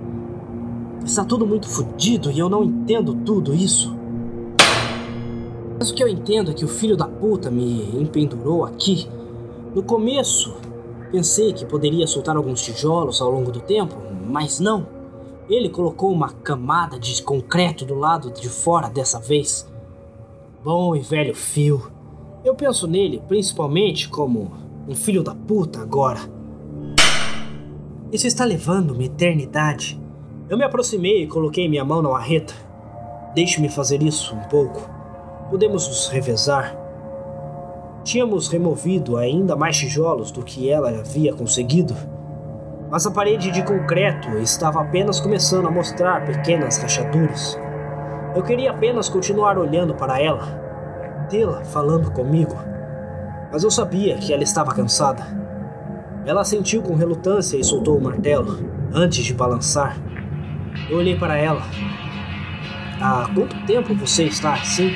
Está 1.04 1.24
tudo 1.24 1.46
muito 1.46 1.68
fodido 1.68 2.30
e 2.30 2.38
eu 2.38 2.48
não 2.48 2.64
entendo 2.64 3.14
tudo 3.14 3.54
isso. 3.54 3.94
Mas 5.78 5.90
o 5.90 5.94
que 5.94 6.02
eu 6.02 6.08
entendo 6.08 6.50
é 6.50 6.54
que 6.54 6.64
o 6.64 6.68
filho 6.68 6.96
da 6.96 7.06
puta 7.06 7.50
me 7.50 8.00
empendurou 8.00 8.64
aqui. 8.64 9.08
No 9.74 9.82
começo, 9.82 10.54
pensei 11.10 11.52
que 11.52 11.66
poderia 11.66 12.06
soltar 12.06 12.36
alguns 12.36 12.62
tijolos 12.62 13.20
ao 13.20 13.30
longo 13.30 13.50
do 13.50 13.60
tempo, 13.60 13.96
mas 14.26 14.60
não. 14.60 14.86
Ele 15.48 15.68
colocou 15.68 16.10
uma 16.12 16.30
camada 16.30 16.98
de 16.98 17.22
concreto 17.22 17.84
do 17.84 17.94
lado 17.94 18.30
de 18.30 18.48
fora 18.48 18.88
dessa 18.88 19.18
vez. 19.18 19.66
Bom 20.62 20.96
e 20.96 21.00
velho 21.00 21.34
Phil. 21.34 21.93
Eu 22.44 22.54
penso 22.54 22.86
nele 22.86 23.22
principalmente 23.26 24.06
como 24.06 24.52
um 24.86 24.94
filho 24.94 25.22
da 25.22 25.34
puta 25.34 25.80
agora. 25.80 26.20
Isso 28.12 28.26
está 28.26 28.44
levando 28.44 28.90
uma 28.90 29.02
eternidade. 29.02 29.98
Eu 30.50 30.58
me 30.58 30.62
aproximei 30.62 31.22
e 31.22 31.26
coloquei 31.26 31.66
minha 31.70 31.86
mão 31.86 32.02
na 32.02 32.10
marreta. 32.10 32.52
Deixe-me 33.34 33.70
fazer 33.70 34.02
isso 34.02 34.34
um 34.34 34.42
pouco. 34.50 34.86
Podemos 35.48 35.88
nos 35.88 36.08
revezar. 36.08 36.76
Tínhamos 38.04 38.48
removido 38.48 39.16
ainda 39.16 39.56
mais 39.56 39.78
tijolos 39.78 40.30
do 40.30 40.42
que 40.42 40.68
ela 40.68 40.90
havia 40.90 41.32
conseguido, 41.32 41.96
mas 42.90 43.06
a 43.06 43.10
parede 43.10 43.50
de 43.50 43.62
concreto 43.62 44.28
estava 44.36 44.82
apenas 44.82 45.18
começando 45.18 45.66
a 45.66 45.70
mostrar 45.70 46.26
pequenas 46.26 46.76
rachaduras. 46.76 47.58
Eu 48.36 48.42
queria 48.42 48.70
apenas 48.70 49.08
continuar 49.08 49.56
olhando 49.56 49.94
para 49.94 50.20
ela, 50.20 50.63
tê-la 51.28 51.64
falando 51.64 52.10
comigo, 52.10 52.56
mas 53.52 53.62
eu 53.62 53.70
sabia 53.70 54.16
que 54.16 54.32
ela 54.32 54.42
estava 54.42 54.74
cansada. 54.74 55.26
Ela 56.26 56.44
sentiu 56.44 56.82
com 56.82 56.94
relutância 56.94 57.56
e 57.56 57.64
soltou 57.64 57.98
o 57.98 58.02
martelo 58.02 58.58
antes 58.92 59.24
de 59.24 59.34
balançar. 59.34 59.96
Eu 60.88 60.98
olhei 60.98 61.16
para 61.16 61.36
ela. 61.36 61.62
Há 63.00 63.28
quanto 63.34 63.66
tempo 63.66 63.94
você 63.94 64.24
está 64.24 64.54
assim? 64.54 64.92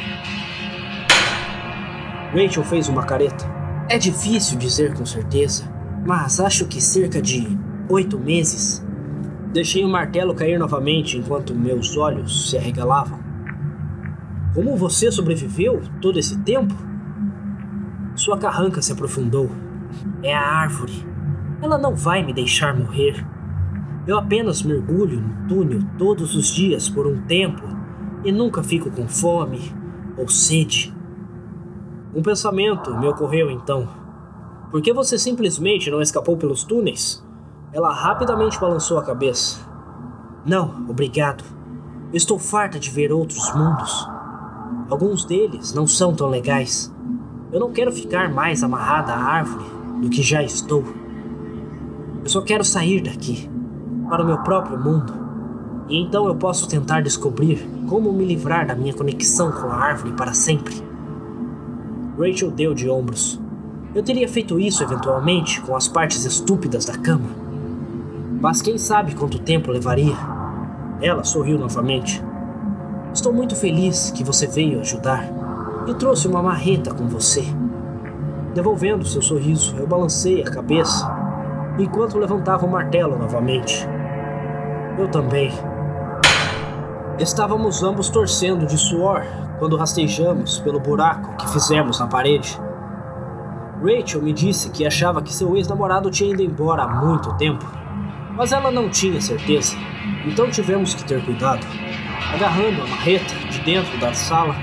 Rachel 2.32 2.64
fez 2.64 2.88
uma 2.88 3.04
careta. 3.04 3.44
É 3.88 3.98
difícil 3.98 4.58
dizer 4.58 4.94
com 4.94 5.06
certeza, 5.06 5.64
mas 6.04 6.40
acho 6.40 6.66
que 6.66 6.80
cerca 6.80 7.20
de 7.22 7.58
oito 7.88 8.18
meses. 8.18 8.84
Deixei 9.52 9.84
o 9.84 9.88
martelo 9.88 10.34
cair 10.34 10.58
novamente 10.58 11.16
enquanto 11.16 11.54
meus 11.54 11.96
olhos 11.96 12.50
se 12.50 12.56
arregalavam. 12.56 13.27
Como 14.55 14.76
você 14.76 15.11
sobreviveu 15.12 15.82
todo 16.01 16.18
esse 16.18 16.38
tempo? 16.38 16.74
Sua 18.14 18.38
carranca 18.38 18.82
se 18.82 18.92
aprofundou. 18.92 19.51
É 20.22 20.34
a 20.34 20.40
árvore. 20.40 21.07
Ela 21.62 21.78
não 21.78 21.94
vai 21.94 22.22
me 22.24 22.32
deixar 22.32 22.76
morrer. 22.76 23.24
Eu 24.07 24.18
apenas 24.18 24.62
mergulho 24.62 25.20
no 25.20 25.49
túnel 25.49 25.80
todos 25.99 26.34
os 26.34 26.46
dias 26.46 26.88
por 26.88 27.07
um 27.07 27.20
tempo 27.22 27.62
e 28.24 28.32
nunca 28.32 28.62
fico 28.62 28.90
com 28.90 29.07
fome 29.07 29.72
ou 30.16 30.28
sede. 30.28 30.94
Um 32.14 32.22
pensamento 32.22 32.96
me 32.99 33.07
ocorreu 33.07 33.51
então. 33.51 33.88
Por 34.70 34.80
que 34.82 34.92
você 34.92 35.18
simplesmente 35.18 35.90
não 35.90 36.01
escapou 36.01 36.36
pelos 36.36 36.64
túneis? 36.64 37.24
Ela 37.72 37.92
rapidamente 37.92 38.59
balançou 38.59 38.99
a 38.99 39.05
cabeça. 39.05 39.61
Não, 40.44 40.86
obrigado. 40.88 41.44
estou 42.12 42.38
farta 42.38 42.78
de 42.78 42.90
ver 42.90 43.12
outros 43.12 43.55
mundos. 43.55 44.09
Alguns 44.91 45.24
deles 45.24 45.74
não 45.74 45.86
são 45.86 46.14
tão 46.14 46.28
legais. 46.28 46.91
Eu 47.53 47.61
não 47.61 47.72
quero 47.72 47.93
ficar 47.93 48.32
mais 48.32 48.62
amarrada 48.62 49.12
à 49.12 49.22
árvore 49.22 49.66
do 50.01 50.09
que 50.09 50.22
já 50.22 50.43
estou. 50.43 50.82
Eu 52.22 52.28
só 52.28 52.41
quero 52.41 52.64
sair 52.64 53.03
daqui, 53.03 53.51
para 54.09 54.22
o 54.22 54.26
meu 54.26 54.39
próprio 54.39 54.78
mundo. 54.78 55.12
E 55.89 55.99
então 55.99 56.26
eu 56.26 56.34
posso 56.34 56.66
tentar 56.68 57.03
descobrir 57.03 57.68
como 57.86 58.12
me 58.12 58.24
livrar 58.24 58.66
da 58.66 58.74
minha 58.74 58.95
conexão 58.95 59.53
com 59.53 59.68
a 59.68 59.74
árvore 59.74 60.12
para 60.12 60.32
sempre. 60.32 60.82
Rachel 62.18 62.51
deu 62.51 62.74
de 62.74 62.89
ombros. 62.89 63.39
Eu 63.95 64.03
teria 64.03 64.28
feito 64.28 64.59
isso 64.59 64.82
eventualmente 64.82 65.61
com 65.61 65.76
as 65.76 65.86
partes 65.86 66.24
estúpidas 66.24 66.86
da 66.86 66.97
cama. 66.97 67.28
Mas 68.41 68.62
quem 68.62 68.78
sabe 68.78 69.14
quanto 69.14 69.39
tempo 69.39 69.70
levaria? 69.70 70.16
Ela 71.01 71.24
sorriu 71.24 71.59
novamente. 71.59 72.22
Estou 73.12 73.32
muito 73.32 73.56
feliz 73.56 74.11
que 74.11 74.22
você 74.22 74.46
veio 74.46 74.80
ajudar 74.80 75.24
e 75.86 75.94
trouxe 75.94 76.28
uma 76.28 76.42
marreta 76.42 76.92
com 76.92 77.09
você. 77.09 77.42
Devolvendo 78.54 79.06
seu 79.06 79.22
sorriso, 79.22 79.76
eu 79.78 79.86
balancei 79.86 80.42
a 80.42 80.50
cabeça 80.50 81.11
enquanto 81.78 82.18
levantava 82.18 82.66
o 82.66 82.70
martelo 82.70 83.18
novamente. 83.18 83.86
Eu 84.98 85.09
também. 85.09 85.50
Estávamos 87.18 87.82
ambos 87.82 88.09
torcendo 88.11 88.66
de 88.66 88.76
suor 88.76 89.22
quando 89.59 89.76
rastejamos 89.76 90.59
pelo 90.61 90.78
buraco 90.78 91.36
que 91.36 91.48
fizemos 91.48 91.98
na 91.98 92.06
parede. 92.06 92.61
Rachel 93.82 94.22
me 94.22 94.32
disse 94.32 94.70
que 94.70 94.86
achava 94.86 95.22
que 95.22 95.32
seu 95.32 95.56
ex-namorado 95.56 96.11
tinha 96.11 96.30
ido 96.30 96.42
embora 96.42 96.82
há 96.82 96.88
muito 96.88 97.32
tempo, 97.34 97.64
mas 98.36 98.52
ela 98.52 98.70
não 98.70 98.90
tinha 98.90 99.20
certeza, 99.20 99.76
então 100.26 100.50
tivemos 100.50 100.94
que 100.94 101.04
ter 101.04 101.24
cuidado. 101.24 101.64
Agarrando 102.32 102.82
a 102.82 102.86
marreta 102.86 103.34
de 103.50 103.60
dentro 103.60 103.98
da 103.98 104.12
sala, 104.12 104.54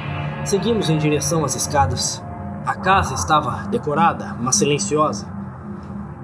seguimos 0.46 0.90
em 0.90 0.98
direção 0.98 1.44
às 1.44 1.56
escadas. 1.56 2.24
A 2.66 2.76
casa 2.76 3.14
estava 3.14 3.68
decorada, 3.68 4.36
mas 4.40 4.56
silenciosa, 4.56 5.28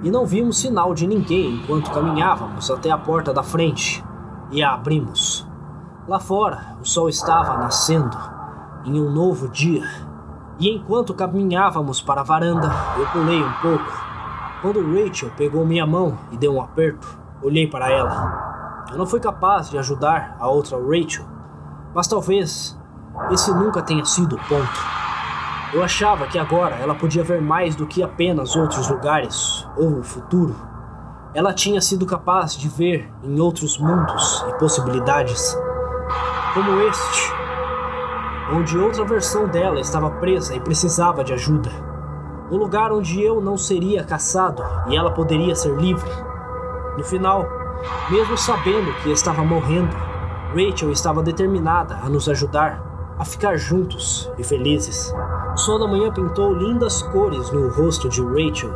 e 0.03 0.09
não 0.09 0.25
vimos 0.25 0.59
sinal 0.59 0.93
de 0.93 1.05
ninguém 1.05 1.55
enquanto 1.55 1.91
caminhávamos 1.91 2.69
até 2.71 2.89
a 2.89 2.97
porta 2.97 3.33
da 3.33 3.43
frente 3.43 4.03
e 4.51 4.63
a 4.63 4.73
abrimos. 4.73 5.47
Lá 6.07 6.19
fora, 6.19 6.75
o 6.81 6.85
sol 6.85 7.07
estava 7.09 7.57
nascendo 7.57 8.17
em 8.85 8.99
um 8.99 9.11
novo 9.11 9.47
dia. 9.47 9.87
E 10.59 10.69
enquanto 10.69 11.13
caminhávamos 11.13 12.01
para 12.01 12.21
a 12.21 12.23
varanda, 12.23 12.71
eu 12.97 13.05
pulei 13.07 13.43
um 13.43 13.53
pouco. 13.61 14.03
Quando 14.61 14.81
Rachel 14.81 15.31
pegou 15.37 15.65
minha 15.65 15.85
mão 15.85 16.17
e 16.31 16.37
deu 16.37 16.55
um 16.55 16.61
aperto, 16.61 17.07
olhei 17.41 17.67
para 17.67 17.91
ela. 17.91 18.85
Eu 18.91 18.97
não 18.97 19.05
fui 19.05 19.19
capaz 19.19 19.69
de 19.69 19.77
ajudar 19.77 20.35
a 20.39 20.47
outra 20.47 20.77
Rachel, 20.77 21.25
mas 21.93 22.07
talvez 22.07 22.77
esse 23.31 23.53
nunca 23.53 23.81
tenha 23.81 24.05
sido 24.05 24.35
o 24.35 24.39
ponto. 24.47 25.01
Eu 25.73 25.83
achava 25.83 26.27
que 26.27 26.37
agora 26.37 26.75
ela 26.75 26.95
podia 26.95 27.23
ver 27.23 27.41
mais 27.41 27.75
do 27.75 27.87
que 27.87 28.03
apenas 28.03 28.55
outros 28.55 28.89
lugares 28.89 29.65
ou 29.77 29.99
o 29.99 30.03
futuro. 30.03 30.55
Ela 31.33 31.53
tinha 31.53 31.79
sido 31.79 32.05
capaz 32.05 32.57
de 32.57 32.67
ver 32.67 33.09
em 33.23 33.39
outros 33.39 33.77
mundos 33.77 34.45
e 34.49 34.59
possibilidades 34.59 35.57
como 36.53 36.81
este, 36.81 37.33
onde 38.51 38.77
outra 38.77 39.05
versão 39.05 39.47
dela 39.47 39.79
estava 39.79 40.09
presa 40.11 40.53
e 40.53 40.59
precisava 40.59 41.23
de 41.23 41.31
ajuda. 41.31 41.71
Um 42.51 42.57
lugar 42.57 42.91
onde 42.91 43.21
eu 43.21 43.39
não 43.39 43.57
seria 43.57 44.03
caçado 44.03 44.61
e 44.89 44.97
ela 44.97 45.11
poderia 45.11 45.55
ser 45.55 45.73
livre. 45.77 46.11
No 46.97 47.03
final, 47.05 47.47
mesmo 48.09 48.37
sabendo 48.37 48.93
que 49.01 49.09
estava 49.09 49.41
morrendo, 49.41 49.95
Rachel 50.53 50.91
estava 50.91 51.23
determinada 51.23 51.95
a 51.95 52.09
nos 52.09 52.27
ajudar 52.27 53.15
a 53.17 53.25
ficar 53.25 53.55
juntos 53.57 54.29
e 54.37 54.43
felizes. 54.43 55.13
O 55.53 55.57
sol 55.57 55.79
da 55.79 55.87
manhã 55.87 56.11
pintou 56.11 56.53
lindas 56.53 57.01
cores 57.03 57.51
no 57.51 57.69
rosto 57.69 58.09
de 58.09 58.21
Rachel, 58.21 58.73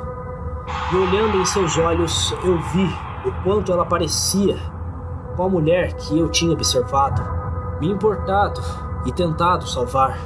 e 0.92 0.96
olhando 0.96 1.38
em 1.38 1.46
seus 1.46 1.78
olhos, 1.78 2.34
eu 2.44 2.58
vi 2.74 2.90
o 3.26 3.44
quanto 3.44 3.72
ela 3.72 3.86
parecia 3.86 4.58
com 5.36 5.44
a 5.44 5.50
mulher 5.50 5.94
que 5.94 6.18
eu 6.18 6.30
tinha 6.30 6.54
observado 6.54 7.36
me 7.80 7.90
importado 7.90 8.62
e 9.06 9.12
tentado 9.12 9.68
salvar. 9.68 10.18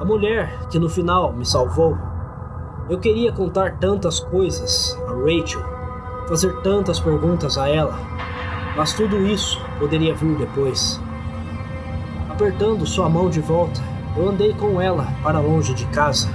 A 0.00 0.04
mulher 0.04 0.66
que 0.68 0.78
no 0.78 0.88
final 0.88 1.32
me 1.32 1.46
salvou. 1.46 1.96
Eu 2.88 2.98
queria 2.98 3.32
contar 3.32 3.78
tantas 3.78 4.20
coisas 4.20 4.98
a 5.08 5.12
Rachel, 5.12 5.62
fazer 6.28 6.60
tantas 6.60 7.00
perguntas 7.00 7.56
a 7.56 7.68
ela, 7.68 7.94
mas 8.76 8.92
tudo 8.92 9.26
isso 9.26 9.60
poderia 9.78 10.14
vir 10.14 10.36
depois. 10.36 11.00
Apertando 12.28 12.86
sua 12.86 13.08
mão 13.08 13.30
de 13.30 13.40
volta, 13.40 13.80
eu 14.16 14.28
andei 14.28 14.52
com 14.54 14.80
ela 14.80 15.06
para 15.22 15.38
longe 15.38 15.74
de 15.74 15.86
casa. 15.86 16.28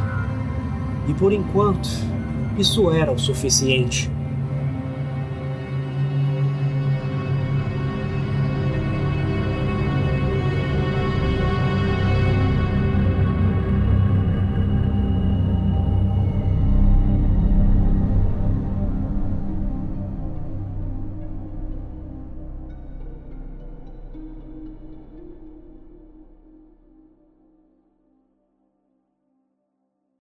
E 1.07 1.13
por 1.13 1.33
enquanto, 1.33 1.89
isso 2.57 2.91
era 2.91 3.11
o 3.11 3.19
suficiente. 3.19 4.09